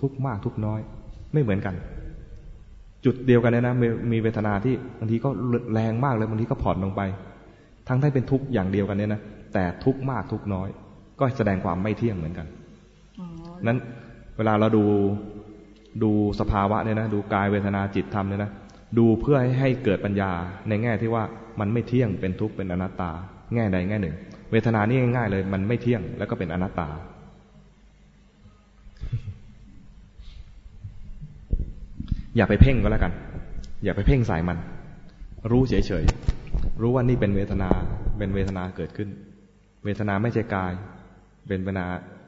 [0.00, 0.80] ทุกมากทุกน้อย
[1.32, 1.74] ไม่เหมือนกัน
[3.04, 3.74] จุดเดียวกันเนี่ยนะ
[4.12, 5.28] มีเวทนาที่บางทีก็
[5.74, 7.02] แรงมากเลยบางทีก็ผ่อนลงไป
[7.88, 9.20] ทั้งที่เป็นทุกข์อย่างเดียวกันเนี่ยนะ
[9.54, 10.68] แต่ทุกข์มากทุกข์น้อย
[11.20, 12.46] ก็แสดงความไม่เที่ยงเหมือนกัน
[13.66, 13.78] นั้น
[14.36, 14.84] เวลาเราดู
[16.02, 18.50] ดูสภาวะเนี่ยนะดูกายเวทนาจิตธรรมเนี่ยนะ
[18.98, 20.30] ดูเพื่อให้ให้เกิดปัญญา
[20.68, 21.24] ในแง่ที่ว่า
[21.60, 23.10] มันไม่เที่ยงเป็นทุกข์เป็นอนัตตา
[23.54, 24.16] แง่ใดแง่หนึ่ง
[24.50, 26.88] เวทนานี่ง่ายๆเลย มันไม่เที่ยงแล้วก็เป็นอนัตตา
[32.36, 33.12] อย่าไปเพ่งก็แล้วกัน
[33.84, 34.58] อย่าไปเพ่งใส่มัน
[35.50, 37.70] รู้เฉยๆ รู้ว่านี่เป็นเวทนา
[38.18, 39.08] เป็นเวทนาเกิดขึ้น
[39.84, 40.72] เวทนาไม่ใช่กาย
[41.48, 41.86] เป็นเวทนา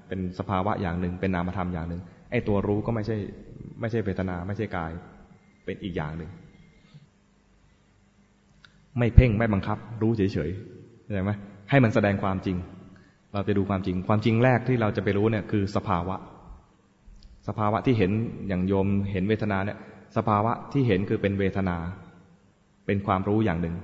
[0.09, 2.01] เป็นสภาวะอย่างหนึ่ง เป็นนามธรรมอย่างหนึ่ง
[2.31, 3.17] ไอ้ตัวรู้ก็ไม่ใช่
[3.81, 4.91] ไม่ใช่เวทนา ไม่ใช่กาย
[5.65, 6.31] เป็นอีกอย่างหนึ่ง
[8.99, 11.33] ไม่เพ่งไม่บังคับ รู้เฉยๆเข้าใจไหม
[11.71, 12.57] ให้มันแสดงความจริง
[13.33, 16.17] เราจะดูความจริง ความจริงแรกที่เราจะไปรู้เนี่ยคือสภาวะ
[17.49, 18.11] สภาวะที่เห็น
[18.49, 19.79] อย่างโยมเห็นเวทนาเนี่ย
[20.17, 21.77] สภาวะที่เห็นคือเป็นเวทนา
[22.87, 23.75] เป็นความรู้อย่างหนึ่ง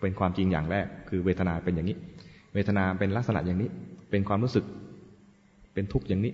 [0.00, 1.96] เป็นความจริงอย่างแรก คือเวทนาเป็นอย่างนี้
[2.54, 3.68] เวทนาเป็นลักษณะอย่างนี้
[4.10, 4.64] เป็นความรู้สึก
[5.74, 6.32] เป็นทุกข์อย่างนี้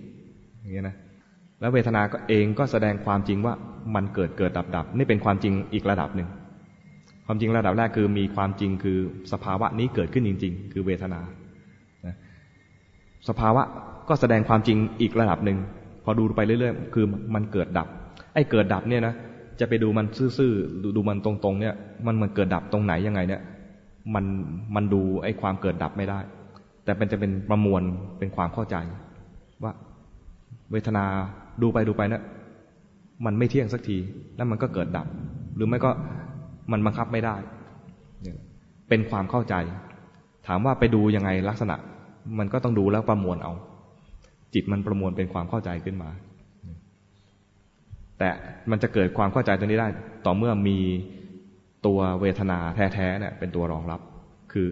[0.61, 0.95] อย่างนี้นะ
[1.59, 3.53] แล้วเวทนาก็เองก็แสดงความจริงว่า
[3.95, 6.27] มันเกิดเกิดดับดับ นี่เป็นความจริงอีกระดับหนึ่ง
[7.25, 8.97] ความจริงระดับแรกคือมีความจริงคือ
[9.31, 11.21] สภาวะนี้เกิดขึ้นจริง ๆ คือเวทนา
[13.29, 13.63] สภาวะ
[14.09, 15.57] ก็แสดงความจริงอีกระดับหนึ่ง
[16.03, 17.87] พอดูไปเรื่อยๆ คือมันเกิดดับ
[18.33, 19.15] ไอ้เกิดดับเนี่ยนะ
[19.59, 20.05] จะไปดูมัน
[20.37, 23.41] ซื่อๆดูมันตรงๆเนี่ย มันมันเกิดดับตรงไหนยังไง เนี่ย
[24.13, 24.25] มัน
[24.75, 26.19] มันดูไอ้ความเกิดดับไม่ได้
[26.83, 27.81] แต่เป็นจะเป็นประมวล
[28.17, 28.75] เป็นความเข้าใจ
[29.63, 29.73] ว่า
[30.71, 31.05] เวทนา
[31.61, 32.23] ดูไปดูไปเนี่ย
[33.25, 33.97] มันไม่เที่ยงสักที
[34.35, 35.07] แล้วมันก็เกิดดับ
[35.55, 35.91] หรือไม่ก็
[36.71, 37.35] มันบังคับไม่ได้
[38.89, 39.55] เป็นความเข้าใจ
[40.47, 41.75] ถามว่าไปดูยังไงลักษณะ
[42.39, 43.53] มันก็ต้องดูแล้วประมวลเอา
[44.53, 46.09] จิตมันประมวลเป็นความเข้าใจขึ้นมา
[48.19, 48.29] แต่
[48.71, 49.87] มันจะเกิดความเข้าใจตัวนี้ได้
[50.25, 50.77] ต่อเมื่อมี
[51.85, 54.01] ตัวเวทนาแท้ๆเนี่ยเป็นตัวรองรับ
[54.51, 54.67] คือ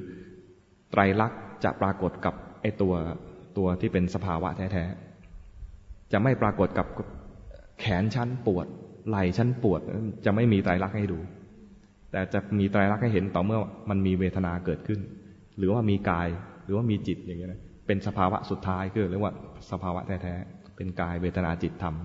[0.92, 2.94] ไตรลักษณ์จะปรากฏกับไอตัว
[3.58, 6.88] ตัวที่เป็นสภาวะแท้ๆ จะไม่ปรากฏกับ
[7.80, 8.66] แขนชั้นปวด
[9.08, 9.82] ไหล่ชั้นปวด
[10.26, 11.20] จะไม่มีไตรลักษณ์ให้ดู
[12.12, 13.60] แต่จะมีไตรลักษณ์ให้เห็นต่อเมื่อ
[13.90, 15.00] มันมีเวทนาเกิดขึ้น
[15.58, 16.28] หรือว่ามีกาย
[16.66, 17.50] หรือว่ามีจิตอย่างเงี้ย
[17.88, 19.34] เป็นสภาวะสุดท้ายคือเรียกว่า
[19.72, 21.96] สภาวะแท้ๆ เป็นกายเวทนาจิตธรรม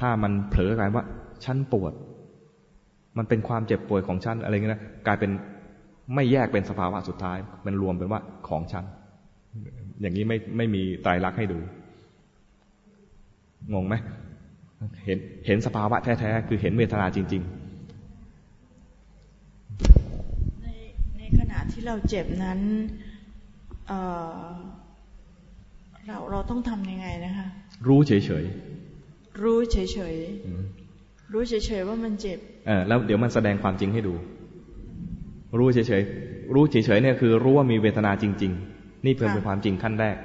[0.00, 1.04] ถ้ามันเผลอกลายว่า
[1.44, 1.92] ฉันปวด
[3.18, 5.30] มันเป็นความเจ็บป่วยของฉันอะไรเงี้ยนะกลายเป็น
[6.14, 8.84] ไม่แยกเป็นสภาวะสุดท้าย มันรวมเป็นว่าของฉัน
[10.00, 11.58] อย่างนี้ไม่ไม่มีตายรักให้ดู
[13.74, 13.94] งงไหม
[15.04, 17.50] เห็นเห็นสภาวะแท้ๆ คือเห็นเวทนาจริง ๆ
[20.62, 20.66] ใน
[21.18, 22.60] ในขณะที่เราเจ็บนั้น
[23.88, 27.46] เเราเราต้องทำยังไงนะคะ
[27.88, 28.12] รู้เฉ
[28.44, 28.46] ย
[29.44, 29.76] รู้เฉ
[30.14, 34.14] ยๆ รู้เฉยๆว่ามันเจ็บ เออแล้วเดี๋ยวมันแสดงความจริงให้ดู
[35.58, 40.16] รู้เฉยๆ รู้เฉยๆเนี่ยคือ รู้ว่ามีเวทนาจริง ๆ นี่เพิ่มเป็นความจริงขั้นแรก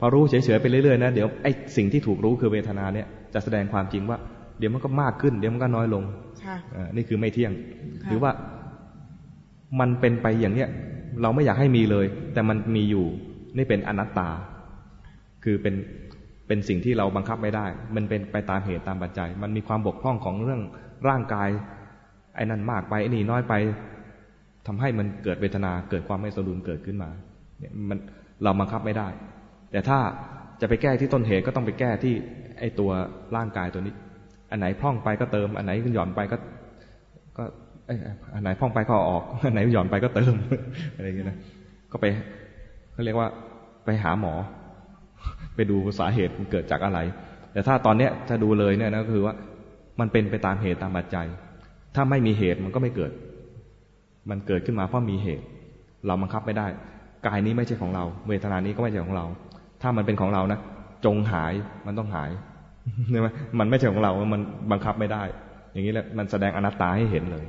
[0.00, 4.18] พอรู้เฉยๆไปเรื่อยๆนะเดี๋ยวไอ้สิ่งที่ถูกรู้คือเวทนาเนี่ยจะแสดงความจริงว่า
[4.58, 6.04] เดี๋ยวมันก็มากขึ้น เดี๋ยวมันก็น้อยลง
[6.96, 7.52] นี่คือไม่เที่ยง
[8.06, 8.30] หรือว่า
[9.80, 10.68] มันเป็นไปอย่างเนี้ย
[11.22, 13.06] เราไม่อยากให้มีเลย แต่มันมีอยู่
[13.56, 14.28] นี่เป็นอนัตตา
[15.44, 15.74] คือเป็น
[16.50, 17.66] เป็นสิ่งที่เราบังคับไม่ได้
[17.96, 20.62] มันเป็นไปตามเหตุตามปัจจัย มันมีความบกพร่องของเรื่อง
[21.08, 21.48] ร่างกาย
[22.34, 23.54] ไอ้นั่นมากไปไอ้นี่น้อยไป
[24.66, 27.10] ทำให้มันเกิดเวทนาเกิดความไม่สมดุลเกิดขึ้นมา
[27.58, 27.98] เนี่ยมัน
[28.42, 29.08] เราบังคับไม่ได้
[29.72, 29.98] แต่ถ้า
[30.60, 32.14] จะไปแก้ที่ต้นเหตุก็ต้องไปแก้ที่
[32.58, 32.90] ไอ้ตัว
[33.36, 33.94] ร่างกายตัวนี้
[34.50, 36.36] อันไหนพร่องไปก็เติม อันไหนหย่อนไปก็
[37.36, 37.44] ก็
[38.34, 40.34] อันไหนพร่องไปก็ออก อันไหนหย่อนไปก็เติม
[40.94, 41.38] อะไรอย่างเงี้ยนะ
[41.92, 42.06] ก็ไป
[42.92, 43.28] เขาเรียกว่า
[43.84, 44.34] ไปหาหมอ
[45.54, 46.98] ไปดูสาเหตุมันเกิดจากอะไร
[47.52, 49.34] แต่ถ้าตอนเนี้ยจะดูเลยเนี่ยนะคือว่า
[50.00, 51.26] มันเป็นไปตามเหตุตามปัจจัย
[51.94, 53.12] ถ้าไม่มีเหตุมันก็ไม่เกิด
[54.30, 55.44] มันเกิดขึ้นมาเพราะมีเหตุ
[56.06, 56.66] เราบังคับไม่ได้
[57.26, 59.24] กายนี้ไม่ใช่ของเรา เวทนานี้ก็ไม่ใช่ของเรา
[59.82, 60.60] ถ้ามันเป็นของเรานะ
[61.04, 61.52] จงหาย
[61.86, 62.30] มันต้องหาย
[63.10, 63.28] ใช่ไหม
[63.58, 64.40] มันไม่ใช่ของเรามัน
[64.72, 65.22] บังคับไม่ได้
[65.72, 67.46] อย่างนี้แหละมันแสดงอนัตตาให้เห็นเลย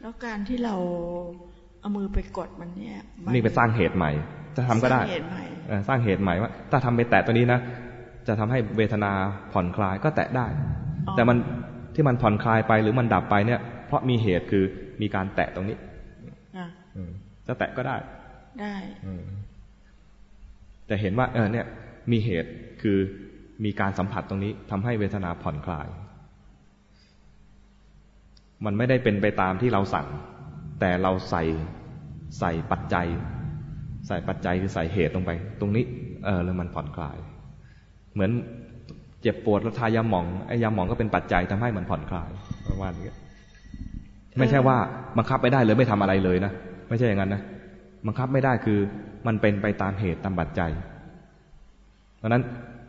[0.00, 0.74] แล้วการที่เรา
[1.80, 2.96] เอามือไปกดมันเนี่ย
[3.34, 4.10] นี่ไปสร้างเหตุใหม่
[4.56, 7.60] จะทำก็ได้สร้างเหตุใหม่ ว่า ถ้าทำไปแตะตัวนี้นะ
[8.28, 9.12] จะทำให้เวทนา
[9.52, 10.46] ผ่อนคลายก็แตะได้
[11.16, 11.36] แต่มัน
[11.94, 14.64] ที่มันผ่อนคลายไปหรือมันดับไปเนี่ย เพราะมีเหตุคือ
[15.02, 15.76] มีการแตะตรงนี้
[17.46, 17.96] จะแตะก็ได้
[18.60, 18.74] ได้
[20.86, 21.66] แต่เห็นว่า เออ เนี่ย
[22.12, 22.50] มีเหตุ
[22.82, 22.98] คือ
[23.64, 25.88] มีการสัมผัสตรงนี้ทำให้เวทนาผ่อนคลาย
[28.64, 30.06] มันไม่ได้เป็นไปตามที่เราสั่ง
[30.80, 31.42] แต่เราใส่
[32.38, 33.06] ใส่ปัจจัย
[34.06, 35.84] ใส่ปัจจัยคือใส่เหตุลงไป ตรงนี้
[36.24, 37.16] เออแล้วมันผ่อนคลาย
[38.14, 38.30] เหมือน
[39.22, 42.30] เจ็บปวดแล้วทายาหมองไอ้ยาหมองก็เป็นปัจจัยทำให้มันผ่อนคลาย
[42.68, 43.12] ประมาณนี้
[44.38, 44.76] ไม่ใช่ว่า
[45.16, 46.52] บังคับไม่ได้เลยไม่ทำอะไรเลยนะ
[46.88, 47.42] ไม่ใช่อย่างนั้นนะ
[48.06, 48.78] บังคับไม่ได้คือ
[49.26, 50.70] มันเป็นไปตามเหตุตามปัจจัย
[52.18, 52.42] เพราะนั้น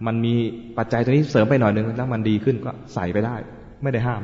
[0.08, 0.34] มันมี
[0.78, 3.36] ปัจจัยตัวนี้เสริมไปหน่อยนึงแล้วมันดีขึ้นก็ใส่ไปได้
[3.84, 4.22] ไม่ได้ห้าม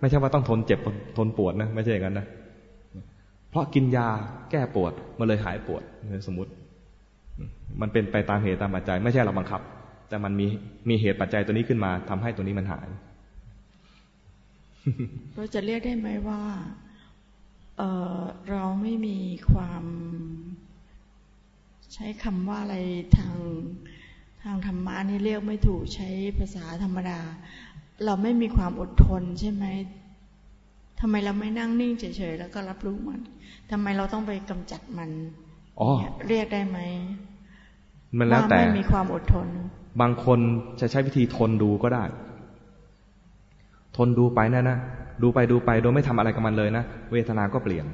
[0.00, 0.78] ไม่ใช่ว่าต้องทนเจ็บ
[1.16, 2.26] ทนปวดนะไม่ใช่อย่างนั้นนะ
[3.54, 4.08] เพราะกินยา
[4.50, 5.82] แก้ปวดมันเลยหายปวด
[6.26, 6.50] สมมติ
[7.80, 9.60] มันเป็นไปตามเหตุตามปัจจัย ไม่ใช่เราบังคับ
[10.08, 10.46] แต่มันมี
[10.88, 12.88] มีเหตุปัจจัยตัวนี้ขึ้นมาทำให้ตัวนี้มันหาย
[15.34, 16.42] เราจะเรียกได้ไหมว่า
[17.78, 19.18] เเราไม่มี
[19.50, 19.84] ความ
[21.94, 22.76] ใช้คำว่าอะไร
[23.18, 23.36] ทาง
[24.42, 26.08] ทางธรรมะนี่เรียกไม่ถูกใช้
[26.38, 27.20] ภาษาธรรมดา
[28.04, 29.64] เราไม่มีความอดทนใช่ไหม
[31.06, 33.20] ทำไมเราไม่นั่งนิ่งเฉยๆแล้วก็รับรู้มัน
[33.70, 35.10] ทำไมเราต้องไปกำจัดมัน
[35.80, 35.88] อ๋อ
[36.28, 36.78] เรียกได้ไหม
[38.18, 39.46] มันแล้วแต่ไม่มีความอดทน
[40.00, 40.38] บางคน
[40.80, 42.04] จะใช้วิธีทนดูก็ได้
[43.96, 44.78] ทนดูไปนะนะ
[45.22, 47.86] ดูไปดูไปโดยไม่ทำอะไรกับมันเลยนะเวทนาก็เปลี่ยน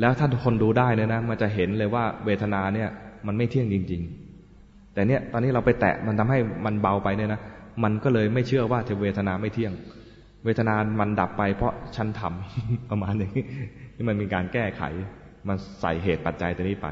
[0.00, 2.88] แล้วถ้าคนดูได้เนี่ยนะมันจะเห็นเลยว่าเวทนาเนี่ย
[3.26, 4.02] มันไม่เที่ยงจริง
[4.48, 7.40] ๆ แต่เนี่ยตอนนี้เราไปแตะมันทำให้มันเบาไปเนี่ยนะ
[7.84, 9.72] มันก็เลยไม่เชื่อว่าเวทนาไม่เที่ยง
[10.44, 13.34] เวทนามันดับไปเพราะฉันทำประมาณนี้
[13.94, 14.82] ที่มันมีการแก้ไข
[15.48, 16.86] มันใส่เหตุปัจจัยตัวนี้ไป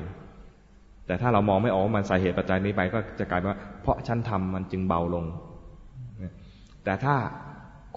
[1.06, 5.24] แต่ถ้าเรามองไม่ออกมันใส่เหตุปัจจัยนี้ไป ก็จะกลายเป็นว่า เพราะฉันทำมันจึงเบาลง
[6.84, 7.16] แต่ถ้า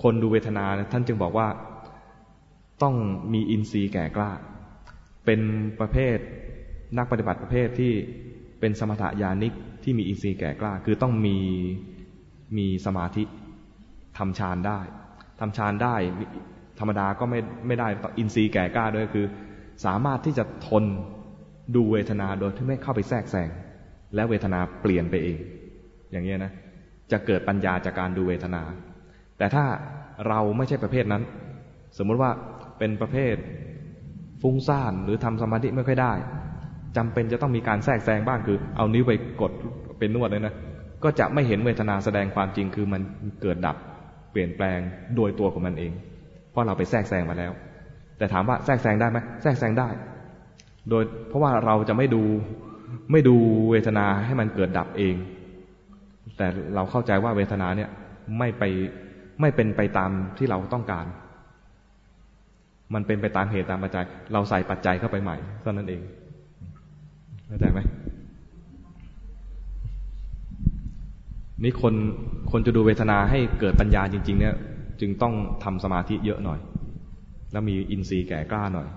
[0.03, 1.47] คนดูเวทนาท่านจึงบอกว่า
[2.83, 2.95] ต้อง
[3.33, 4.31] มีอินทรีย์แก่กล้า
[5.25, 5.41] เป็น
[5.79, 6.17] ประเภท
[6.97, 7.93] นักปฏิบัติประเภทที่
[8.59, 9.53] เป็นสมถยานิก
[9.83, 11.37] ที่มีอินทรีย์แก่กล้า คือต้องมี
[12.57, 13.23] มีสมาธิ
[14.17, 14.79] ทำฌานได้
[15.39, 15.95] ทำฌานได้
[16.79, 19.25] ธรรมดาก็ไม่ไม่ได้ต้องอินทรีย์แก่กล้าด้วยคือ
[19.85, 20.83] สามารถที่จะทน
[21.75, 23.49] ดูเวทนาโดยที่ไม่เข้าไปแทรกแซง
[24.15, 25.37] และเวทนาเปลี่ยนไปเอง
[26.11, 26.51] อย่างนี้นะ
[27.11, 28.61] จะเกิดปัญญาจากการดูเวทนา
[29.37, 29.65] แต่ถ้า
[30.27, 31.23] เราไม่ใช่ประเภทนั้น
[31.97, 32.31] สมมุติว่า
[32.77, 33.35] เป็นประเภท
[34.41, 36.13] ฟุ้งซ่านหรือทำสมาธิไม่ค่อยได้
[36.97, 39.11] จำเป็นจะต้องมีการแทรกแซงบ้างคือ เอานิ้วไป
[39.41, 39.51] กด
[39.99, 40.53] เป็นนวดเลยนะ
[41.03, 43.01] ก็จะไม่เห็นเวทนาแสดงความจริงคือมัน
[43.41, 43.77] เกิดดับ
[44.31, 44.79] เปลี่ยนแปลง
[45.15, 45.91] โดยตัวของมันเอง
[46.51, 47.51] เพราะเราไปแทรกแซงมาแล้ว
[48.17, 49.89] แต่ถามว่าแทรกแซงได้ไหมแทรกแซงได้
[50.89, 52.23] โดยเพราะว่าเราจะไม่ดู
[53.11, 53.35] ไม่ดู
[53.69, 55.15] เวทนาให้มันเกิดดับเอง
[56.37, 57.89] แต่เราเข้าใจว่าเวทนาเนี่ย
[58.37, 58.63] ไม่ไป
[59.41, 61.05] ไม่เป็นไปตามที่เราต้องการ
[62.93, 66.01] มันเป็นไปตามเหตุตามปัจจัย เราใส่ปัจจัยเข้าไปใหม่เท่านั้นเอง
[67.47, 67.79] เข้าใจไหม
[71.63, 71.93] นี่คน
[72.51, 74.55] คนจะดูเวทนาให้เกิดปัญญาจริง ๆ เนี่ย
[75.01, 75.33] จึงต้อง
[75.63, 76.59] ทำสมาธิเยอะหน่อย
[77.51, 78.87] แล้วมีอินทรีย์แก่กล้าหน่อย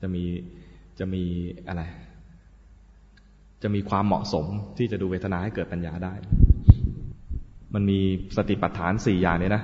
[0.00, 0.22] จะมี
[0.98, 1.22] จะมี
[1.68, 1.82] อะไร
[3.62, 4.46] จะมีความเหมาะสม
[4.78, 6.14] ที่จะดูเวทนาให้เกิดปัญญาได้
[7.74, 7.98] มันมี
[8.36, 9.62] สติปัฏฐานสี่อย่างเนี่ยนะ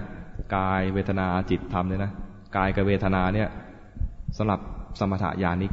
[0.56, 2.12] กายเวทนาจิตธรรมเนี่ยนะ
[2.56, 3.48] กายกับเวทนาเนี่ย
[4.38, 4.60] สำหรับ
[5.00, 5.72] สมถะญาณิก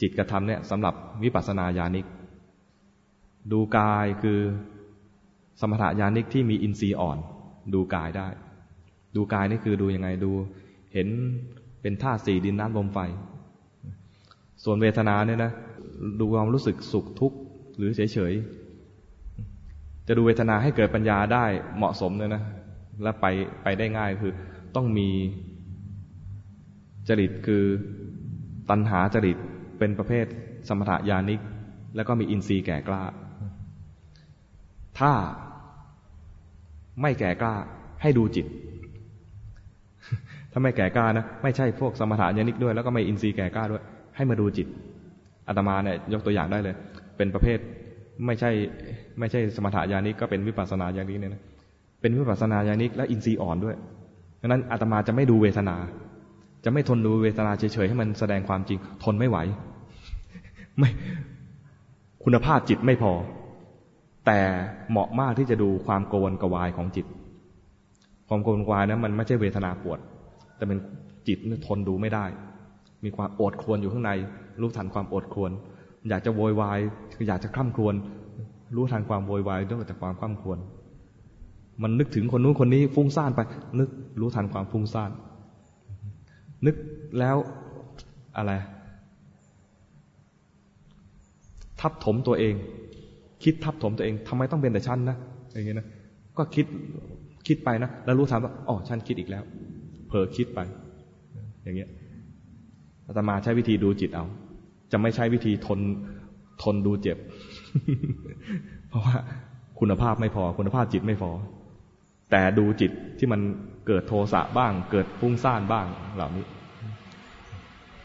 [0.00, 2.06] จิตกับธรรมเนี่ยสำหรับวิปัสสนาญาณิก
[3.52, 4.40] ดูกายคือ
[5.60, 7.18] สมถะญาณิกที่มีอินทรีย์อ่อน
[7.74, 8.28] ดูกายได้
[9.16, 10.32] ดูกายนี่คือดูยังไงดู
[10.94, 11.08] เห็น
[11.82, 12.98] เป็นธาตุสี่ดินน้ำลมไฟ
[14.64, 15.52] ส่วนเวทนาเนี่ยนะ
[16.20, 17.38] ดูความรู้สึกสุขทุกข์
[17.76, 21.44] หรือเฉยๆจะดูเวทนาให้เกิดปัญญาได้
[21.76, 22.42] เหมาะสมเลยนะ
[23.02, 23.26] และไป
[23.62, 24.34] ไปได้ง่ายคือ
[24.76, 25.08] ต้องมี
[27.08, 27.64] จริตคือ
[28.70, 29.36] ตัณหาจริต
[29.78, 30.26] เป็นประเภท
[30.68, 31.40] สมถะยานิก
[31.96, 33.02] แล้วก็มีอินทรีย์แก่กล้า
[34.98, 35.12] ถ้า
[37.02, 37.54] ไม่แก่กล้า
[38.02, 38.46] ให้ดูจิต
[40.52, 43.82] ถ้าไม่แก่กล้านะ ไม่ใช่พวกสมถะยานิกด้วย แล้วก็ไม่อินทรีย์แก่กล้าด้วย
[44.16, 44.66] ให้มาดูจิต
[45.48, 46.74] อาตมาเนี่ยยกตัวอย่างได้เลย
[47.16, 47.58] เป็นประเภท
[48.26, 48.50] ไม่ใช่
[49.18, 51.42] ไม่ใช่สมถะยานิกก็เป็นวิปัสสนาญาณิกเนี่ยนะ
[52.00, 53.76] เป็นวิปัสสนาญาณิกและอินทรีย์อ่อนด้วย
[54.40, 55.76] ดังนั้นอาตมาจะไม่ดูเวทนา
[56.64, 59.38] จะไม่ทนดูเวทนาเฉยๆให้มันแสดงความจริง ทนไม่ไหว
[60.78, 60.90] ไม่
[62.24, 63.12] คุณภาพจิตไม่พอ
[64.28, 64.42] แต่
[64.90, 67.06] เหมาะมากที่จะดูความโกวนกวายของจิต
[68.28, 69.98] ความโกวนกวายนะมันไม่ใช่เวทนาปวด
[70.56, 70.78] แต่เป็น
[71.28, 72.24] จิตทนดูไม่ได้
[73.04, 74.10] มีความอดควนอยู่ข้างใน
[74.60, 75.50] รู้ทันความอดควน
[76.08, 76.78] อยากจะโวยวาย
[77.28, 77.94] อยากจะคล่ำครวน
[78.76, 80.58] รู้ทันความโวยวายด้วยแต่ความคล่ำครวน
[81.82, 83.40] มันนึกถึงคนนู้นคนนี้ฟุ้งซ่านไป
[83.78, 83.88] นึก
[84.20, 85.10] รู้ทันความฟุ้งซ่าน
[86.66, 86.76] นึก
[87.18, 87.36] แล้ว
[88.36, 88.52] อะไร
[91.80, 92.54] ทับถมตัวเอง
[93.44, 95.16] คิดทับถมตัวเองทำไมต้องเป็นแต่ฉันนะ
[95.52, 95.86] อย่างเงี้ยนะ
[96.38, 96.66] ก็คิด
[97.46, 99.42] คิดไปนะแล้วรู้ทันว่าอ๋อฉันคิดอีกแล้ว
[100.08, 100.60] เผลอคิดไป
[101.64, 101.88] อย่างเงี้ย
[103.06, 104.24] อาตมาใช้วิธีดูจิตเอา
[104.92, 105.80] จะไม่ใช้วิธีทน
[106.62, 107.18] ทนดูเจ็บ
[108.88, 109.14] เพราะว่า
[109.80, 111.30] คุณภาพไม่พอ คุณภาพจิตไม่พอ
[112.30, 113.40] แต่ดูจิตที่มัน
[113.86, 115.86] เกิดโทสะบ้าง เกิดฟุ้งซ่านบ้าง
[116.16, 116.44] เหล่านี้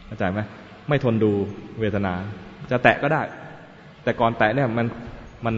[0.06, 0.40] เข้าใจไหม
[0.90, 1.32] ไม่ทนดู
[1.80, 2.14] เวทนา
[2.72, 3.22] จะแตะก็ได้
[4.04, 4.88] แต่ก่อนแตะเนี่ยมัน
[5.46, 5.56] มัน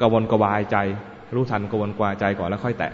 [0.00, 0.76] กระวนกระวายใจ
[1.34, 2.92] รู้ทันกระวนกระวายใจก่อนแล้วค่อยแตะ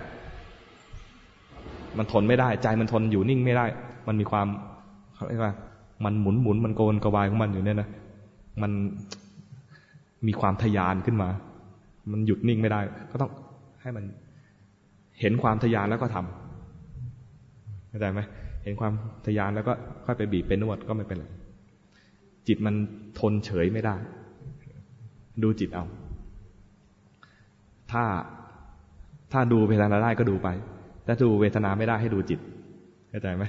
[1.99, 3.66] มันทนไม่ได้ ใจมันทนอยู่นิ่งไม่ได้
[4.09, 4.47] มันมีความ
[5.15, 5.55] เขาเรียกว่า
[6.05, 7.89] มันหมุนหมุนมันโกนกระวายของมันอยู่เนี่ยนะ
[8.62, 8.73] มัน
[10.27, 11.29] มีความทยานขึ้นมา
[12.12, 12.81] มันหยุดนิ่งไม่ได้
[13.11, 13.31] ก็ต้อง
[13.83, 14.05] ให้มัน
[15.21, 18.21] เห็นความทยานแล้วก็ทำเข้าใจไหม
[18.65, 18.93] เห็นความ
[19.27, 19.73] ทยานแล้วก็
[20.05, 21.25] ค่อยไปบีบไปนวดก็ไม่เป็นไร
[22.47, 22.75] จิตมัน
[23.19, 23.97] ทนเฉยไม่ได้
[25.43, 25.85] ดูจิตเอา
[27.93, 28.05] ถ้า
[29.32, 30.48] ถ้าดูเวทนาได้ก็ดูไป
[31.06, 32.40] ถ้าดูเวทนาไม่ได้ให้ดูจิต
[33.11, 33.44] เข้าใจไหม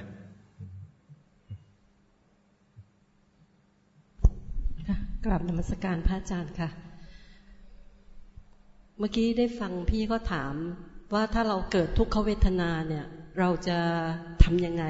[4.88, 6.68] ค่ะกลับนมัสการพระอาจารย์ค่ะ
[8.98, 10.52] เมื่อกี้ได้ฟังพี่ก็ถาม
[11.14, 13.04] ว่าถ้าเราเกิดทุกขเวทนาเนี่ย
[13.38, 13.78] เราจะ
[14.42, 14.84] ทํำยังไง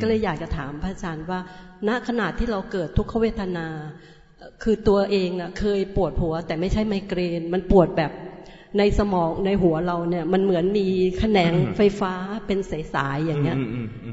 [0.00, 1.40] ก็เลยอยากจะถามพระอาจารย์ว่า
[1.88, 3.66] ณขณะที่เราเกิดทุกขเวทนา
[4.62, 8.12] คือตัวเองน่ะเคยปวดหัว แต่ไม่ใช่ไมเกรน มันปวดแบบ
[8.78, 10.86] ในสมองในหัวเราเนี่ยมันเหมือนมี
[11.18, 12.12] แขนงไฟฟ้า
[12.46, 12.58] เป็น
[12.94, 13.56] สายๆอย่างเงี้ย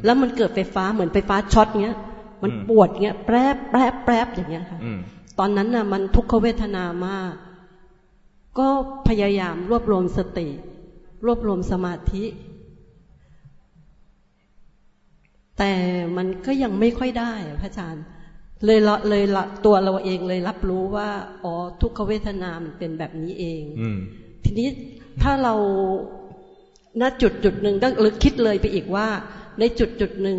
[0.06, 1.98] แล้วมันเกิดไฟฟ้าเหมือนไฟฟ้าช็อตเงี้ย
[2.44, 4.80] มันปวดเงี้ยแปรบแปรบแปรบอย่างเงี้ยค่ะ
[5.40, 7.34] ตอนนั้นน่ะมันทุกขเวทนามาก
[8.60, 8.68] ก็
[9.08, 10.50] พยายามรวบรวมสติ
[11.26, 12.26] รวบรวมสมาธิ
[15.58, 15.74] แต่
[16.18, 18.04] มันก็ยังไม่ค่อยได้พระอาจารย์
[18.66, 21.10] เลยละเลยละตัวเราเองเลยรับรู้ว่า
[21.44, 23.64] อ๋อทุกขเวทนามันเป็นแบบนี้เอง
[24.44, 24.68] ทีนี้
[25.22, 25.54] ถ้าเรา
[27.02, 27.94] ณจุดจุดหนึ่งต้อง
[28.24, 29.08] คิดเลยไปอีกว่า
[29.60, 30.38] ในจุดจุดหนึ่ง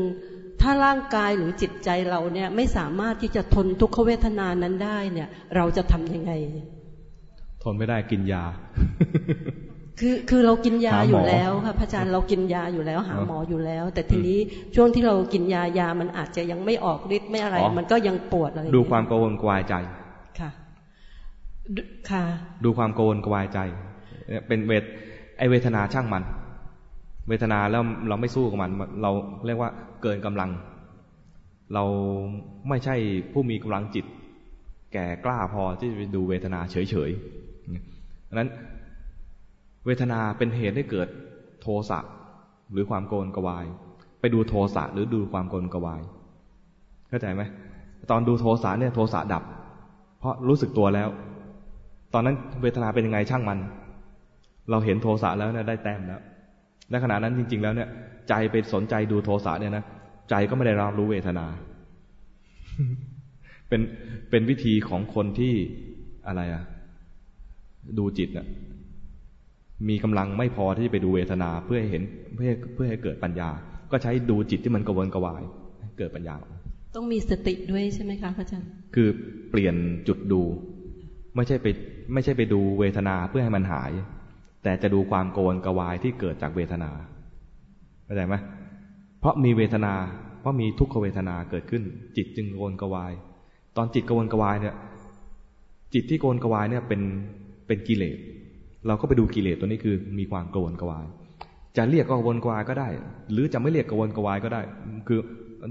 [0.60, 6.32] ถ้าร่างกายหรือจิตใจเราเนี่ยไม่สามารถที่จะทนทุกขเวทนานั้นได้เนี่ย เราจะทำยังไง
[7.62, 8.44] ทนไม่ได้กินยา
[10.01, 14.39] คือคือเรากินยาอยู่แล้วค่ะพระอาจารย์เรากินยาอยู่แล้ว หาหมออยู่แล้ว แต่ทีนี้
[14.74, 19.74] ช่วงที่เรากินยายามันอาจจะยังไม่ออกฤทธิ์ไม่อะไร มันก็ยังปวดอะไรดูความกังวลกวายใจ
[20.40, 20.51] ค่ะ
[22.10, 22.24] ค่ะ
[22.64, 23.60] ดูความกังวลกวายใจ
[24.48, 24.85] เป็นเวท
[25.39, 26.24] ไอเวทนาช่างมัน
[27.28, 28.70] เวทนาแล้วเราไม่สู้กับมัน
[29.02, 29.11] เรา
[29.47, 29.70] เรียกว่า
[30.02, 30.51] เกินกำลัง
[31.74, 31.85] เรา
[32.69, 32.94] ไม่ใช่
[33.32, 34.07] ผู้มีกำลังจิต
[34.93, 38.51] แก่กล้าพอที่จะไปดูเวทนาเฉยๆดังนั้น
[39.86, 41.09] เวทนาเป็นเหตุให้เกิด
[41.61, 41.98] โทสะ
[42.73, 43.65] หรือความโกนกวาย
[44.20, 46.01] ไปดูโทสะหรือดูความโกนกวาย
[47.09, 47.43] เข้าใจไหม
[48.11, 49.43] ตอนดูโทสะเนี่ยโทสะดับ
[50.19, 51.09] เพราะรู้สึกตัวแล้ว
[52.15, 53.59] ตอนนั้นเวทนาเป็นยังไงช่างมัน
[54.70, 56.20] เราเห็นโทสะแล้วเนี่ยได้แต้มแล้ว
[56.90, 57.88] ในขณะนั้นจริง ๆ แล้วเนี่ย
[58.28, 59.84] ใจไปสนใจดูโทสะเนี่ยนะ
[60.30, 61.47] ใจก็ไม่ได้รับรู้เวทนา
[63.68, 63.80] เป็น
[64.30, 65.55] เป็นวิธีของคนที่
[66.26, 66.64] อะไรอะ
[67.98, 68.47] ดูจิตอะ
[69.88, 72.02] มีกำลังไม่พอที่จะไปดูเวทนาเพื่อให้เห็น
[72.36, 73.51] เพื่อเพื่อให้เกิดปัญญา
[73.90, 75.42] ก็ใช้ดูจิตที่มันกระวนกระวาย
[75.98, 76.34] เกิดปัญญา
[76.97, 79.09] ต้องมีสติด้วยใช่ไหมคะพระอาจารย์คือ
[79.51, 79.74] เปลี่ยน
[80.09, 80.42] จุดดู
[81.36, 81.66] ไม่ใช่ไป
[82.12, 83.90] ไม่ใช่ไปดูเวทนาเพื่อให้มันหาย
[84.62, 86.90] แต่จะดูความโกวนกวายที่เกิดจากเวทนา
[88.04, 88.34] เข้าใจไหม
[89.20, 89.94] เพราะมีเวทนา
[90.40, 91.82] เพราะมีทุกขเวทนาเกิดขึ้น
[92.16, 93.12] จิตจึงโกวนกวาย
[93.76, 94.74] ตอนจิตโกวนกวายเนี่ย
[95.94, 97.02] จิตที่โกวนกวายเนี่ยเป็น
[97.66, 98.18] เป็นกิเลส
[98.86, 101.04] เราก็ไปดูกิเลสตัวนี้คือมีความโกวนกวาย
[101.76, 102.88] จะเรียกกวนกวายก็ได้
[103.32, 104.62] หรือจะไม่เรียกกวนกวายก็ได้
[105.08, 105.18] คือ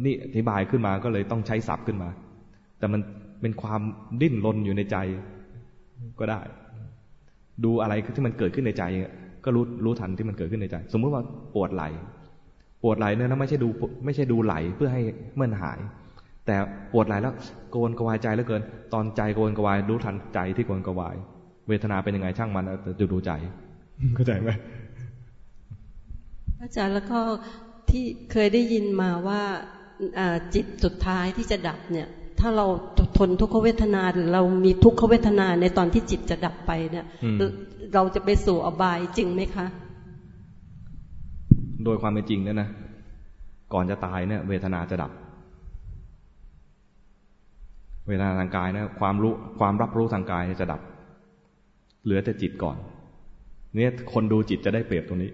[0.05, 2.09] นี่อธิบายขึ้นมาก็เลยต้องใช้ศัพท์ขึ้นมา
[2.79, 3.01] แต่มัน
[3.41, 3.81] เป็นความ
[4.21, 4.97] ดิ้นรนอยู่ในใจ
[6.19, 6.41] ก็ได้
[7.65, 8.84] ดูอะไรที่มันเกิดขึ้นในใจ
[9.45, 11.23] ก็รู้รู้ทันที่มันเกิดขึ้นในใจ สมมติว่า
[11.56, 11.84] ปวดไหล
[12.84, 13.69] ปวดไหลเนี่ยนะไม่ใช่ดู
[14.06, 15.02] ไม่ใช่ดูไหลเพื่อให้
[15.36, 15.80] เมื่อหาย
[16.45, 16.56] แต่
[16.94, 17.34] ปวดไหลแล้ว
[17.72, 18.61] โกนกวายใจแล้วเกิน
[18.94, 21.15] ตอนใจโกนกวายรู้ทันใจที่โกนกวาย
[21.68, 22.65] เวทนาเป็นยังไงช่างมัน
[22.99, 23.31] จะดูใจ
[24.15, 24.49] เข้าใจไหม
[26.61, 27.19] อาจารย์แล้วก็
[27.90, 29.41] ที่เคยได้ยินมาว่า
[30.53, 32.07] จิตสุดท้ายที่จะดับเนี่ย
[32.39, 32.65] ถ้าเรา
[33.17, 37.05] ทนทุกขเวทนาหรือเรามีทุกขเวทนาในตอนที่จิตจะดับไปเนี่ย
[37.93, 39.65] เราจะไปสู่อบายจริงไหมคะ
[41.83, 42.69] โดยความเป็นจริงเนี่ยนะ
[43.73, 45.11] ก่อนจะตายเนี่ย เวทนาจะดับ
[48.07, 50.81] เวทนาทางกายเนี่ยความรู้ความรับรู้ทางกายจะดับ
[52.03, 52.77] เหลือแต่จิตก่อน
[53.75, 55.31] เนี่ยคนดูจิตจะได้เปรียบตรงนี้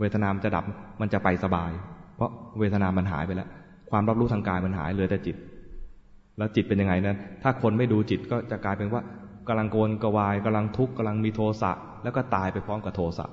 [0.00, 0.64] เวทนามจะดับ
[1.00, 1.70] มันจะไปสบาย
[2.16, 3.48] เพราะเวทนามันหายไปแล้ว
[3.90, 5.36] ความรับรู้ทางกายมันหายเหลือแต่จิต
[6.38, 9.02] แล้วจิตเป็นยังไงนั้น ถ้าคนไม่ดูจิตก็จะกลายเป็นว่า
[9.48, 13.26] กำลังโกนกวายกำลังทุกข์กำลังมีโทสะแล้วก็ตายไปพร้อมกับโทสะ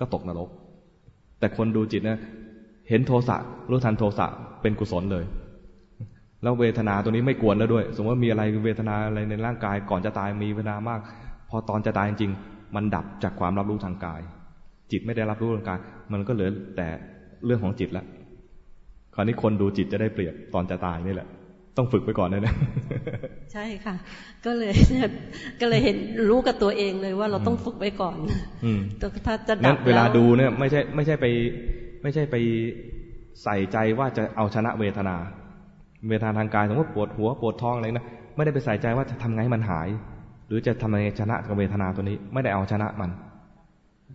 [0.00, 0.48] ก็ตกนรก
[1.38, 2.18] แต่คนดูจิตนะ
[2.88, 3.36] เห็นโทสะ
[3.70, 4.26] รู้ทันโทสะ
[4.62, 5.24] เป็นกุศลเลย
[6.42, 11.00] แล้วเวทนาตัวนี้ไม่กวนแล้วด้วย สมมติว่ามีอะไรเวทนาอะไรในร่างกาย ก่อนจะตายมีเวทนามาก
[11.50, 12.32] พอตอนจะตายจริง
[12.74, 14.20] มันดับจากความรับรู้ทางกาย
[14.90, 15.78] จิตไม่ได้รับรู้ทางกาย
[16.12, 16.88] มันก็เหลือแต่
[17.44, 18.06] เรื่องของจิตล้ว
[19.14, 21.28] คราวนี้คนดูจิตจะได้เปรียบตอนจะตายนี่แหละ
[21.76, 22.54] ต้องฝึกไปก่อนเลยนะ
[23.52, 23.94] ใช่ค่ะ
[24.46, 24.74] ก็เลย
[25.60, 25.96] ก็เลยเห็น
[26.28, 28.16] รู้กับตัวเองเลยว่าเราต้องฝึกไว้ก่อน
[29.26, 31.26] ถ้าจะดับเวลาดูเนี่ย ไม่ใช่ไม่ใช่ไป
[32.02, 32.36] ไม่ใช่ไป
[33.42, 35.16] ใส่ใจว่าจะเอาชนะเวทนา
[36.08, 38.06] เวทนาทางกายสมมติปวดหัวปวดท้องอะไรนะ
[38.36, 39.88] ไม่ได้ไปใส่ใจว่าจะทำไงมันหาย
[40.46, 43.10] หรือจะทำไงชนะกับเวทนาตัวนี้ ไม่ได้เอาชนะมัน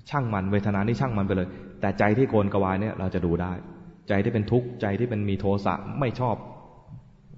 [0.09, 1.47] ช่างมันเวทนานี่ช่างมันไปเลย
[1.81, 3.51] แต่ใจที่โกนกวายเนี่ยเราจะดูได้
[4.09, 6.35] ใจที่เป็นทุกข์ใจที่เป็นมีโทสะไม่ชอบ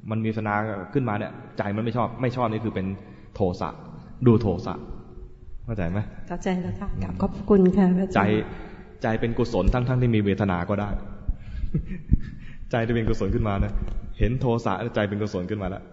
[0.10, 0.53] มันมีสนา
[0.94, 2.88] ขึ้นมาเนี่ยใจมันไม่ชอบ ไม่ชอบนี่คือเป็น
[3.36, 3.69] โทสะ
[4.28, 4.73] ดูโทสะ
[5.65, 8.22] เข้าใจไหมเข้าใจแล้วค่ะกลับขอบคุณค่ะใจ
[9.03, 10.90] ใจเป็นกุศลทั้งทั้งที่มีเวทนาก็ได้
[12.72, 13.73] ใจที่เป็นกุศลขึ้นมานะ
[14.19, 15.84] เห็นโทสะใจเป็นกุศลขึ้นมาแล้ว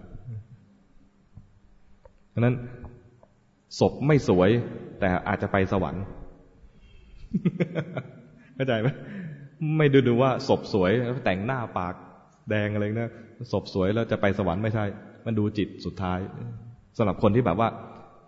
[2.29, 2.55] เพราะนั้น
[3.79, 4.49] ศพไม่สวย
[4.99, 6.03] แต่อาจจะไปสวรรค์
[8.55, 8.87] เข้าใจไหม
[9.77, 10.91] ไม่ดูดูว่าศพสวย
[11.25, 11.93] แต่งหน้าปาก
[12.49, 13.11] แดงอะไรนะ
[13.51, 14.85] ศพสวยแล้วจะไปสวรรค์ไม่ใช่
[15.25, 16.19] มันดูจิตสุดท้าย
[16.97, 17.69] สำหรับคนที่แบบว่า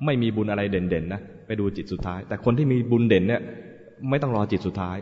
[0.05, 3.41] ไม่มีบุญอะไรเด่นๆนะไปดูจิตสุดท้าย แต่คนที่มีบุญเด่นเนี่ย
[4.09, 4.97] ไม่ต้องรอจิตสุดท้าย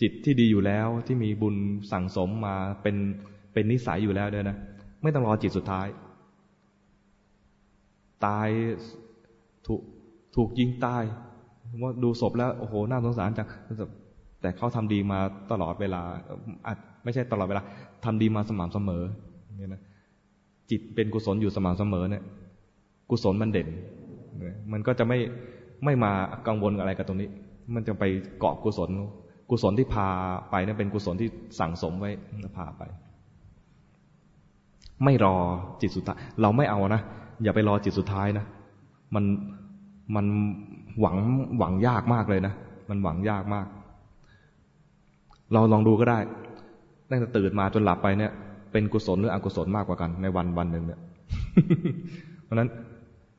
[0.00, 1.56] จิตที่ดีอยู่แล้วที่มีบุญ
[1.92, 2.96] สั่งสมมาเป็น
[3.52, 4.56] เป็นนิสัยอยู่แล้วเนี่ยนะ
[5.02, 5.86] ไม่ต้องรอจิตสุดท้าย
[8.26, 8.48] ตาย
[9.66, 9.80] ถูก
[10.36, 11.02] ถูกยิงตาย
[11.82, 13.48] ว่าดูศพแล้วโอ้โหน่าสงสารจัง
[14.40, 15.18] แต่เขาทำดีมา
[15.50, 16.02] ตลอดเวลา
[16.66, 17.62] อาจ ไม่ใช่ตลอดเวลา
[18.04, 19.02] ทำดีมาสม่ำเสมอ
[19.56, 19.82] เนี่ยนะ
[20.70, 22.22] จิตเป็นกุศลอยู่สม่ำเสมอเนี่ย
[23.10, 23.68] กุศลมันเด่น
[24.72, 25.18] มันก็จะไม่
[25.84, 26.12] ไม่มา
[26.46, 27.28] กังวลอะไรกับตรงนี้
[27.74, 28.04] มันจะไป
[28.38, 28.90] เกาะกุศล
[29.50, 30.08] กุศลที่พา
[30.50, 32.10] ไปนี่ยเป็นกุศลที่สั่งสมไว้
[32.56, 32.82] พาไป
[35.04, 35.36] ไม่รอ
[35.80, 37.00] จิตสุดท้าย เราไม่เอานะ
[37.42, 38.44] อย่าไปรอจิตสุดท้ายนะ
[39.14, 39.24] มัน
[40.16, 40.26] มัน
[41.00, 41.16] หวัง
[41.58, 42.54] หวังยากมากเลยนะ
[42.90, 43.66] มันหวังยากมาก
[45.52, 46.18] เราลองดูก็ได้
[47.10, 48.32] ตั้งแต่ตื่นมาจนหลับไปเนี่ย
[48.72, 51.00] เป็นกุศลหรืออกุศลมากกว่ากัน ในวันวันหนึ่งเนี่ย
[52.44, 52.68] เพราะนั้น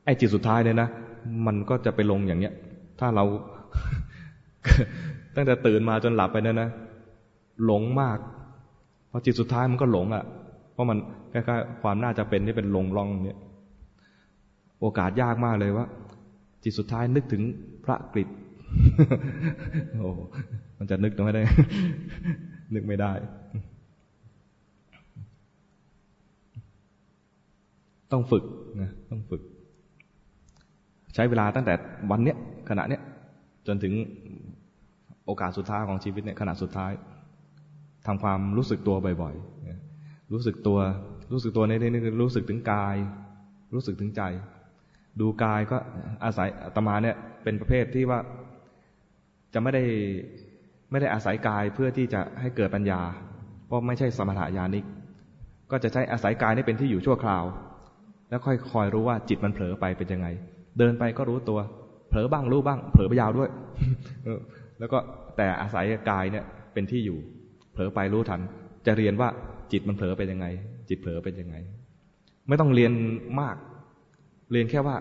[0.04, 0.88] ไอ้จิตสุดท้ายเนี่ยนะ
[1.46, 2.52] มันก็จะไปลงอย่างเนี้ย
[3.00, 3.24] ถ้าเรา
[5.34, 6.68] ตั้งแต่ตื่นมาจนหลับไปเนี่ยนะ
[7.64, 8.18] หลงมาก
[9.10, 10.24] พอจิตสุดท้ายมันก็หลงอะ
[10.72, 10.98] เพราะมัน
[11.32, 13.38] คล้ายๆความน่าจะเป็นที่เป็นลงร่องเนี่ย
[14.80, 15.86] โอกาสยากมากเลยว่า
[16.62, 17.42] จิตสุดท้ายนึกถึง
[17.84, 18.28] พระกฤษ
[20.00, 20.10] โอ้
[20.78, 21.42] มันจะนึกตรงไม่ได้
[22.74, 23.12] นึกไม่ได้
[28.12, 28.44] ต้องฝึก
[28.82, 29.42] นะต้องฝึก
[31.14, 31.74] ใช้เวลาตั้งแต่
[32.10, 32.36] วันเนี้ย
[32.68, 33.02] ขณะเนี้ย
[33.66, 33.94] จนถึง
[35.26, 36.92] โอกาสสุดท้ายของชีวิตเนี่ยขณะสุดท้าย
[38.06, 40.78] ทำความรู้สึกตัวบ่อยๆ รู้สึกตัว
[41.32, 42.96] รู้สึกตัวในนี้คือรู้สึกถึงกาย
[43.74, 44.22] รู้สึกถึงใจ
[45.20, 45.76] ดูกายก็
[46.24, 48.18] อาศัยตมาเนี่ยเป็นประเภทที่ว่า
[49.54, 49.82] จะไม่ได้
[50.94, 53.00] ไม่ได้อาศัยกายเพื่อที่จะให้เกิดปัญญา
[53.66, 54.84] เพราะไม่ใช่สมถะญาณิก
[55.70, 57.44] ก็จะใช้อาศัยกายนี่เป็นที่อยู่ชั่วคราว
[58.30, 60.26] แล้วค่อยคอยรู้ว่าจิตมันเผลอไปเป็นยังไง
[60.78, 61.58] เดินไปก็รู้ตัว
[62.08, 63.50] เผผลอบ้างรู้บ้าง เผลอไปยาวด้วย
[64.78, 64.98] แล้วก็
[65.36, 67.18] แต่อาศัยกายเนี่ยเป็นที่อยู่
[67.72, 68.40] เผลอไปรู้ทัน
[68.86, 69.28] จะเรียนว่า
[69.72, 70.46] จิตมันเผลอเป็นยังไง
[70.88, 71.56] จิตเผลอเป็นยังไง
[72.48, 72.92] ไม่ต้องเรียน
[73.40, 73.56] มาก
[74.52, 74.96] เรียนแค่ว่า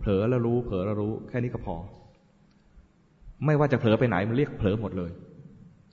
[0.00, 1.76] เผลอแล้วรู้ เผลอแล้วรู้ แค่นี้ก็พอ
[3.44, 5.10] ไม่ว่าจะเผลอไปไหนมันเรียกเผลอหมดเลย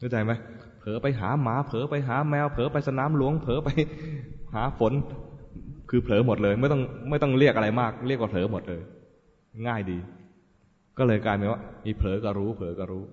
[0.03, 0.34] เข้าใจไหม
[0.80, 3.69] เผลอไปหาหมา เผลอไปหาแมว เผลอไปสนามหลวง เผลอไป
[4.55, 4.93] หาฝน
[5.89, 8.81] คือเผลอหมดเลย ไม่ต้องไม่ต้องเรียกอะไรมาก เรียกว่าเผลอหมดเลย
[9.67, 9.97] ง่ายดี
[10.97, 13.03] ก็เลยกลายเป็นว่า มีเผลอก็รู้ เผลอก็รู้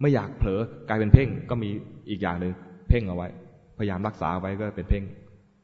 [0.00, 1.70] ไม่อยากเผลอกลายเป็นเพ่งก็มี
[2.08, 2.52] อีกอย่างหนึ่ง
[2.88, 3.28] เพ่งเอาไว้
[3.78, 5.02] พยายามรักษาไว้ก็เป็นเพ่ง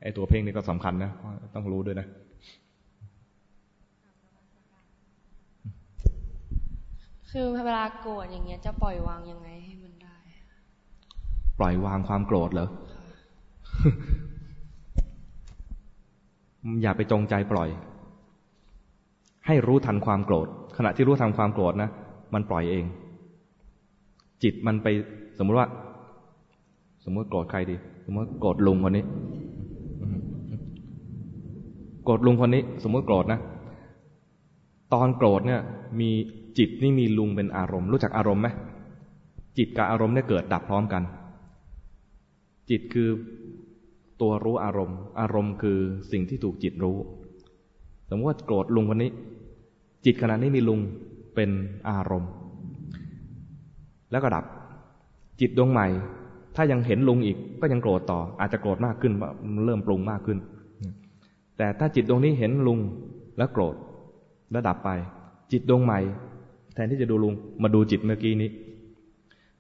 [0.03, 1.11] ไอ้ตัวเพ่งนี่ก็สำคัญนะ
[1.55, 2.07] ต้องรู้ด้วยนะ
[7.31, 9.75] คือเวลาโกรธอย่างเงี้ยจะปล่อยวางยังไงให้
[11.59, 12.69] ปล่อยวางความโกรธเหรอ
[16.83, 17.69] อย่าไปจงใจปล่อย
[19.47, 21.91] ให้รู้ทันความโกรธ ขณะที่รู้ทันความโกรธนะ
[22.35, 22.85] มันปล่อยเอง
[24.43, 24.87] จิตมันไป
[25.39, 25.69] สมมุติว่า
[27.05, 27.77] สมมติโกรธใครดี
[28.07, 29.05] สมมติโกรธลุงคนนี้
[32.05, 33.41] โกรธลุงคนนี้ สมมติโกรธนะ
[34.95, 35.61] ตอนโกรธเนี่ย
[36.01, 36.11] มี
[36.59, 38.49] จิตนี่มีลุงเป็นอารมณ์ รู้จักอารมณ์ไหม
[39.59, 41.03] จิตกับอารมณ์เนี่ยเกิดดับพร้อมกัน
[42.71, 43.09] จิตคือ
[44.21, 45.79] ตัวรู้อารมณ์ อารมณ์คือ
[46.13, 46.97] สิ่งที่ถูกจิตรู้
[48.09, 49.11] สมมติว่าโกรธลุงคนนี้
[50.05, 50.81] จิตขณะนี้มีลุง
[51.35, 51.51] เป็น
[51.89, 52.31] อารมณ์
[54.11, 54.45] แล้วก็ดับ
[55.41, 55.87] จิตดวงใหม่
[56.57, 59.13] ถ้ายังเห็นลุงอีกก็ยังโกรธต่อ อาจจะโกรธมากขึ้น
[59.67, 60.39] เริ่มปรุงมากขึ้น
[61.57, 62.79] แต่ถ้าจิตดวงนี้เห็นลุง
[63.39, 63.75] แล้วโกรธ
[64.51, 64.91] แล้วดับไป
[65.53, 65.99] จิตดวงใหม่
[66.75, 68.51] แทนที่จะดูลุงมาดูจิตเมื่อกี้นี้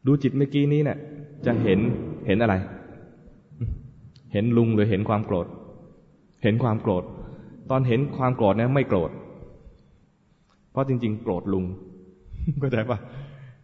[0.06, 0.98] ดูจิตเมื่อกี้นี้เนี่ย
[1.46, 1.78] จะเห็น
[2.26, 2.54] เห็นอะไร
[4.32, 5.46] เห็นลุงหรือเห็นความโกรธ
[6.42, 7.04] เห็นความโกรธ
[7.70, 9.10] ตอนเห็นความโกรธเนี่ยไม่โกรธ
[10.70, 11.64] เพราะจริง ๆ โกรธลุง
[12.60, 12.98] เข้าใจปะ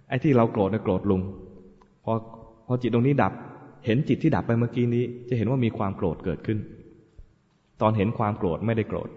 [0.09, 1.20] ไอ้ที่เราโกรธเนี่ยโกรธลุง
[2.05, 2.12] พอ
[2.66, 3.32] พอจิตตรงนี้ดับ
[3.86, 6.59] เห็นจิตที่ดับไปเมื่อกี้นี้ จะเห็นว่ามีความโกรธเกิดขึ้น
[7.82, 9.09] ตอนเห็นความโกรธไม่ได้โกรธ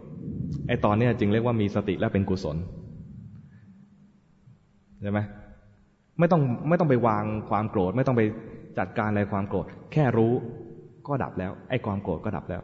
[0.67, 2.57] ไอ้ตอนเนี้ยจึงเรียกว่ามีสติและเป็นกุศล
[5.01, 5.19] ใช่ไหม
[6.19, 8.21] ไม่ต้องไม่ต้องไปวางความโกรธ ไม่ต้องไป
[8.77, 10.33] จัดการอะไรความโกรธ แค่รู้
[11.07, 12.61] ก็ดับแล้ว ไอ้ความโกรธก็ดับแล้ว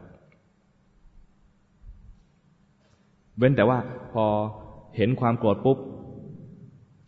[3.38, 3.78] เว้นแต่ว่า
[4.12, 4.24] พอ
[4.96, 5.78] เห็นความโกรธปุ๊บ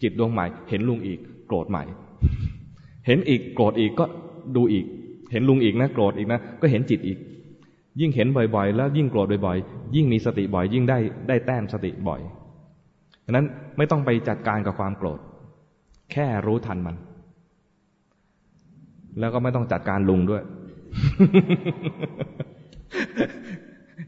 [0.03, 1.85] จิตดวงใหม่ เห็นลุงอีก โกรธใหม่
[3.07, 4.05] เห็นอีกโกรธอีกก็
[4.57, 4.87] ดูอีก
[5.33, 7.19] เห็นลุงอีกนะโกรธอีกนะก็เห็นจิตอีก
[8.01, 10.99] ยิ่งเห็นบ่อยๆ แล้วยิ่งโกรธบ่อยๆ ยิ่งมีสติบ่อย ยิ่งได้
[11.29, 12.21] ได้แต้มสติบ่อย
[13.25, 13.47] ดังนั้น
[13.77, 15.19] ไม่ต้องไปจัดการกับความโกรธ
[16.13, 16.97] แค่รู้ทันมัน
[19.19, 20.43] แล้วก็ไม่ต้องจัดการลุงด้วย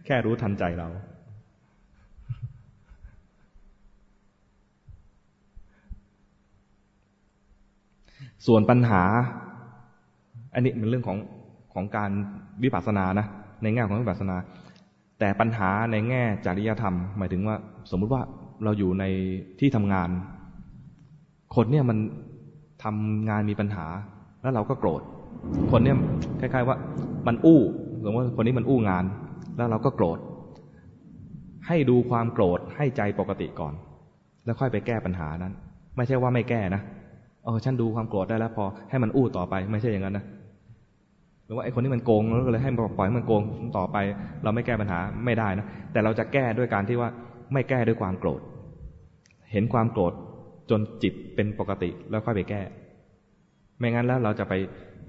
[0.04, 0.88] แค่รู้ทันใจเรา
[8.46, 9.02] ส่วนปัญหา
[10.54, 11.18] อันนี้เป็นเรื่องของ
[11.74, 12.10] ของการ
[12.62, 13.26] วิปัสสนานะ
[13.62, 14.36] ในแง่ของวิปัสสนา
[15.18, 17.56] แต่ปัญหาในแง่จริยธรรม หมายถึงว่า
[17.90, 18.22] สมมุติว่า
[18.64, 19.04] เราอยู่ใน
[19.60, 20.10] ที่ทำงาน
[21.54, 21.98] คนเนี่ยมัน
[22.84, 23.86] ทำงานมีปัญหา
[24.42, 25.02] แล้วเราก็โกรธ
[25.70, 25.96] คนเนี่ย
[26.40, 26.76] คล้าย ๆ ว่า
[27.26, 27.60] มันอู้
[28.04, 29.04] สมมติว่าคนนี้มันอู้งาน
[29.56, 30.18] แล้วเราก็โกรธ
[31.66, 33.74] ให้ดูความโกรธให้ใจปกติก่อน
[34.44, 35.52] แล้วค่อยไปแก้ปัญหานั้น
[35.96, 36.82] ไม่ใช่ว่าไม่แก้นะ
[37.44, 40.24] เออฉันดูความโกรธได้แล้วพอให้มันอู้ต่อไป ไม่ใช่อย่างนั้นนะ
[41.44, 43.42] หรือว่าไอ้คนนี้มันโกงแล้วก็เลยให้ปล่อยมันโกง
[43.76, 43.96] ต่อไป
[44.42, 47.10] เราไม่แก้ปัญหาไม่ได้นะแต่เราจะแก้ด้วยการที่ว่า
[47.52, 48.40] ไม่แก้ด้วยความโกรธ
[49.52, 50.12] เห็นความโกรธ
[50.70, 52.62] จนจิตเป็นปกติแล้วค่อยไปแก้
[53.78, 54.54] ไม่งั้นแล้วเราจะไป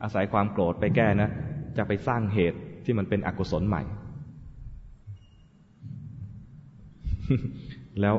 [0.04, 1.30] อาศัยความโกรธไปแก้นะ
[1.78, 3.84] จะไปสร้างเหตุที่มันเป็นอกุศลใหม่
[8.02, 8.16] แล้ว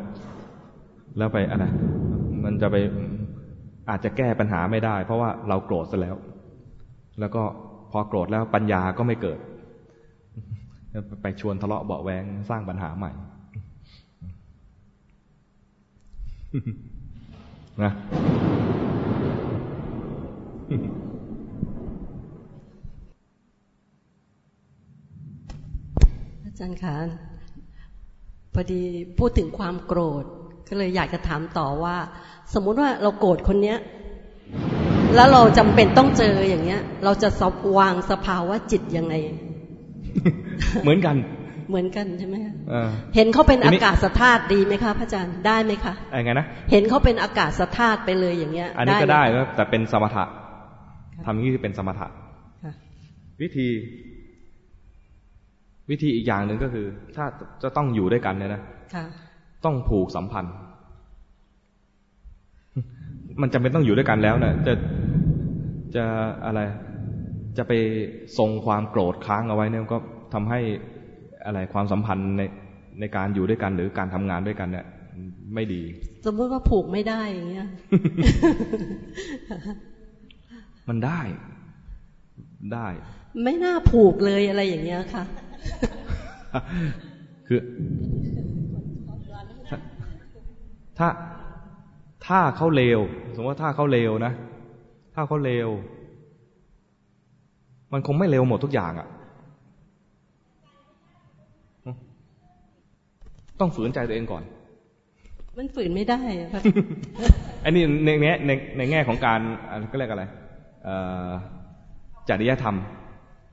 [1.18, 1.64] แล้วไปอะไร
[2.44, 2.76] มันจะไป
[3.90, 6.16] อาจจะแก้ปัญหาไม่ได้ เพราะว่าเราโกรธซะแล้ว
[7.20, 7.42] แล้วก็
[7.90, 9.38] พอโกรธแล้วปัญญาก็ไม่เกิด
[11.22, 13.12] ไปชวนทะเลาะเบาแวงสร้างปัญหาใหม่
[17.82, 17.92] นะ
[26.60, 26.96] จารย์คะ
[28.54, 28.82] พอดี
[29.18, 30.24] พูดถึงความโกรธ
[30.68, 31.96] ก็เลยอยากจะถามต่อว่า
[32.54, 33.78] สมมุติว่าเราโกรธคนเนี้ย
[35.14, 37.42] แล้วเราจำเป็นต้องเจออย่างเงี้ย เราจะส
[37.76, 39.14] วางสภาวะจิตยังไง
[40.82, 41.16] เหมือนกัน
[41.68, 42.36] เหมือนกันใช่ไหม
[43.14, 49.22] เห็นเขาเป็นอากาศธาตุดีไหมคะพระอาจารย์ได้ไหมคะอะไรไงนะเห็นเขาเป็นอากาศธาตุไปเลยอย่างเงี้ย อันนี้ก็ได้
[49.56, 50.24] แต่เป็นสมถะ
[51.24, 52.06] ทำนี้คือเป็นสมถะ
[53.42, 53.68] วิธี
[55.90, 56.86] วิธีอีกอย่างหนึ่งก็คือ
[57.16, 57.24] ถ้า
[57.62, 58.62] จะต้องอยู่ด้วยกันเนี่ยนะ
[59.64, 60.54] ต้องผูกสัมพันธ์
[63.40, 64.72] มันจำเป็นต้องอยู่ด้วยกันแล้วนะจะ
[65.94, 66.04] จะ
[66.46, 66.60] อะไร
[67.56, 67.72] จะไป
[68.38, 69.98] ทรงความโกรธค้างเอาไว้เนี่ยก็
[70.34, 70.60] ทำให้
[71.46, 72.42] อะไรความสัมพันธ์ใน
[73.00, 74.86] ในการอยู่ด้วยกันหรือการทำงานด้วยกันเนี่ย
[75.54, 75.82] ไม่ดี
[76.26, 77.66] สมมติว่าผูกไม่ได้อย่างเงี้ย
[80.88, 81.20] มันได้
[82.74, 82.86] ได้
[83.44, 85.24] ไม่น่าผูกเลยอะไรอย่างเงี้ยค่ะ
[87.46, 87.60] คือ
[90.98, 91.08] ถ้า
[92.26, 93.00] ถ้าเขาเลว
[93.34, 94.32] สมมติว่าถ้าเขาเลวนะ
[95.14, 95.68] ถ้าเขาเลว
[97.92, 99.08] มันคงไม่เลวหมดทุกอย่างอะ่ะ
[103.60, 104.42] ต้องฝืนใจตัวเองก่อน
[105.58, 106.20] มันฝืนไม่ได้
[106.52, 106.62] ครับ
[107.64, 109.40] อันนี้ในแง่ในในแง่ของการ
[109.90, 110.24] ก็เรียกอะไร
[112.28, 112.76] จริยธรรม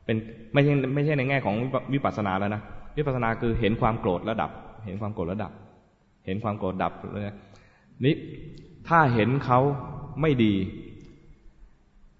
[0.05, 0.17] เป็น
[0.57, 1.55] ไม่ใช่ไม่ใช่ในแง่ของ
[1.93, 2.61] วิปัสสนาแล้วนะ
[2.97, 4.51] วิปัสสนาคือเห็นความโกรธระดับ
[4.85, 5.51] เห็นความโกรธระดับ
[6.25, 7.23] เห็นความโกรธดับเลย
[8.03, 8.15] นี่
[8.88, 9.59] ถ้าเห็นเขา
[10.21, 10.53] ไม่ดี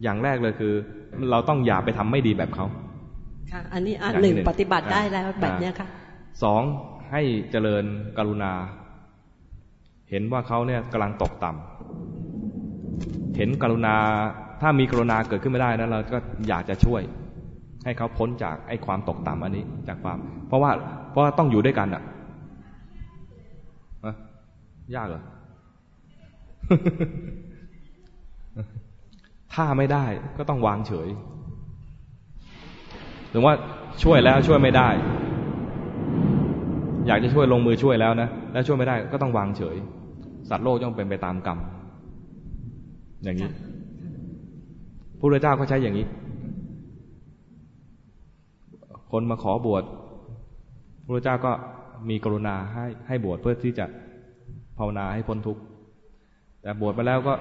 [0.04, 0.74] อย่างแรกเลยคือ
[1.32, 2.66] เราต้องอย่าไปทำไม่ดีแบบเขา
[3.52, 5.88] ค่ะอันนี้อันหนึ่งปฏิบัติได้แล้วแบบเนี้ยค่ะ
[6.44, 6.62] สอง
[7.12, 7.84] ให้เจริญ
[8.18, 8.54] กรุณา
[10.10, 13.96] เห็นว่าเขาเนี่ยกำลังตกต่ำเห็นกรุณา
[14.62, 17.02] ถ้ามีกรุณาเกิดขึ้นไม่ได้นะเราก็อยากจะช่วย
[17.88, 20.72] ให้เขาพ้นจากไอ้ความตกต่ำอันนี้จากความ เพราะว่า
[21.12, 22.04] เพราะว่าต้องอยู่ด้วยกันอะ
[24.96, 25.22] ยากเหรอ
[29.54, 30.06] ถ้าไม่ได้
[30.38, 31.10] ก็ต้องวางเฉย
[33.30, 33.54] หรือว่า
[34.04, 34.90] ช่วยแล้วช่วยไม่ได้
[37.08, 39.76] อยากจะช่วยลงมือช่วยแล้วนะแล้วช่วยไม่ได้ก็ต้องวางเฉย
[40.50, 41.60] สัตว์โลกย่อมเป็นไปตามกรรม
[43.24, 43.52] อย่างนี้พ
[45.14, 46.06] ระพุทธเจ้าก็ใช้อย่างนี้
[49.12, 49.84] คนมาขอบวช
[51.06, 51.52] พระเจ้าก็
[52.10, 53.86] มีกรุณาให้ให้บวชเพื่อที่จะ
[54.78, 55.62] ภาวนาให้พ้นทุกข์
[56.62, 57.34] แต่บวชมาแล้วก็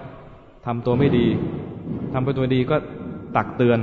[0.67, 1.27] ทำตัวไม่ดี
[2.13, 2.77] ทำไปตัวดีก็
[3.37, 3.79] ตักเตือน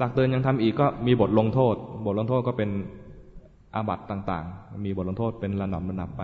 [0.00, 1.74] ตักเตือนยังทำอีกก็มีบทลงโทษ
[2.06, 2.70] บทลงโทษก็เป็น
[3.74, 6.22] อาบัตต่างๆ มีบทลงโทษเป็นระหนำระหนับไป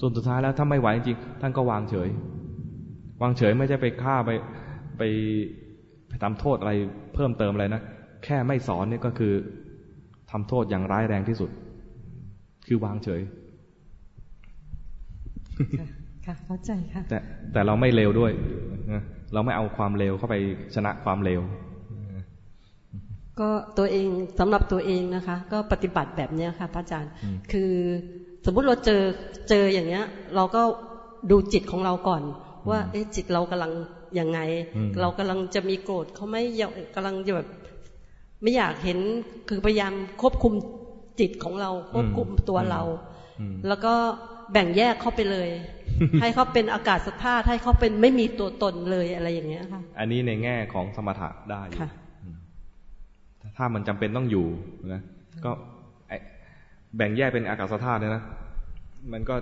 [0.00, 2.08] ส่วนสุดท้ายแล้วถ้าไม่ไหวจริงท่านก็วางเฉย
[3.22, 4.30] วางเฉยไม่ใช่ไปฆ่าไป
[4.98, 5.02] ไป
[6.08, 6.72] ไปทำโทษอะไร
[7.14, 7.82] เพิ่มเติมอะไรนะ
[8.24, 9.34] แค่ไม่สอนนี่ก็คือ
[10.36, 11.50] ทำโทษอย่างร้ายแรงที่สุด
[12.66, 13.20] คือวางเฉย
[16.26, 17.18] ค่ะเข้าใจค่ะแต่
[17.52, 18.32] แต่เราไม่เลวด้วย
[19.32, 20.36] เราไม่เอาความเลวเข้าไป
[20.74, 21.40] ชนะความเลว
[23.40, 24.08] ก็ตัวเอง
[24.38, 27.12] สำหรับตัวเองนะคะ ก็ปฏิบัติแบบนี้ค่ะพระอาจารย์
[27.52, 27.72] คือ
[28.44, 29.02] สมมุติเราเจอ
[29.48, 30.04] เจออย่างเนี้ย
[30.36, 30.62] เราก็
[31.30, 32.22] ดูจิตของเราก่อน
[32.70, 33.72] ว่า เอ๊ะจิตเรากำลัง
[34.18, 34.40] ยังไง
[35.00, 36.42] เรากำลังจะมีโกรธเขาไม่
[36.94, 37.48] กำลังแบบ
[38.42, 38.98] ไม่อยากเห็น
[39.48, 40.54] คือพยายามควบคุม
[41.20, 42.82] จิตของเราควบคุมตัวเรา
[43.68, 43.94] แล้วก็
[44.52, 45.50] แบ่งแยกเข้าไปเลย
[46.20, 51.90] ให้เขาเป็นอากาศสธาตุให้เขาเป็นไม่มีตัวตนเลยอะไรอย่างเงี้ยค่ะ อันนี้ในแง่ของสมถะได้ค่ะ
[53.56, 54.46] ถ้ามันจำเป็นต้องอยู่
[54.92, 55.00] นะ
[55.44, 55.50] ก็
[56.96, 58.22] แบ่งแยกเป็นอากาศธาตุเนี่ยนะ
[59.12, 59.36] มันก็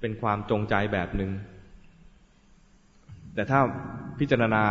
[0.00, 1.30] เป็นความจงใจแบบหนึง่ง
[3.34, 3.60] แต่ถ้า
[4.18, 4.64] พิจารณา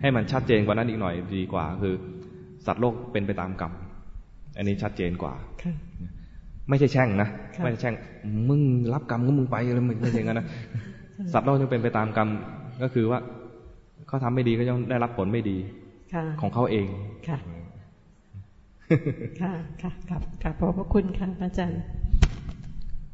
[0.00, 1.94] ให้มันชัดเจนกว่านั้นอีกหน่อยดีกว่า คือ
[2.66, 3.72] สัตว์โลกเป็นไปตามกรรม
[4.56, 5.34] อันนี้ชัดเจนกว่า
[6.68, 7.28] ไม่ใช่แช่งนะ
[7.62, 7.94] ไม่ใช่แช่ง
[8.48, 8.62] มึง
[8.94, 10.46] รับกรรมก็มึงไปเลยมึงไม่ใช่งั้นนะ
[11.32, 12.28] สัตว์โลกยังเป็นไปตามกรรม
[12.82, 13.18] ก็คือว่า
[14.06, 15.56] เขาทาไม่ดีก็ย่อมได้รับผลไม่ดี
[16.40, 16.86] ของเขาเอง
[17.28, 17.38] ค่ะ
[19.40, 19.52] ค่ะ
[19.82, 21.80] ค่ะครับครับขอบพระคุณค่ะอาจารย์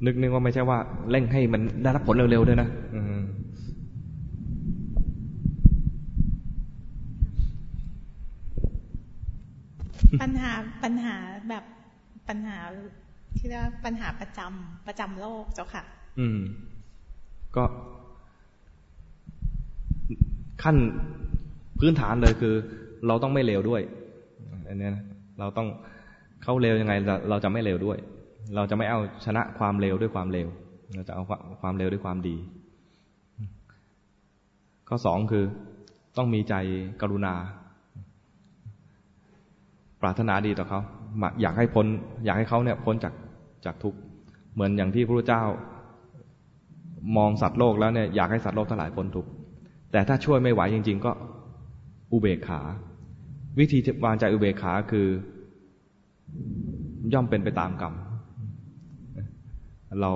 [0.05, 0.79] นึกนึกว่าไม่ใช่ว่า
[1.11, 2.69] เร่งให้มันได้รับผลเร็วๆด้วยนะ
[10.23, 10.53] ปัญหา
[10.85, 11.17] ปัญหา
[11.49, 11.65] แบบ
[12.29, 12.59] ปัญหา
[13.37, 15.83] ที่เรียกปัญหาประจำประจำโลกเจ้าค่ะ
[16.19, 16.39] อืม
[17.57, 17.65] ก็
[20.63, 20.77] ขั้น
[21.79, 22.55] พื้นฐานเลยคือ
[23.07, 23.83] เราต้องไม่เลวด้วย
[24.69, 25.05] อันนี้นะ
[25.39, 25.69] เราต้อง
[26.43, 26.95] เข้าเลวยังไง
[27.31, 27.99] เราจะไม่เลวด้วย
[28.55, 30.49] เราจะไม่เอาชนะความเลวด้วยความเลว
[30.95, 31.23] เราจะเอา
[31.61, 32.37] ความเลวด้วยความดี
[34.89, 35.45] ข้อสองคือ
[36.17, 36.55] ต้องมีใจ
[37.03, 37.35] กรุณา
[40.03, 40.81] ปรารถนาดีต่อเขา
[41.41, 41.87] อยากให้พ้น
[42.25, 43.15] อยากให้เขาเนี่ยพ้นจาก
[43.65, 43.99] จากทุกข์
[44.55, 45.43] เหมือนอย่างที่พระพุทธเจ้า
[47.17, 49.31] มองสัตว์โลกแล้วเนี่ยอยากให้สัตว์โลกทั้งหลายพ้นทุกข์
[49.93, 51.13] แต่ถ้าช่วยไม่ไหวจริง ๆ ก็
[52.13, 52.61] อุเบกขา
[53.59, 55.07] วิธีวางใจอุเบกขาคือ
[57.13, 57.95] ย่อมเป็นไปตามกรรม
[60.01, 60.13] เรา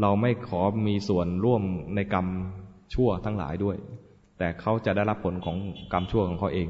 [0.00, 1.62] เราไม่ขอมีส่วนร่วม
[1.94, 2.26] ในกรรม
[2.94, 3.76] ชั่วทั้งหลายด้วย
[4.38, 5.56] แต่เขาจะได้รับผลของ
[5.92, 6.68] กรรมชั่วของเขาเอง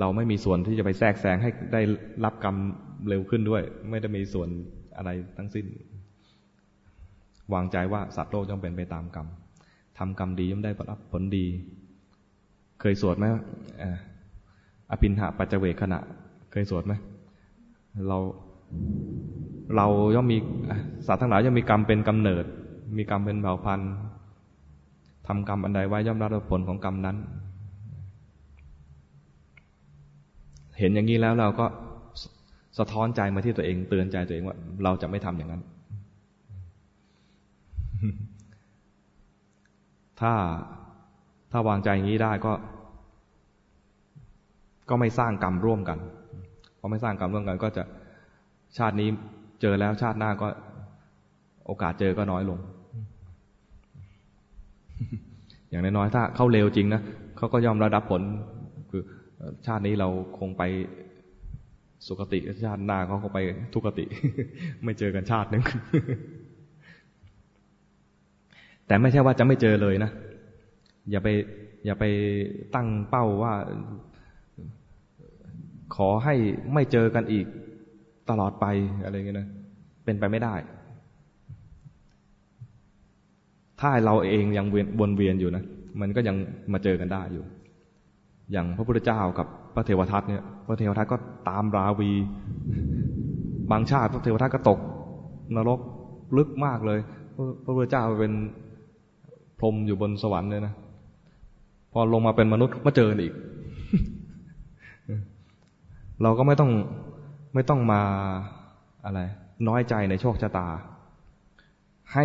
[0.00, 1.80] เราไม่มีส่วนที่จะไปแทรกแซงให้ได้
[2.24, 2.56] รับกรรม
[3.08, 4.48] เร็วขึ้นด้วย ไม่ได้มีส่วน
[4.96, 5.66] อะไรทั้งสิ้น
[7.54, 9.26] วางใจว่าสัตว์โลกย่อมเป็นไปตามกรรม
[9.98, 11.46] ทำกรรมดีย่อมได้รับผลดี
[12.80, 13.24] เคยสวดไหม
[14.90, 15.98] อภินหะปัจเจเวขณะ
[16.52, 16.92] เคยสวดไหม
[18.08, 18.18] เรา
[19.76, 20.38] เราย่อมมี
[21.06, 22.44] สัตว์ทั้งหลายย่อมมีกรรมเป็นกำเนิด
[22.96, 23.92] มีกรรมเป็นเผ่าพันธุ์
[25.26, 27.16] ทำกรรมอันใดไว้ย่อมรับผลของกรรมนั้น
[30.78, 31.66] เห็นอย่างนี้แล้วเราก็
[32.78, 35.62] สะท้อนใจมาที่ตัวเอง เตือนใจตัวเองว่า เราจะไม่ทำอย่างนั้น
[40.20, 40.32] ถ้า
[41.52, 42.52] ถ้าวางใจอย่างนี้ได้ก็
[44.90, 45.98] ก็ไม่สร้างกรรมร่วมกัน
[46.78, 47.82] พอไม่สร้างกรรมร่วมกัน ก็จะ
[48.76, 49.08] ชาตินี้
[49.60, 50.48] เจอแล้วชาติหน้าก็
[51.66, 52.58] โอกาสเจอก็น้อยลง
[55.70, 57.02] อย่างน้อยๆถ้าเขาเร็วจริงนะ
[57.36, 58.22] เขาก็ยอมระดับผล
[59.66, 60.08] ชาตินี้เรา
[60.38, 60.62] คงไป
[62.06, 63.38] สุคติชาติหน้าเขาก็ไป
[63.74, 64.04] ทุกติ
[64.84, 65.62] ไม่เจอกันชาตินึง
[68.86, 70.10] แต่ไม่ใช่ว่าจะไม่เจอเลยนะ
[71.10, 71.28] อย่าไป
[71.84, 72.04] อย่าไป
[72.74, 73.54] ตั้งเป้าว่า
[75.96, 76.34] ขอให้
[76.74, 77.46] ไม่เจอกันอีก
[78.30, 78.66] ตลอดไป
[79.04, 79.48] อะไรเงี้ยนะ
[80.04, 80.54] เป็นไปไม่ได้
[83.80, 84.66] ถ้าเราเองยัง
[85.00, 85.64] วนเวียนอยู่นะ
[86.00, 86.36] มันก็ยัง
[86.72, 87.44] มาเจอกันได้อยู่
[88.52, 91.16] อย่างพระพุทธเจ้ากับพระเทวทัตเนี่ย พระเทวทัตก็
[91.48, 92.10] ตามราวี
[93.70, 94.78] บางชาติพระเทวทัตก็ตก
[95.56, 95.80] นรก
[96.36, 96.98] ลึกมากเลย
[97.64, 98.32] พระพุทธเจ้าเป็น
[99.60, 100.74] พรมอยู่บนสวรรค์เลยนะ
[101.92, 103.34] พอลงมาเป็นมนุษย์มาเจออีก
[106.22, 106.70] เราก็ไม่ต้อง
[107.54, 108.02] ไม่ต้องมา
[109.04, 109.20] อะไร
[109.68, 110.68] น้อยใจในโชคชะตา
[112.14, 112.24] ให้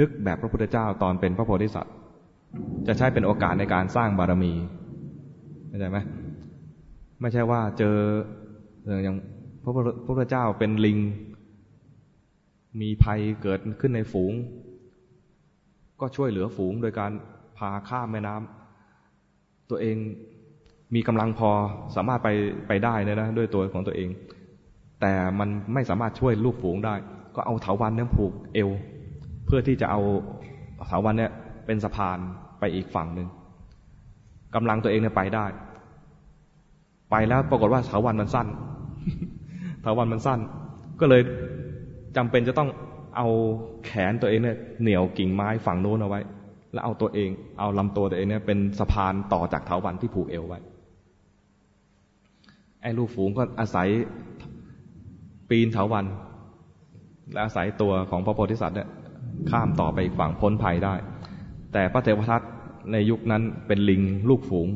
[0.00, 1.94] นึกแบบพระพุทธเจ้าตอนเป็นพระโพธิสัตว์
[2.86, 4.52] จะใช้เป็นโอกาสในการสร้างบารมี
[5.68, 5.98] เข้าใจไหม
[7.20, 7.96] ไม่ใช่ว่าเจอ
[9.04, 9.16] อย่าง
[9.62, 9.72] พระ
[10.06, 10.98] พุทธเจ้าเป็นลิง
[12.80, 14.32] มีภัยเกิดขึ้นในฝูง
[16.00, 17.12] ก็ช่วยเหลือฝูงโดยการ
[17.58, 19.96] พาข้ามแม่น้ำตัวเอง
[20.94, 21.50] มีกำลังพอ
[21.96, 22.28] สามารถไป
[22.68, 24.08] ไปได้นะนะด้วยตัวของตัวเอง
[25.00, 26.94] แต่มันไม่สามารถช่วยลูกฝูงได้
[27.36, 28.70] ก็เอาเถาวันเนี่ยผูกเอว
[29.46, 30.00] เพื่อที่จะเอา
[30.88, 31.32] เถาวันเนี่ย
[31.66, 32.18] เป็นสะพาน
[32.58, 33.28] ไปอีกฝั่งหนึ่ง
[34.54, 35.46] กำลังตัวเองเนี่ยไปได้
[37.10, 38.46] ไปแล้วปรากฏว่าเถาวันมันสั้น
[39.82, 40.38] เถาวันมันสั้น
[41.00, 41.22] ก็เลย
[42.16, 42.68] จำเป็นจะต้อง
[43.16, 43.28] เอา
[43.84, 46.20] แขนตัวเองเนี่ยเหนี่ยวกิ่งไม้ฝั่งโน้นเอาไว้
[46.72, 50.58] แล้วเอาตัวเองเอาลำตัวตัวเองเนี่ยเป็นสะพานต่อจากเถาวันที่ผูกเอวไว้
[52.82, 53.88] ไอ้ลูกฝูงก็อาศัย
[55.48, 56.04] ปีนเถาวัน
[57.32, 58.88] และอาศัยตัวของพระโพธิสัตว์เนี่ย
[59.50, 60.94] ข้ามต่อไปอีกฝั่งพ้นภัยได้
[61.72, 62.42] แต่พระเทวทัต
[62.92, 64.68] ในยุคนั้นเป็นลิงลูกฝูง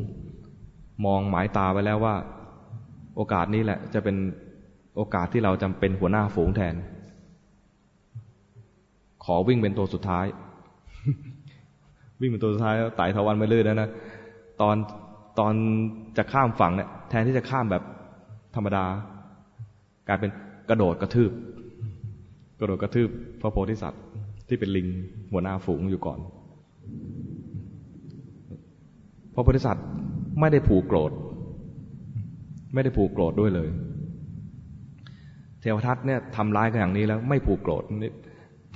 [1.07, 2.15] มองหมายตาไว้แล้วว่า
[3.17, 4.17] โอกาสนี้แหละ จะเป็น
[4.97, 6.75] โอกาสที่เราจำเป็นหัวหน้าฝูงแทน
[9.25, 10.27] ขอวิ่งเป็นตัวสุดท้าย
[12.21, 13.89] วิ่งเป็นตัวสุดท้ายไต่เถาวันไปเรื่อยแล้วนะ
[14.61, 14.77] ตอน
[15.39, 15.55] ตอน
[16.17, 17.83] จะข้ามฝั่งเนี่ยแทนที่จะข้ามแบบ
[18.55, 18.85] ธรรมดา
[20.09, 20.31] กลายเป็น
[20.69, 21.31] กระโดดกระทืบ
[22.61, 23.09] กระโดดกระทืบ
[23.41, 24.03] พระโพธิสัตว์
[24.49, 24.87] ที่เป็นลิง
[25.33, 26.19] หัวหน้าฝูงอยู่ก่อน
[29.35, 29.87] พระโพธิสัตว์
[30.41, 31.13] ไม่ได้ผูกโกรธ
[32.75, 33.69] ไม่ได้ผูกโกรธด้วยเลย
[35.61, 37.83] เทวทัตเนี่ยทำร้ายกันอย่างนี้แล้ว ไม่ผูกโกรธ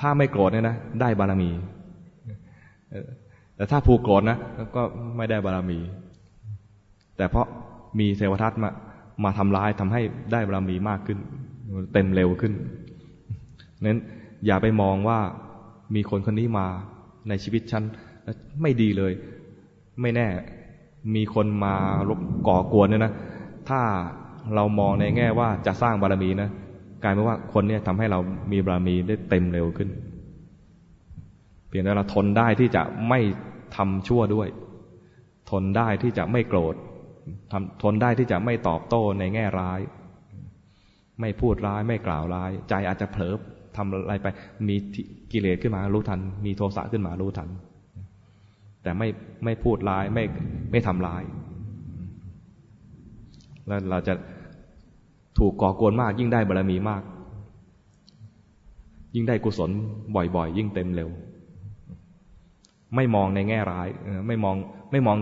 [0.00, 1.50] ถ้าไม่โกรธเนี่ยนะได้บารมี
[3.56, 4.38] แต่ถ้าผูกโกรธนะ
[4.76, 4.82] ก็
[5.16, 5.78] ไม่ได้บารมี
[7.16, 7.46] แต่เพราะ
[7.98, 8.70] มีเทวทัตมา
[9.24, 10.02] มาทำร้ายทำให้
[10.32, 11.18] ได้บารมีมากขึ้น
[11.92, 12.52] เต็มเร็วขึ้น
[13.82, 14.00] นั้น
[14.46, 15.18] อย่าไปมองว่า
[15.94, 16.66] มีคนคนนี้มา
[17.28, 17.82] ในชีวิตฉัน
[18.62, 19.12] ไม่ดีเลย
[20.00, 20.28] ไม่แน่
[21.14, 21.74] มีคนมา
[22.48, 23.12] ก่อกวนเนี่ยนะ
[23.68, 23.80] ถ้า
[24.54, 26.50] เรามองในแง่ว่าจะสร้างบารมีนะ
[27.02, 28.20] กลายเป็นว่าคนเนี่ยทำให้เรา
[28.52, 29.88] มีบารมีได้เต็มเร็วขึ้น
[31.68, 33.20] เพียงแต่เราทนได้ที่จะไม่
[33.76, 34.48] ทำชั่วด้วย
[35.50, 36.74] ทนได้ที่จะไม่โกรธ
[37.52, 39.80] ททนได้ที่จะไม่ตอบโต้ในแง่ร้าย
[41.20, 43.34] ไม่พูดร้ายไม่กล่าวร้าย ใจอาจจะเผลอ
[43.76, 44.26] ทำอะไรไป
[44.68, 44.76] มี
[45.32, 47.48] กิเลสขึ้นมารู้ทัน มีโทสะขึ้นมารู้ทัน
[48.86, 49.08] แต่ไม่
[49.44, 50.24] ไม่พูดร้ายไม่
[50.70, 51.22] ไม่ทำร้าย
[53.66, 54.14] แล้วเราจะ
[55.38, 57.02] ถูกก่อกวนมาก ยิ่งได้บารรมีมาก
[59.14, 59.70] ยิ่งได้กุศล
[60.14, 61.08] บ่อยๆ ยิ่งเต็มเร็ว
[62.96, 63.88] ไม่มองในแง่ร้าย
[64.26, 64.56] ไม่มอง
[64.92, 65.16] ไม่มอง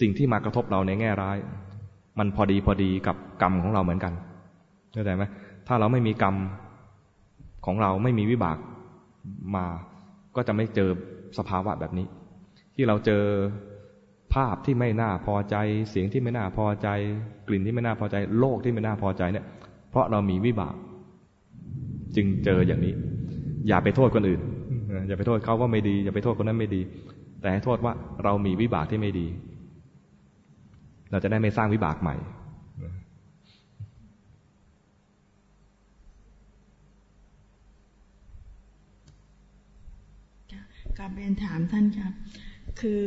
[0.00, 1.36] สิ่งที่มากระทบเราในแง่ร้าย
[2.18, 4.12] มันพอดีพอดีกับกรรมของเราเหมือนกัน
[4.92, 5.24] เข้าใจไหม
[5.66, 6.34] ถ้าเราไม่มีกรรม
[7.66, 8.58] ของเราไม่มีวิบาก
[9.56, 9.66] มา
[10.36, 10.90] ก็จะไม่เจอ
[11.38, 12.06] สภาวะแบบนี้
[12.76, 13.24] ที่เราเจอ
[14.34, 15.56] ภาพที่ไม่น่าพอใจ
[15.90, 16.88] เสียงที่ไม่น่าพอใจ
[17.48, 19.44] กลิ่นที่ไม่น่าพอใจ โลกที่ไม่น่าพอใจเนี่ย
[19.90, 20.74] เพราะเรามีวิบาก
[22.16, 22.94] จึงเจออย่างนี้
[23.68, 24.40] อย่าไปโทษคนอื่น
[25.08, 26.80] อย่าไปโทษเขาว่าไม่ดี อย่าไปโทษคนนั้นไม่ดี
[27.40, 27.92] แต่ให้โทษว่า
[28.24, 29.26] เรามีวิบากที่ไม่ดี
[31.10, 32.16] เราจะได้ไม่สร้างวิบากใหม่
[40.98, 42.12] การเรียนถามท่านครับ
[42.80, 43.06] คือ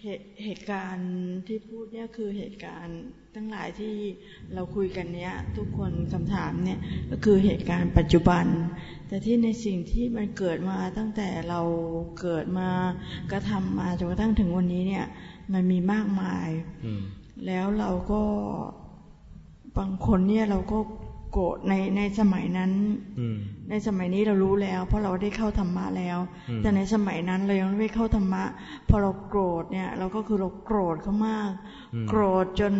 [0.00, 1.10] เหตุเหตุการณ์
[1.46, 3.00] ที่พูดเนี่ยคือเหตุการณ์
[3.34, 3.94] ทั้งหลายที่
[4.54, 6.78] เราคุยกันเนี้ย ทุกคนคำถามเนี่ย
[7.10, 8.46] ก็คือเหตุการณ์ปัจจุบัน
[9.06, 11.60] แต่ที่ในสิ่งที่มันเกิดมาตั้งแต่เรา
[12.20, 12.68] เกิดมา
[13.30, 15.04] กระทำมาจนกระทั่งถึงวันนี้เนี่ย
[15.52, 16.48] มันมีมากมาย
[17.46, 18.22] แล้วเราก็
[19.78, 20.78] บางคนเนี่ยเราก็
[21.30, 22.72] โกรธในในสมัยนั้น
[23.70, 26.18] ในสมัยนี้เรารู้แล้ว เพราะเราได้เข้าธรรมะแล้ว
[26.62, 28.44] แต่ในสมัยนั้นเรายังไม่เข้าธรรมะ
[28.88, 31.50] พอเราโกรธเนี่ย เราก็คือเราโกรธเขามาก
[32.08, 32.74] โกรธจน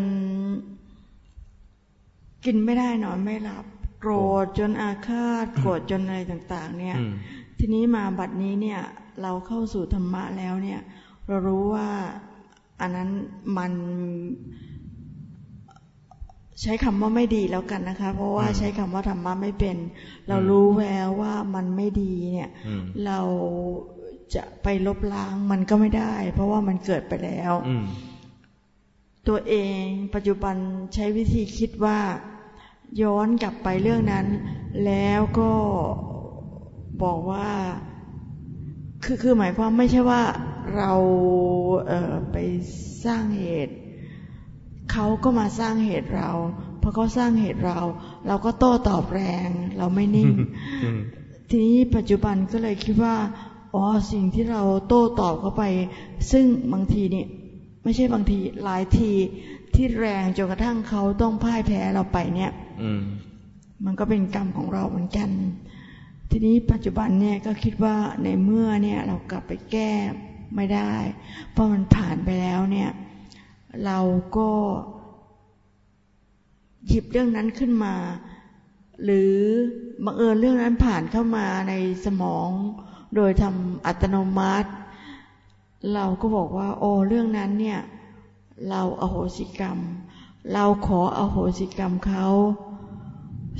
[2.44, 3.64] กินไม่ได้นอนไม่หลับ
[4.00, 4.12] โกร
[4.44, 6.96] ธจนอาฆาต โกรธจนอะไรต่าง ๆ เนี่ย
[7.58, 8.80] ทีนี้มาบัดนี้เนี่ย
[9.22, 10.80] เราเข้าสู่ธรรมะแล้วเนี่ย
[11.28, 11.88] เรารู้ว่า
[12.80, 13.10] อันนั้น
[13.56, 13.72] มัน
[16.62, 19.76] ใช้คำว่าไม่ดีแล้วกันนะคะ เพราะว่าใช้คำว่าธรรมะไม่เป็น
[20.28, 22.50] เรารู้แล้วว่ามันไม่ดีเนี่ย
[23.04, 23.20] เรา
[24.34, 27.52] จะไปลบล้างมันก็ไม่ได้ เพราะว่ามันเกิดไปแล้ว
[29.28, 29.84] ตัวเอง
[30.14, 30.56] ปัจจุบัน
[30.94, 31.98] ใช้วิธีคิดว่า
[33.02, 34.26] ย้อนกลับไปเรื่องนั้น
[34.84, 35.52] แล้วก็
[37.02, 37.48] บอกว่า
[39.04, 40.22] คือคือหมายความไม่ใช่ว่า
[40.76, 40.92] เรา
[41.86, 42.36] เไป
[43.04, 43.74] สร้างเหตุ
[44.90, 46.30] เขาก็มาสร้างเหตุเรา
[46.80, 47.80] พอเขาสร้างเหตุเรา
[48.26, 49.48] เราก็โต้ตอบแรง
[49.78, 50.30] เราไม่นิ่ง
[51.48, 53.16] ทีนี้ปัจจุบันก็เลยคิดว่า
[53.74, 55.62] อ๋อสิ่งที่เราโต้ตอบเข้าไป
[56.30, 57.24] ซึ่งบางทีนี่
[57.82, 59.12] ไม่ใช่บางทีหลายที
[59.74, 62.50] ที่แรงจนกระทั่งเขาต้องพ่ายแพ้เราไปเนี่ย
[63.84, 65.28] มันก็เป็นกรรมของเราเหมือนกัน
[66.30, 69.90] ทีนี้ปัจจุบันเนี่ยก็คิดว่าในเมื่อเนี่ยเรากลับไปแก้
[70.56, 70.92] ไม่ได้
[71.52, 72.88] เพราะมันผ่านไปแล้วเนี่ย
[73.86, 73.98] เรา
[74.36, 74.50] ก็
[76.86, 77.94] หยิบเรื่องนั้นขึ้นมา
[79.04, 79.34] หรือ
[80.04, 81.74] บังเอิญเรื่องนั้นผ่านเข้ามาใน
[82.04, 82.48] สมอง
[83.14, 84.70] โดยทำอัตโนมัติ
[85.94, 87.80] เราก็บอกว่า โอ้เรื่องนั้นเนี่ย
[88.68, 89.78] เราอาโหสิกรรม
[90.52, 92.26] เราขออโหสิกรรมเขา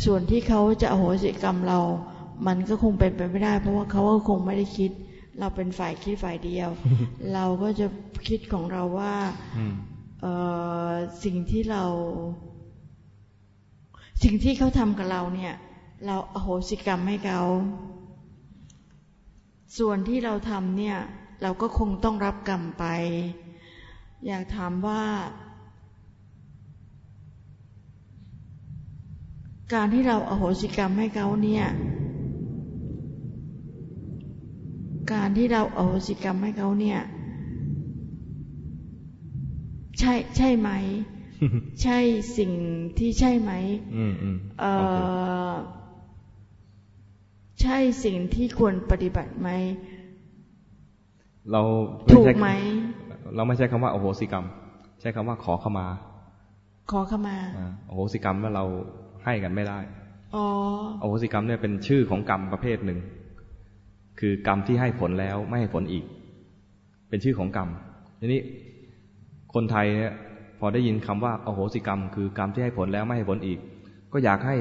[0.05, 1.81] ส่วนที่เขาจะอโหสิกรรมเรา
[2.47, 4.91] มันก็คงเป็นไปไม่ได้ เพราะว่าเขาก็คงไม่ได้คิด
[5.39, 6.71] เราเป็นฝ่ายคิดฝ่ายเดียว
[7.33, 7.87] เราก็จะ
[8.29, 9.15] คิดของเราว่า
[11.25, 11.85] สิ่งที่เรา
[14.23, 15.55] สิ่งที่เขาทำกับเราเนี่ย
[16.07, 17.43] เราอโหสิกรรมให้เขา
[19.79, 20.97] ส่วนที่เราทำเนี่ย
[21.43, 22.85] เราก็คงต้องรับกรรมไป
[24.27, 25.03] อยากถามว่า
[29.75, 31.65] การที่เราอโหสิกรรมให้เขาเนี่ย
[35.13, 36.99] การที่เราอโหสิกรรมให้เขาเนี่ย
[40.01, 40.71] ใช่ใช่ไหม
[41.83, 41.99] ใช่
[42.39, 42.53] สิ่ง
[42.99, 43.53] ที่ใช่ไหม
[44.61, 44.65] เอ
[45.51, 45.53] อ
[47.61, 49.49] ใช่สิ่งที่ควรปฏิบัติไหม
[51.53, 51.63] เรา
[52.13, 52.49] ถูกไหม
[53.37, 54.45] เราไม่ใช่คำว่าโอโหสิกรรม
[55.01, 55.87] ใช้คำว่าขอเข้ามา
[56.91, 57.37] ขอเข้ามา
[57.87, 58.65] โอโหสิกรรมว่าเรา
[59.25, 59.79] ให้กันไม่ได้
[60.35, 60.47] อ๋อ
[61.01, 62.99] โอโหสิกรรมเนี่ยเป็นชื่อของกรรมประเภทหนึ่ง
[64.21, 66.05] คือกรรมที่ให้ผลแล้วไม่ให้ผลอีก
[67.09, 67.69] เป็นชื่อของกรรม
[68.21, 68.41] ทีนี้
[69.55, 70.13] คนไทยเนี่ย
[70.59, 73.59] พอได้ยินคำว่าอโหสิกรรม คือกรรมที่ให้ผลแล้วไม่ให้ผลอีก
[74.13, 74.57] ก็อยากให้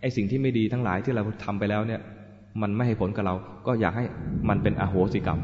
[0.00, 2.00] ไอสิ่งที่ไม่ดีทั้งหลายที่เราทำไปแล้วเนี่ย
[2.62, 3.34] มันไม่ให้ผลกับเรา
[3.66, 4.04] ก็อยากให้
[4.48, 5.38] มันเป็นอโหสิกรรม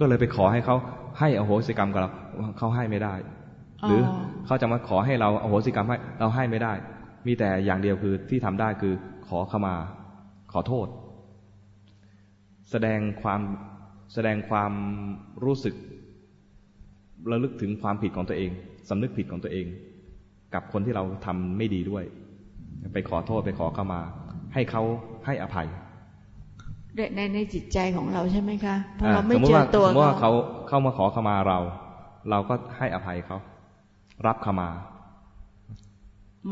[0.00, 0.76] ก็เลยไปขอให้เขา
[1.18, 2.10] ให้อโหสิกรรมกับเรา
[2.58, 3.14] เขาให้ไม่ได้
[3.86, 4.00] หรือ
[4.46, 6.72] เขาจะมาขอให้เราอโหสิกรรมให้เราให้ไม่ได้
[7.26, 8.94] มีแต่อย่างเดียวคือที่ทำได้คือ
[9.28, 9.74] ขอขมา
[10.52, 10.86] ขอโทษ
[12.70, 13.40] แสดงความ
[14.14, 14.72] แสดงความ
[15.44, 15.74] รู้สึก
[17.30, 18.50] ระลึกถึงความผิดของตัวเอง
[18.88, 19.66] สำนึกผิดของตัวเอง
[20.54, 22.04] กับคนที่เราทำไม่ดีด้วย
[22.92, 24.00] ไปขอโทษไปขอเข้ามา
[24.54, 24.82] ให้เขา
[25.26, 25.68] ให้อภัย
[27.16, 30.30] ในในจิตใจของเราใช่ไหมคะเพราะเราไม่เจอตัวเขาสมมติว่าเขา
[30.68, 31.58] เข้ามาขอเข้ามาเรา
[32.30, 33.36] เราก็ให้อภัยเขา
[34.26, 34.68] รับเข้ามา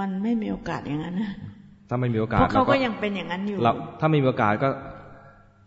[0.00, 1.32] มันไม่มีโอกาสอย่างนั้นนะ
[1.88, 4.68] ถ้าไม่มีโอกาสเพราะเขาก็ยังเป็นอย่างนั้นอยู่เราถ้าไม่มีโอกาสก็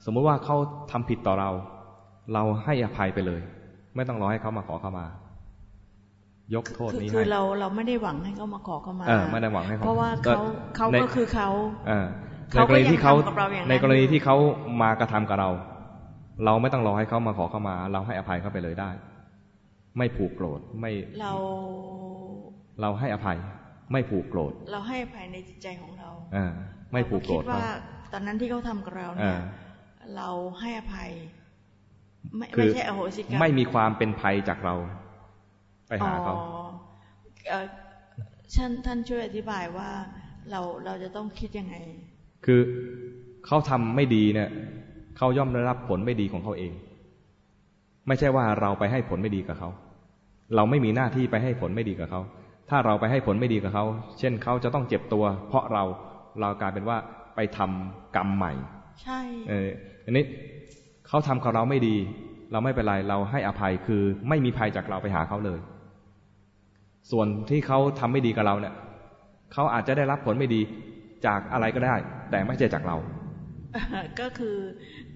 [0.05, 0.55] สมมุติว่าเขา
[0.91, 1.49] ทำผิดต่อเรา
[2.33, 3.41] เราให้อภัยไปเลย
[3.95, 5.05] ไม่ต้องรอให้เขามาขอเข้ามา
[6.55, 10.41] ยกโทษนี้ให้คือเราเราไม่ได้หวังให้เขามาขอเข้ามาเออไม่ได้หวังให้เขาเพราะว่าเขา
[10.77, 11.49] เขาก็คือเขา
[12.55, 13.13] ในกรณีที่เขา
[13.69, 14.35] ในกรณีที่เขา
[14.81, 15.49] มากระทำกับเรา
[16.45, 18.89] เราไม่ต้องรอให้เขามาขอเข้ามา เราให้อภัยเขาไปเลยได้
[19.97, 20.91] ไม่ผูกโกรธไม่
[21.21, 21.33] เรา
[22.81, 23.37] เราให้อภัย
[23.91, 26.37] ไม่ผูกโกรธเราให้อภัยในจิตใจของเราอ
[26.91, 27.69] ไม่ผูกโกรธว่า
[28.13, 29.39] ตอนนั้นที่เขาทำกับเราเนี่ย
[30.17, 31.11] เราให้อภัย
[32.37, 34.75] ไม่ไม่ใช่อโหสิกรรมไม่มีความเป็นภัยจากเรา
[35.87, 36.35] ไปหาเขา
[38.55, 39.89] ท่านท่านช่วยอธิบายว่า
[40.51, 41.75] เราเราจะต้องคิดยังไง
[42.45, 42.59] คือ
[43.45, 44.49] เขาทำไม่ดีเนี่ย
[45.17, 46.71] เขาย่อมได้รับผลไม่ดีของเขาเอง
[48.07, 49.69] ไม่ใช่ว่าเราไปให้ผลไม่ดีกับเขา
[50.55, 52.21] เราไม่มีหน้าที่ไปให้ผลไม่ดีกับเขา
[52.69, 53.85] ถ้าเราไปให้ผลไม่ดีกับเขา
[54.19, 55.83] เช่นเขาจะต้องเจ็บตัว เพราะเรา
[56.41, 56.97] เรากลายเป็นว่า
[57.35, 58.53] ไปทำกรรมใหม่
[59.03, 59.19] ใช่
[59.49, 59.67] เออ
[60.05, 60.23] อันนี้
[61.11, 61.95] เขาทำกับเราไม่ดี
[62.51, 65.59] เราไม่เป็นไรเราให้อภัยคือไม่มีภัยจากเราไปหาเขาเลย
[67.11, 68.73] ส่วนที่เขาทำไม่ดีกับเราเนี่ย
[69.53, 70.61] เขาอาจจะได้รับผลไม่ดี
[71.25, 71.95] จากอะไรก็ได้
[72.31, 72.97] แต่ไม่ใช่จากเรา
[74.19, 74.55] ก็คือ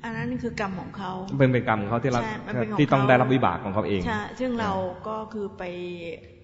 [0.03, 2.21] อันนั้นคือกรรมของเขาเป็นเป็นกรรมของเขาที่เรา
[2.79, 4.71] ที่ต้องได้รับวิบากของเขาเองใช่ซึ่งเรา
[5.07, 5.63] ก็คือไป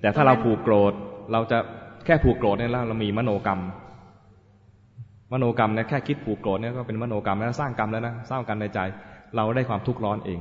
[0.01, 0.93] แต่ถ้าเราผูกโกรธ
[1.31, 1.57] เราจะ
[2.05, 3.61] แค่ผูกโกรธเนี่ยเรามีมโนกรรม
[5.33, 8.79] มโนกรรมเนี่ยแค่คิดผูกโกรธเนี่ยก็เป็นมโนกรรมแล้วสร้างกรรมแล้วนะสร้างกันในใจ
[9.35, 10.39] เราได้ความทุกข์ร้อนเอง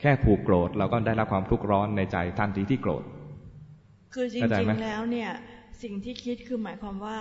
[0.00, 3.04] แค่ผูกโกรธเราก็ได้รับความทุกข์ร้อนในใจทันทีที่โกรธ
[4.14, 5.30] คือจริงๆแล้วเนี่ย
[5.82, 7.18] สิ่งที่คิดคือหมายความว่า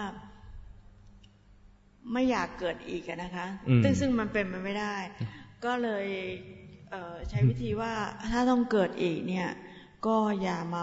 [2.13, 3.45] ไม่อยากเกิดอีกนะคะ
[3.83, 4.95] ซึ่งซึ่งมันเป็นไปไม่ได้
[5.65, 6.05] ก็เลย
[6.91, 7.93] เใช้วิธีว่า
[8.31, 9.47] ถ้าต้องเกิดอีกเนี่ย
[10.05, 10.81] ก็อย่ามา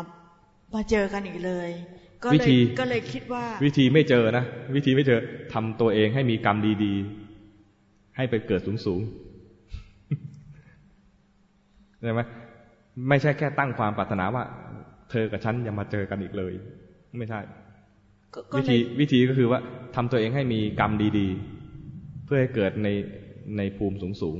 [0.74, 1.70] มาเจอกันอีกเลย
[2.24, 2.48] ก็เลย
[2.78, 4.44] ก็เลยคิดว่า วิธีไม่เจอนะ
[4.74, 5.18] วิธีไม่เจอ
[5.52, 9.25] ทำตัวเองให้มีกรรมดีๆ ให้ไปเกิดสูงๆ
[12.02, 12.20] ใช่ไหม
[13.08, 14.44] ไม่ใช่แค่ตั้งความปรารถนาว่า
[15.10, 16.52] เธอกับฉันอย่ามาเจอกันอีกเลย
[17.18, 17.40] ไม่ใช่
[18.56, 19.60] วิธีวิธีก็คือว่า
[19.96, 22.88] ทำตัวเองให้มีกรรมดีๆ เพื่อให้เกิดใน
[23.56, 24.38] ในภูมิสูงสูง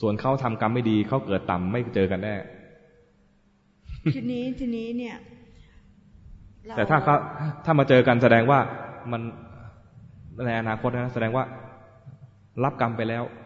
[0.00, 2.34] ส่วนเขาทำกรรมไม่ดีเขาเกิดต่ำไม่เจอกันแน่
[4.14, 5.16] ทีนี้ทีนี้เนี่ย
[6.76, 7.16] แต่ถ้าเขา
[7.64, 8.58] ถ้ามาเจอกันแสดงว่า
[9.12, 9.22] มัน
[10.46, 11.44] ในอนาคตนะแสดงว่า
[12.64, 13.41] รับกรรมไปแล้วรับ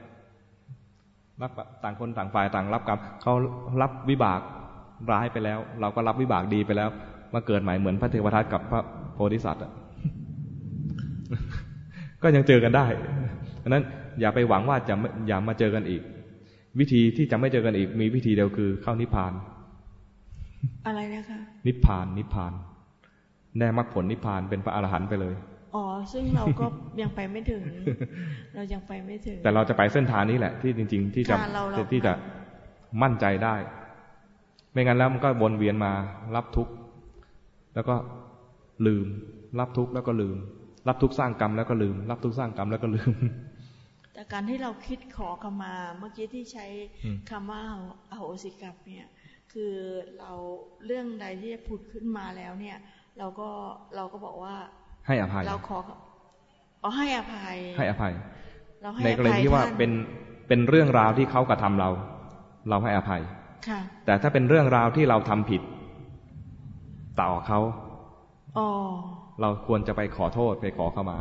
[1.84, 3.32] ต่างคนต่างฝ่ายต่างรับกรรมเขา
[3.82, 4.40] รับวิบาก
[5.12, 6.88] ร้ายไปแล้ว เราก็รับวิบากดีไปแล้ว
[7.34, 8.80] มาเกิดใหม่เหมือนพระเทวทัตกับพระ
[9.14, 9.62] โพธิสัตว์
[12.22, 12.86] ก็ยังเจอกันได้
[13.62, 13.84] ดังนั้น
[14.20, 14.94] อย่าไปหวังว่าจะ
[15.28, 16.02] อย่ามาเจอกันอีก
[16.78, 19.32] วิธีที่จะไม่เจอกันอีก มีวิธีเดียวคือเข้านิพพาน
[20.86, 22.52] อะไรนะคะ นิพพาน นิพพาน
[23.58, 25.34] แน่มรรคผลนิพพานเป็นพระอรหันต์ไปเลย
[25.77, 26.66] อ๋อ ซึ่งเราก็
[27.01, 27.62] ยังไปไม่ถึง
[28.55, 31.36] เรายังไปไม่ถึง แต่เราจะไปเส้นทางนี้แหละ ที่จริง ๆ ที่จะ
[31.93, 32.12] ที่จะ
[33.03, 33.55] มั่นใจได้
[34.73, 35.93] ไม่งั้นแล้วมันก็วนเวียนมา
[36.36, 36.73] รับทุกข์
[37.74, 37.94] แล้วก็
[38.86, 39.07] ลืม
[39.59, 40.36] รับทุกข์แล้วก็ลืม
[40.89, 43.12] รับทุกข์สร้างกรรมแล้วก็ลืม รับทุกข์สร้างกรรมแล้วก็ลืม
[44.15, 46.66] แต่การที่เราคิดขอขมาเมื่อกี้ที่ใช้
[47.31, 47.62] คำว่า
[48.11, 49.07] อโหสิกรรมเนี่ย
[49.53, 49.74] คือ
[50.19, 50.32] เรา
[50.86, 52.78] เรื่องใดที่จะผุดขึ้นมาแล้วเนี่ย
[53.19, 53.48] เราก็
[53.97, 54.57] เราก็บอกว่า
[55.06, 55.78] ให้อภัย เราขอ
[56.82, 58.12] อ๋อให้อภัย ให้อภัย
[59.04, 59.90] ในกรณีที่ว่าเป็น
[60.48, 61.90] เป็นเรื่องราวที่เขากระทาเรา
[62.68, 63.22] เราให้อภัย
[63.68, 65.62] ค่ะ แต่ถ้าเป็นเรื่องราวที่เราทำผิด
[67.20, 67.60] ต่อเขา
[69.40, 71.18] เราควรจะไปขอโทษไปขอเข้ามา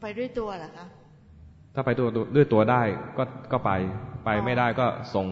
[0.00, 0.86] ไปด้วยตัวเหรอคะ
[1.74, 2.82] ถ้าไปตัวด้วยตัวได้
[3.18, 3.70] ก็ก็ไป
[4.24, 5.26] ไปไม่ได้ก็ส่ง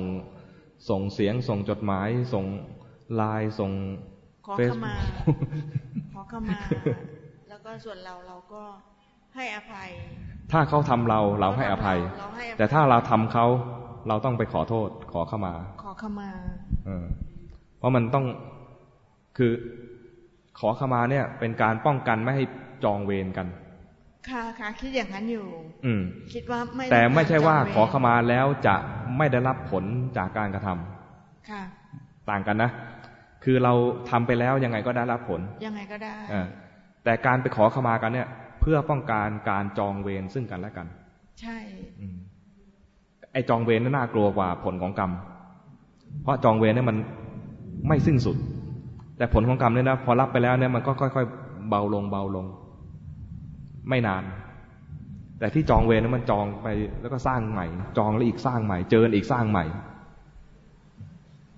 [0.88, 2.44] ส่งเสียง ส่งจดหมาย ส่ง
[3.14, 3.70] ไลน์ส่ง
[4.46, 4.94] ขอเข้ามา
[6.07, 6.59] ขอ เข้ามา
[7.48, 8.62] แล้วก็ส่วนเราเราก็
[9.34, 9.90] ให้อภัย
[10.52, 11.98] ถ้าเขาทำเราเราให้อภัย
[12.59, 13.46] แต่ถ้าเราทำเขา
[14.09, 16.30] เราต้องไปขอโทษ ขอเข้ามา ขอเข้ามา
[16.86, 17.06] เออ
[17.78, 18.24] เพราะมันต้อง
[19.38, 19.52] คือ
[20.59, 22.44] ขอขมาเนี่ย เป็นการป้องกันไม่ให้
[22.84, 23.46] จองเวรกัน
[24.30, 25.46] ค่ะค่ะคิดอย่างนั้นอยู่
[25.86, 26.02] อืม
[26.34, 28.76] คิดว่าไม่แต่ไม่ใช่ว่าขอขมาแล้วจะ
[29.16, 29.84] ไม่ได้รับผล
[30.16, 31.62] จากการกระทำค่ะ
[32.30, 32.70] ต่างกันนะ
[33.44, 33.73] คือเรา
[34.10, 36.16] ทำไปแล้วยังไงก็ได้รับผล ยังไงก็ได้
[37.05, 38.28] แต่การไปขอขมากันเนี่ย
[38.60, 40.86] เพื่อป้องกันการจองเวรซึ่งกันและกัน
[41.40, 41.59] ใช่
[43.32, 45.10] ไอ้จองเวรน่ากลัวกว่าผลของกรรม
[46.23, 46.97] เพราะจองเวรเนี่ยมัน
[47.89, 48.36] ไม่สิ้นสุด
[49.16, 52.47] แต่ผลของกรรมเนี่ยนะพอรับไปแล้วเนี่ยมันก็ค่อย ๆ เบาลงเบาลง
[53.89, 54.24] ไม่นาน
[55.39, 56.69] แต่ที่จองเวรนั้นมันจองไป
[57.01, 57.66] แล้วก็สร้างใหม่
[57.98, 59.65] จองแล้วอีกสร้างใหม่ เจออีกสร้างใหม่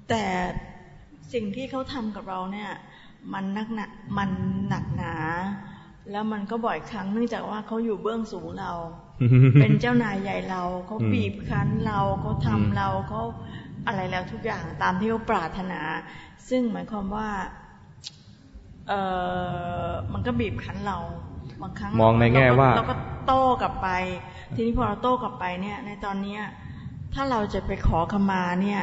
[0.09, 0.25] แต่
[1.33, 2.71] สิ่งที่เขาทำกับเราเนี่ย
[3.33, 3.87] มันนักหนา
[4.19, 4.31] มัน
[4.69, 5.15] หนักหนา
[6.11, 8.73] แล้วมันก็บ่อยครั้งเนื่องจากว่าเขาอยู่เบื้องสูงเรา
[9.61, 13.23] เป็นเจ้านายใหญ่เราเขาบีบคั้นเราเขาทำเราเขา
[13.87, 15.81] อะไรแล้วทุกอย่างตามที่เขาปรารถนา
[16.49, 17.29] ซึ่งหมายความว่า
[18.89, 18.93] เอ
[19.87, 20.99] อมันก็บีบคั้นเรา
[21.63, 22.95] บางครั้งมองในแง่ว่า เราก็
[23.27, 23.89] โต้กลับไป
[24.55, 26.43] ทีนี้พอเราโต้กลับไปเนี่ย ในตอนเนี้ย
[27.15, 28.83] ถ้าเราจะไปขอขมาเนี่ย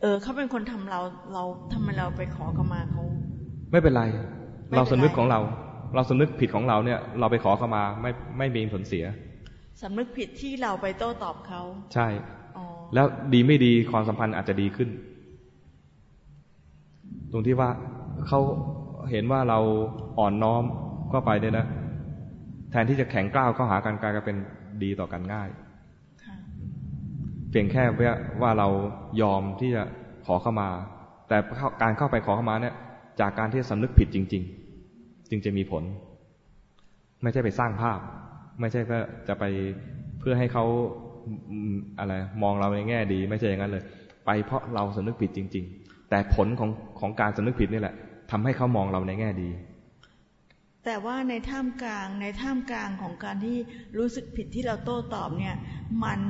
[0.00, 1.00] เออเขาเป็นคนทำเรา
[1.32, 3.02] เราทำไมเราไปขอขมาเขา
[3.72, 4.04] ไม่เป็นไร
[4.76, 5.40] เราสนึกของเรา
[5.94, 9.04] เราสำนึกผิดของเราเนี่ย เราไปขอเข้ามาไม่ไม่มีผลเสีย
[9.82, 11.62] สำนึกผิดที่เราไปโต้ตอบเขา
[11.94, 12.08] ใช่
[12.94, 14.88] แล้วดีไม่ดีความสัมพันธ์อาจจะดีขึ้น
[17.32, 17.70] ตรงที่ว่า
[18.26, 18.40] เขา
[19.10, 19.58] เห็นว่าเรา
[20.18, 20.62] อ่อนน้อม
[21.12, 21.66] ก็ไปเนี่ยนะ
[22.70, 24.36] แทนที่จะแข็งกล้าวเข้าหากันกลายเป็น
[24.82, 25.48] ดีต่อกันง่าย
[27.50, 27.82] เพียงแค่
[28.42, 28.68] ว่าเรา
[29.22, 29.82] ยอมที่จะ
[30.26, 30.68] ขอเข้ามา
[31.28, 31.36] แต่
[31.82, 32.74] การเข้าไปขอเข้ามาเนี่ย
[33.20, 34.42] จากการที่สำนึกผิดจริง
[34.86, 35.82] ๆ จึงจะมีผล
[37.22, 37.98] ไม่ใช่ไปสร้างภาพ
[38.60, 38.98] ไม่ใช่ก็
[39.28, 39.44] จะไป
[40.18, 40.64] เพื่อให้เขา
[41.98, 42.12] อะไร
[42.42, 43.84] มองเราในแง่ดี ไม่ใช่อย่างนั้นเลย
[44.26, 46.70] ไปเพราะเราสำนึกผิดจริง ๆ แต่ผลของ
[47.00, 47.94] ของการสำนึกผิดนี่แหละ
[48.30, 49.50] ทำให้เขามองเราในแง่ดี
[50.84, 53.56] แต่ว่าในท่ามกลางในท่ามกลางของการที่
[53.98, 55.54] รู้สึกผิดที่เราโต้ตอบเนี่ย
[56.04, 56.20] มัน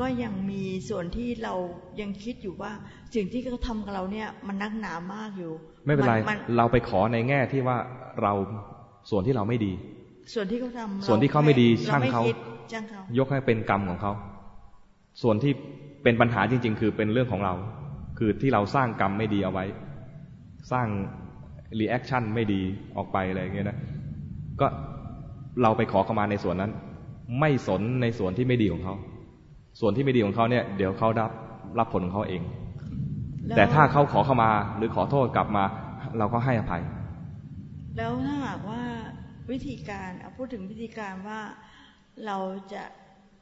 [0.00, 1.54] ก็ยังมีส่วนที่เรา
[2.00, 2.72] ยังคิดอยู่ว่า
[3.14, 5.52] สิ่งที่เขาทำกับเราเนี่ยมันนักหนามากอยู่
[5.86, 6.14] ไม่เป็นไร
[6.56, 7.76] เราไปขอในแง่ที่ว่า
[8.22, 8.32] เรา
[9.10, 9.72] ส่วนที่เราไม่ดี
[10.34, 12.22] ส่วนที่เขาทำส่วนที่เขาไม่ดีช่างเขา
[13.18, 14.12] ยกให้เป็นกรรมของเขา
[15.22, 15.52] ส่วนที่
[16.02, 17.54] เป็นปัญหาจริง ๆ คือเป็นเรื่องของเรา
[18.18, 19.64] คือที่เราสร้างกรรมไม่ดีเอาไว้
[20.72, 20.86] สร้าง
[21.78, 22.60] reaction ไม่ดี
[22.96, 23.78] ออกไปอะไรอย่างเงี้ยนะ
[24.60, 24.66] ก็
[25.62, 26.72] เราไปขอเข้ามาในส่วนนั้น
[27.40, 28.94] ไม่สนในส่วนที่ไม่ดีของเขา
[29.80, 31.30] ส่วนที่ไม่ดีของเขาเนี่ย เดี๋ยวเขารับ
[31.78, 32.42] รับผลของเขาเอง
[33.56, 35.64] แต่ถ้าเขาขอเข้ามาหรือขอโทษกลับมา
[36.18, 36.82] เราก็ให้อภัย
[37.96, 38.82] แล้วถ้าหากว่า
[39.50, 41.40] วิธีการพูดถึงวิธีการว่า
[42.26, 42.38] เรา
[42.72, 42.82] จะ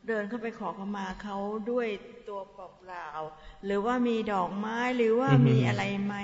[0.09, 1.37] เดินเข้าไปขอขมาเขา
[1.71, 1.89] ด้วย
[2.29, 6.15] ตัวเปล่าๆหรือว่ามีดอกไม้หรือว่ามีอะไรไหม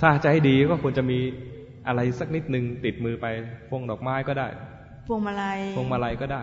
[0.00, 1.18] ถ้าจะให้ดีก็ควรจะมี
[1.86, 3.26] อะไรสักนิดนึงติดมือไป
[3.68, 4.48] พวงดอกไม้ก็ได้
[5.06, 6.42] พวงมาลัยพวงมาลัยก็ได้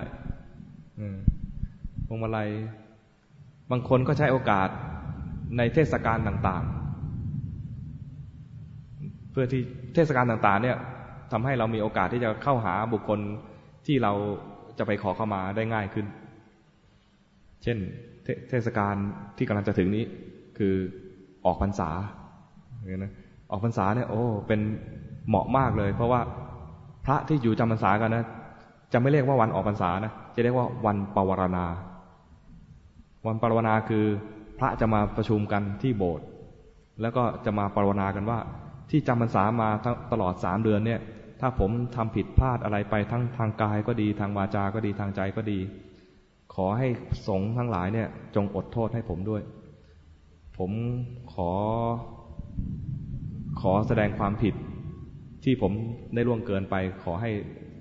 [1.30, 1.31] พ
[2.12, 2.50] วงมาลัย
[3.72, 4.70] บางคนก็ใช้โอกาส
[5.58, 9.62] ในเทศกาลต่างๆ เพื่อที่
[9.96, 10.78] เทศกาลต่างๆเนี่ย
[11.32, 13.20] ทำให้เรามีโอกาสที่จะเข้าหาบุคคล
[13.86, 14.14] ที่เรา
[14.78, 16.06] จะไปขอเข้ามาได้ง่ายขึ้น
[17.64, 17.78] เช่น
[18.24, 18.96] เทเทศกาล
[19.38, 20.04] ที่กำลังจะถึงนี้
[20.58, 20.74] คือ
[21.46, 21.90] ออกพรรษา
[22.88, 23.14] เนี่ยนะ
[23.52, 24.60] ออกพรรษาเนี่ยโอ้เป็น
[25.28, 26.22] เหมาะมากเลย เพราะว่า
[27.06, 28.26] พระที่อยู่จำพรรษากันนะ
[28.94, 31.66] จะไม่เรียกว่าวันออกพรรษานะจะเรียกว่าวันปวารณา
[33.26, 34.06] วันปรวารณาคือ
[34.60, 36.26] พระจะมาประชุมกันที่โบสถ์
[37.02, 38.40] แล้วก็จะมาปรารณากันว่า
[38.90, 39.70] ที่จำพรรษามา
[40.12, 41.00] ตลอดสามเดือนเนี่ย
[41.40, 45.60] ถ้าผมทำผิดพลาดอะไรไปทั้งทางกายก็ดี ทางวาจาก็ดีทางใจก็ดี
[46.54, 46.88] ขอให้
[47.28, 49.42] สงฆ์ทั้งหลายเนี่ย จงอดโทษให้ผมด้วย
[50.58, 50.72] ผม
[51.34, 51.52] ขอ
[53.62, 54.54] ขอแสดงความผิด
[55.44, 55.72] ที่ผม
[56.14, 57.32] ได้ล่วงเกินไป ขอให้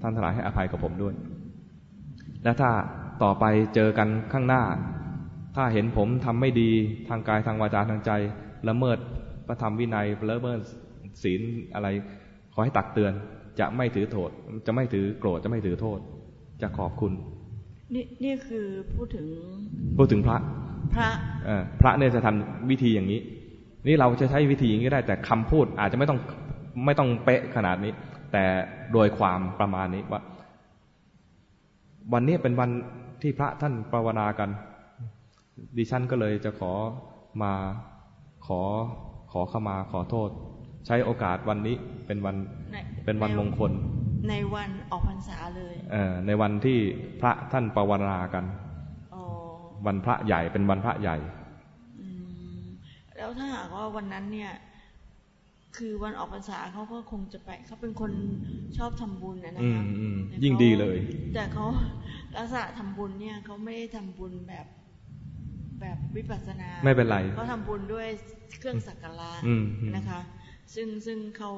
[0.01, 1.15] ท่านทั้งหลายให้อภัยกับผมด้วย
[2.43, 2.71] และถ้า
[3.23, 3.45] ต่อไป
[3.75, 4.62] เจอกันข้างหน้า
[5.56, 6.70] ถ้าเห็นผมทำไม่ดี
[7.09, 8.10] ทางกายทางวาจาทางใจ
[8.68, 8.98] ละเมิด
[9.47, 10.59] พระธรรมวินัยละเมิด
[11.22, 11.40] ศีล
[11.74, 11.89] อะไร
[12.52, 13.12] ขอให้ตักเตือน
[13.60, 14.31] จะไม่ถือโทษ
[14.66, 15.98] จะไม่ถือโกรธจะไม่ถือโทษ
[16.62, 17.12] จะขอบคุณ
[17.94, 19.27] นี่นี่คือพูดถึง
[19.97, 20.39] พูดถึงพระ
[20.94, 21.09] พระ
[21.47, 23.20] เออพระเนี่ยจะทำวิธีอย่างนี้
[23.86, 26.18] นี่เราจะใช้วิธีอย่างนี้ได้ แต่คำพูดอาจจะไม่ต้อง
[26.86, 27.93] ไม่ต้องเป๊ะขนาดนี้
[28.32, 28.44] แต่
[28.93, 30.20] โดยความประมาณนี้ว่า
[32.12, 32.70] วันนี้เป็นวัน
[33.22, 34.51] ที่พระท่านภาวนากัน
[35.77, 36.72] ดิฉันก็เลยจะขอ
[37.43, 37.52] มา
[38.47, 38.60] ขอ
[39.32, 40.31] ขอเข้ามาขอโทษ
[40.86, 42.36] ใช้โอกาสวันนี้เป็นวัน
[43.05, 43.72] เป็นวันมงคล
[44.28, 46.78] ในวันออกพรรษาเลยเออในวันที่
[47.20, 48.44] พระท่านปวารณากัน
[49.86, 51.16] วันพระใหญ่เป็นวันพระใหญ่
[53.16, 54.52] แล้วถ้าหากว่าวันนั้นเนี่ย
[55.77, 58.12] คือวันออกพรรษาเขาก็คงจะไปเขาเป็นคน
[58.78, 59.86] ชอบทำบุญนะครับ
[60.44, 60.97] ยิ่งดีเลย
[61.35, 61.64] แต่เขา
[62.36, 64.66] ลักษณะทำบุญเนี่ยเขาไม่ได้ทำบุญแบบ
[65.81, 68.07] แบบวิปัสสนาไม่เป็นไรเขาทำบุญด้วย
[68.59, 69.32] เครื่องสักการะ
[69.97, 70.20] นะคะ
[70.74, 71.51] ซึ่งซึ่งเขา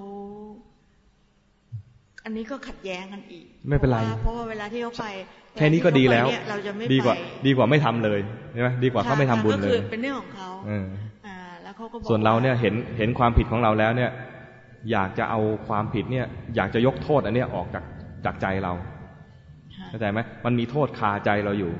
[2.24, 5.06] อันนี้ก็ขัดแย้งกันอีก ไม่เป็นไร เพราะว่าเวลาที่เขาไป
[5.54, 7.14] แค่นี้ก็ดีแล้วเราจะไม่ดีกว่า
[7.46, 8.20] ดีกว่าไม่ทำเลย
[8.52, 10.48] ใช่ไหมดีกว่าเขาไม่ทำบุญเลยก็คือเป็นเรื่องของเขา
[11.26, 14.10] อ่าแล้วเขาก็บอกส่วนเราเนี่ยเห็นเห็นความผิดของเราแล้วเนี่ย
[14.90, 16.26] อยากจะเอาความผิดเนี่ย
[16.56, 17.84] อยากจะยกโทษอันเนี้ยออกจาก
[18.24, 18.72] จากใจเรา
[19.88, 21.72] เข้าใจไหมมันมีโทษคาใจเราอยู่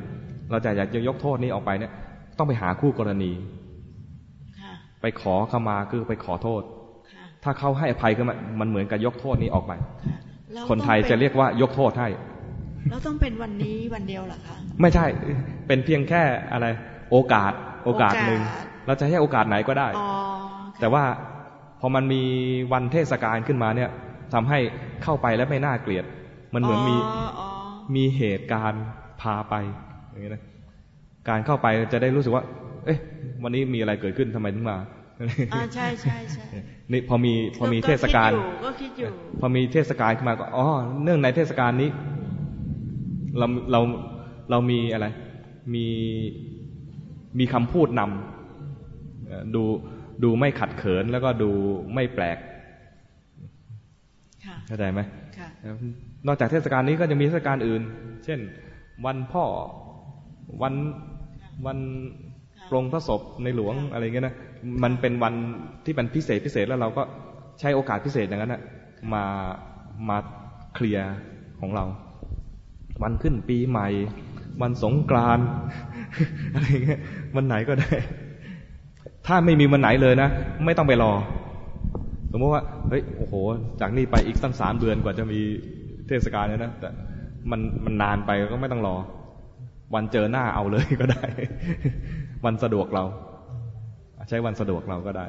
[0.51, 1.93] เราจะอยากจะยกโทษนี้ออกไปเนี่ย
[2.39, 3.33] ต้องไปหาคู่กรณี
[5.03, 6.63] ไปขอเข้ามาคือไปขอโทษ
[7.45, 8.23] ถ้าเขาให้อภัยก็
[8.61, 9.73] มันเหมือนกับยกโทษนี้ออกไป
[10.69, 12.09] คนไทยจะเรียกว่ายกโทษให้
[12.91, 15.07] แล้วต้องเป็นวันนี้วันเดียวหรอคะไม่ใช่
[15.67, 16.23] เป็นเพียงแค่
[16.53, 16.67] อะไร
[17.11, 17.53] โอกาส
[17.85, 18.41] โอกาสหนึ่ง
[18.87, 19.89] เราจะให้โอกาสไหนก็ได้
[20.81, 21.05] แต่ว่า
[21.81, 22.23] พอมันมี
[22.73, 23.91] วันเทศกาลขึ้นมาเนี่ย
[24.33, 24.59] ทำให้
[25.03, 26.05] เข้าไปแล้วไม่น่าเกลียด
[26.55, 26.97] มันเหมือนมี
[27.95, 28.85] มีเหตุการณ์
[29.21, 29.55] พาไป
[30.11, 30.43] อย่างนี้นะ
[31.29, 32.45] การเข้าไปจะได้รู้สึกว่า
[32.85, 32.99] เอ๊ะ
[33.43, 34.77] วันนี้มีอะไรเกิดขึ้นทำไมถึงมา
[35.53, 36.45] อ่าใช่ใช่ใช่
[36.93, 38.31] นี่พอมีพอมีเทศกาล
[38.65, 39.09] ก็คิดอยู่
[39.41, 40.67] พอมีเทศกาลขึ้นมาก็อ๋อ
[41.03, 41.91] เนื่องในเทศกาลนี้
[43.39, 43.81] เราเรา
[44.51, 45.07] เรามีอะไร
[45.75, 45.87] มี
[47.39, 49.63] มีคำพูดนำดู
[50.25, 51.51] ดูไม่ขัดเขินแล้วก็ดู
[51.95, 52.39] ไม่แปลก
[54.67, 55.01] เข้าใจไหม
[56.27, 57.83] นอกจากเทศกาลนี้ก็จะมีเทศกาลอื่น
[58.25, 58.41] เช่น
[59.07, 59.45] วันพ่อ
[60.63, 60.75] วัน
[61.67, 61.79] วัน
[62.71, 64.35] ปรงพระศพในหลวงอะไรเงี้ยนะ
[64.83, 65.35] มันเป็นวัน
[65.85, 67.03] ที่มันพิเศษพิเศษแล้วเราก็
[67.61, 68.63] ใช้โอกาสพิเศษอย่างนั้นนะ
[69.13, 69.25] มา
[70.09, 70.17] มา
[70.75, 71.11] เคลียร์
[71.61, 71.85] ของเรา
[73.03, 73.89] วันขึ้นปีใหม่
[74.63, 75.39] วันสงกราน
[76.55, 77.01] อะไรเงี้ย
[77.37, 77.91] วันไหนก็ได้
[79.27, 80.29] ถ้าไม่มีวันไหนเลยนะ
[80.67, 81.13] ไม่ต้องไปรอ
[82.33, 83.35] สมมติว่าเฮ้ยโอ้โห
[83.81, 85.41] จากนี้ไปอีกตั้งสามเดือนกว่าจะมี
[86.07, 86.89] เทศกาลเนี่ยนะแต่
[87.51, 88.97] มันมันนานไปก็ไม่ต้องรอ
[89.95, 91.27] วันเจอหน้าเอาเลยก็ได้
[92.45, 93.05] วันสะดวกเรา
[94.29, 95.27] ใช้วันสะดวกเราก็ได้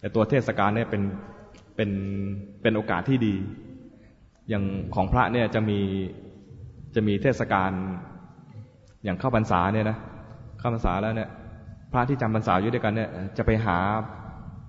[0.00, 1.02] แต่ตัวเทศกาลเนี่ยเป็น
[1.76, 1.90] เป็น
[2.62, 3.34] เป็นโอกาสที่ดี
[4.48, 4.64] อย่าง
[4.94, 5.78] ของพระเนี่ยจะมี
[6.94, 7.70] จะมีเทศกาล
[9.04, 9.98] อย่างเข้าพรรษาเนี่ยนะ
[10.58, 11.30] เข้าพรรษาแล้วเนี่ย
[11.92, 13.76] พระที่จำพรรษาอยู่ด้วยกันเนี่ย จะไปหา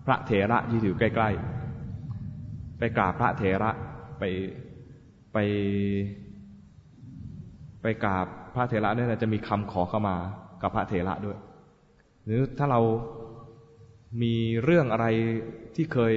[0.06, 1.30] พระเถระที่อยู่ใกล้
[2.04, 3.72] ๆ ไปกราบพระเถระ
[4.20, 4.24] ไป
[5.34, 5.38] ไป
[7.82, 10.16] ไปกราบพระเถระเนี่ยจะมีคำขอเข้ามา
[10.62, 11.38] กับพระเถระด้วย
[12.26, 12.82] หรือถ้าเรา
[14.22, 14.34] มี
[14.64, 15.06] เรื่องอะไร
[15.76, 16.14] ที่เคย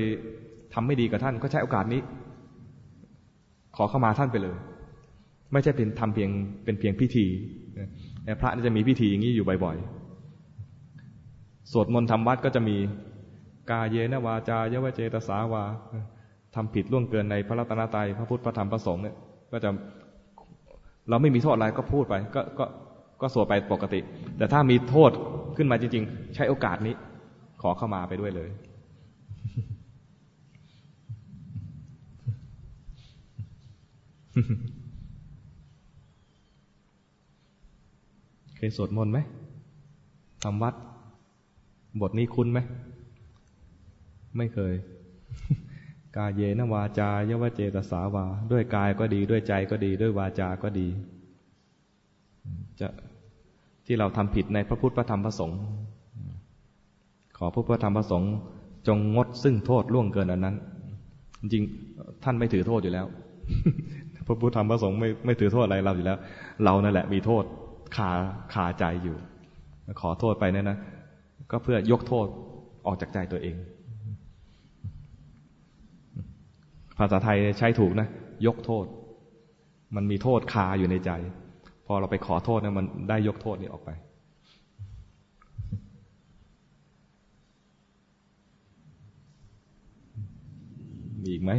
[0.74, 2.01] ทำไม่ดีกับท่าน ก็ใช้โอกาสนี้
[3.77, 4.57] ขอเข้ามาท่านไปเลย
[5.53, 6.31] ไม่ใช่เป็นทำเพียง
[6.65, 7.27] เป็นเพียงพิธี
[8.24, 12.77] แต่พระจะมีพิธีอย่างนี้อยู่บ่อยๆ สวดมนต์ทำวัดก็จะมี
[13.70, 15.65] กาเยนวาจาเยวเจตสาวา
[16.55, 19.16] ทำผิดล่วงเกินในพระรัตนตรัยพระพุทธพระธรรมพระสงฆ์เนี่ย
[19.53, 19.70] ก็จะ
[21.11, 22.65] เราไม่มีโทษอะไรก็พูดไป ก็ก็
[23.20, 24.01] ก็สวดไปปกติ
[24.37, 25.11] แต่ถ้ามีโทษ
[25.57, 26.95] ขึ้นมาจริง ๆ ใช้โอกาสนี้
[27.62, 28.51] ขอเข้ามาไปด้วยเลย
[38.57, 39.19] เคยสวดมนต์ไหม
[40.43, 40.74] ทำวัด
[42.01, 42.59] บทนี้คุ้นไหม
[44.37, 44.74] ไม่เคย
[46.16, 50.89] กายเยนวาจายวเจตสาวา ด้วยกายก็ดีด้วยใจก็ดี ด้วยวาจาก็ดี
[52.81, 52.89] จะ
[53.87, 55.59] ที่เราทำผิดในพระพุทธพระธรรมพระสงฆ์
[57.37, 58.32] ขอพระพุทธธรรมพระสงฆ์
[58.89, 60.57] จงงดซึ่งโทษล่วงเกินอันนั้น
[61.41, 61.62] จริง
[62.24, 63.07] ท่านไม่ถือโทษอยู่แล้ว
[64.27, 66.19] พระพุทธธรรมพระสงฆ์ไม่ไม่ถือโทษอะไรเราอยู่แล้ว
[66.65, 67.45] เรานั่นแหละมีโทษ
[67.97, 68.11] คา
[68.55, 69.16] คาใจอยู่
[70.01, 70.78] ขอโทษไปเนี่ยนะ
[71.51, 72.27] ก็เพื่อยกโทษ
[72.87, 73.57] ออกจากใจตัวเอง
[77.01, 78.09] ภาษาไทยใช้ถูกนะ
[78.47, 78.85] ยกโทษ
[79.97, 81.11] มันมีโทษคาอยู่ในใจ
[81.87, 83.91] พอเราไปขอโทษนะมันได้ยกโทษนี้ออกไป
[91.23, 91.53] มีอีกไหม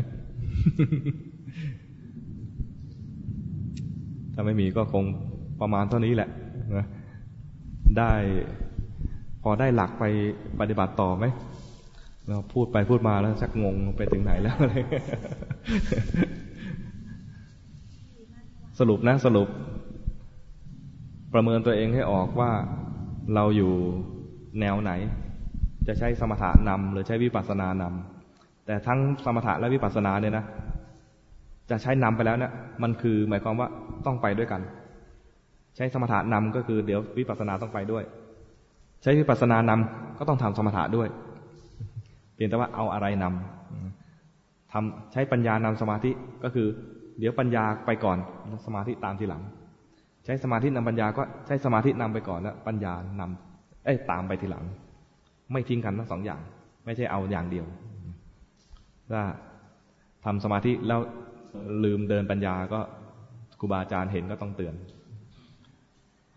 [4.33, 5.03] ถ้าไม่มีก็คง
[5.61, 6.29] ประมาณเท่านี้แหละ
[6.75, 6.85] นะ
[7.97, 8.11] ได้
[9.41, 10.03] พอได้หลักไป
[10.59, 11.25] ปฏิบัติต่อไหม
[12.29, 14.75] เราพูดไปพูดมาแล้วชักงงไปถึงไหนแล้วอะไร
[18.79, 19.47] สรุปนะสรุป
[21.33, 22.51] ประเมินตัวเองให้ออกว่า
[23.35, 23.73] เราอยู่
[24.59, 24.91] แนวไหน
[25.87, 30.45] จะใช้สมถะนำหรือใช้วิปัสสนานำแต่ทั้งสมถะและวิปัสสนาเนี่ยนะ
[31.69, 32.53] จะใช้นำไปแล้วเนะี่ย
[32.83, 33.67] มันคือหมายความว่า
[34.05, 34.61] ต้องไปด้วยกัน
[35.75, 38.03] ใช้สมถะนำก็คือเดี๋ยววิปัสสนาต้องไปด้วย
[39.01, 41.07] ใช้วิปัสสนานำก็ต้องทำสมถะด้วย
[42.41, 46.11] พียงแต่ว่าเอาอะไรนำทำใช้ปัญญานำสมาธิ
[46.43, 46.67] ก็คือ
[47.19, 48.17] เดี๋ยวปัญญาไปก่อน
[48.65, 49.41] สมาธิตามทีหลัง
[50.25, 54.63] ใช้สมาธินำปัญญาก็ใช้สมาธินำไปก่อนแล้วปัญญานำเอ้ตามไปทีหลัง
[55.51, 56.41] ไม่ทิ้งกันทั้งสองอย่าง
[56.85, 57.65] ไม่ใช่เอาอย่างเดียว
[59.11, 59.23] ถ้า
[60.25, 60.99] ทำสมาธิแล้ว
[61.83, 62.79] ลืมเดินปัญญาก็
[63.59, 64.75] ครูบาอาจารย์เห็นก็ต้องเตือน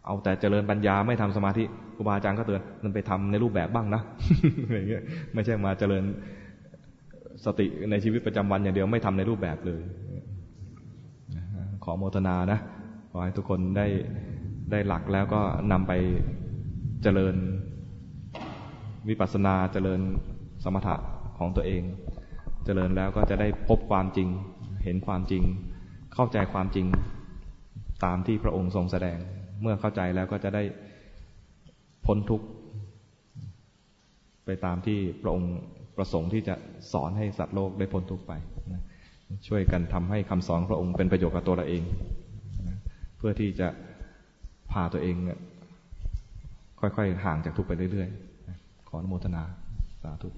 [0.06, 1.64] เอาแต่เจริญปัญญาไม่ทำสมาธิ
[1.96, 4.02] ครูบาอาจารย์ก็เตือนมันไปทำในรูปแบบบ้างนะ
[4.74, 5.02] อย่างเงี้ย
[5.34, 6.04] ไม่ใช่มาเจริญ
[7.44, 9.82] สติในชีวิตประจำวันอย่างเดียวไม่ทำในรูปแบบเลย
[11.84, 12.58] ขอโมทนานะ
[13.10, 13.86] ขอให้ทุกคนได้
[14.70, 15.40] ได้หลักแล้วก็
[15.72, 15.92] นำไป
[17.02, 17.36] เจริญ
[19.08, 20.00] วิปัสสนาเจริญ
[20.64, 20.96] สมถะ
[21.38, 21.82] ของตัวเอง
[22.64, 24.28] เจริญแล้วก็จะได้พบความจริง
[24.84, 25.42] เห็นความจริง
[26.14, 26.86] เข้าใจความจริง
[28.04, 29.18] ตามที่พระองค์ทรงแสดง
[29.62, 30.62] เมื่อเข้าใจแล้วก็จะได้
[32.06, 32.46] พ้นทุกข์
[34.44, 35.54] ไปตามที่พระองค์
[35.96, 36.54] ประสงค์ที่จะ
[36.92, 38.32] สอนให้สัตว์โลกได้พ้นทุกข์ไป
[39.48, 41.82] ช่วยกันทำให้คำสอนพระองค์เป็นประโยชน์กับตัวเราเอง
[43.16, 43.68] เพื่อที่จะ
[44.72, 45.16] พาตัวเอง
[46.80, 49.42] ค่อยๆห่างจากทุกข์ไปเรื่อยๆ ขออนุโมทนา
[50.02, 50.28] สาธุ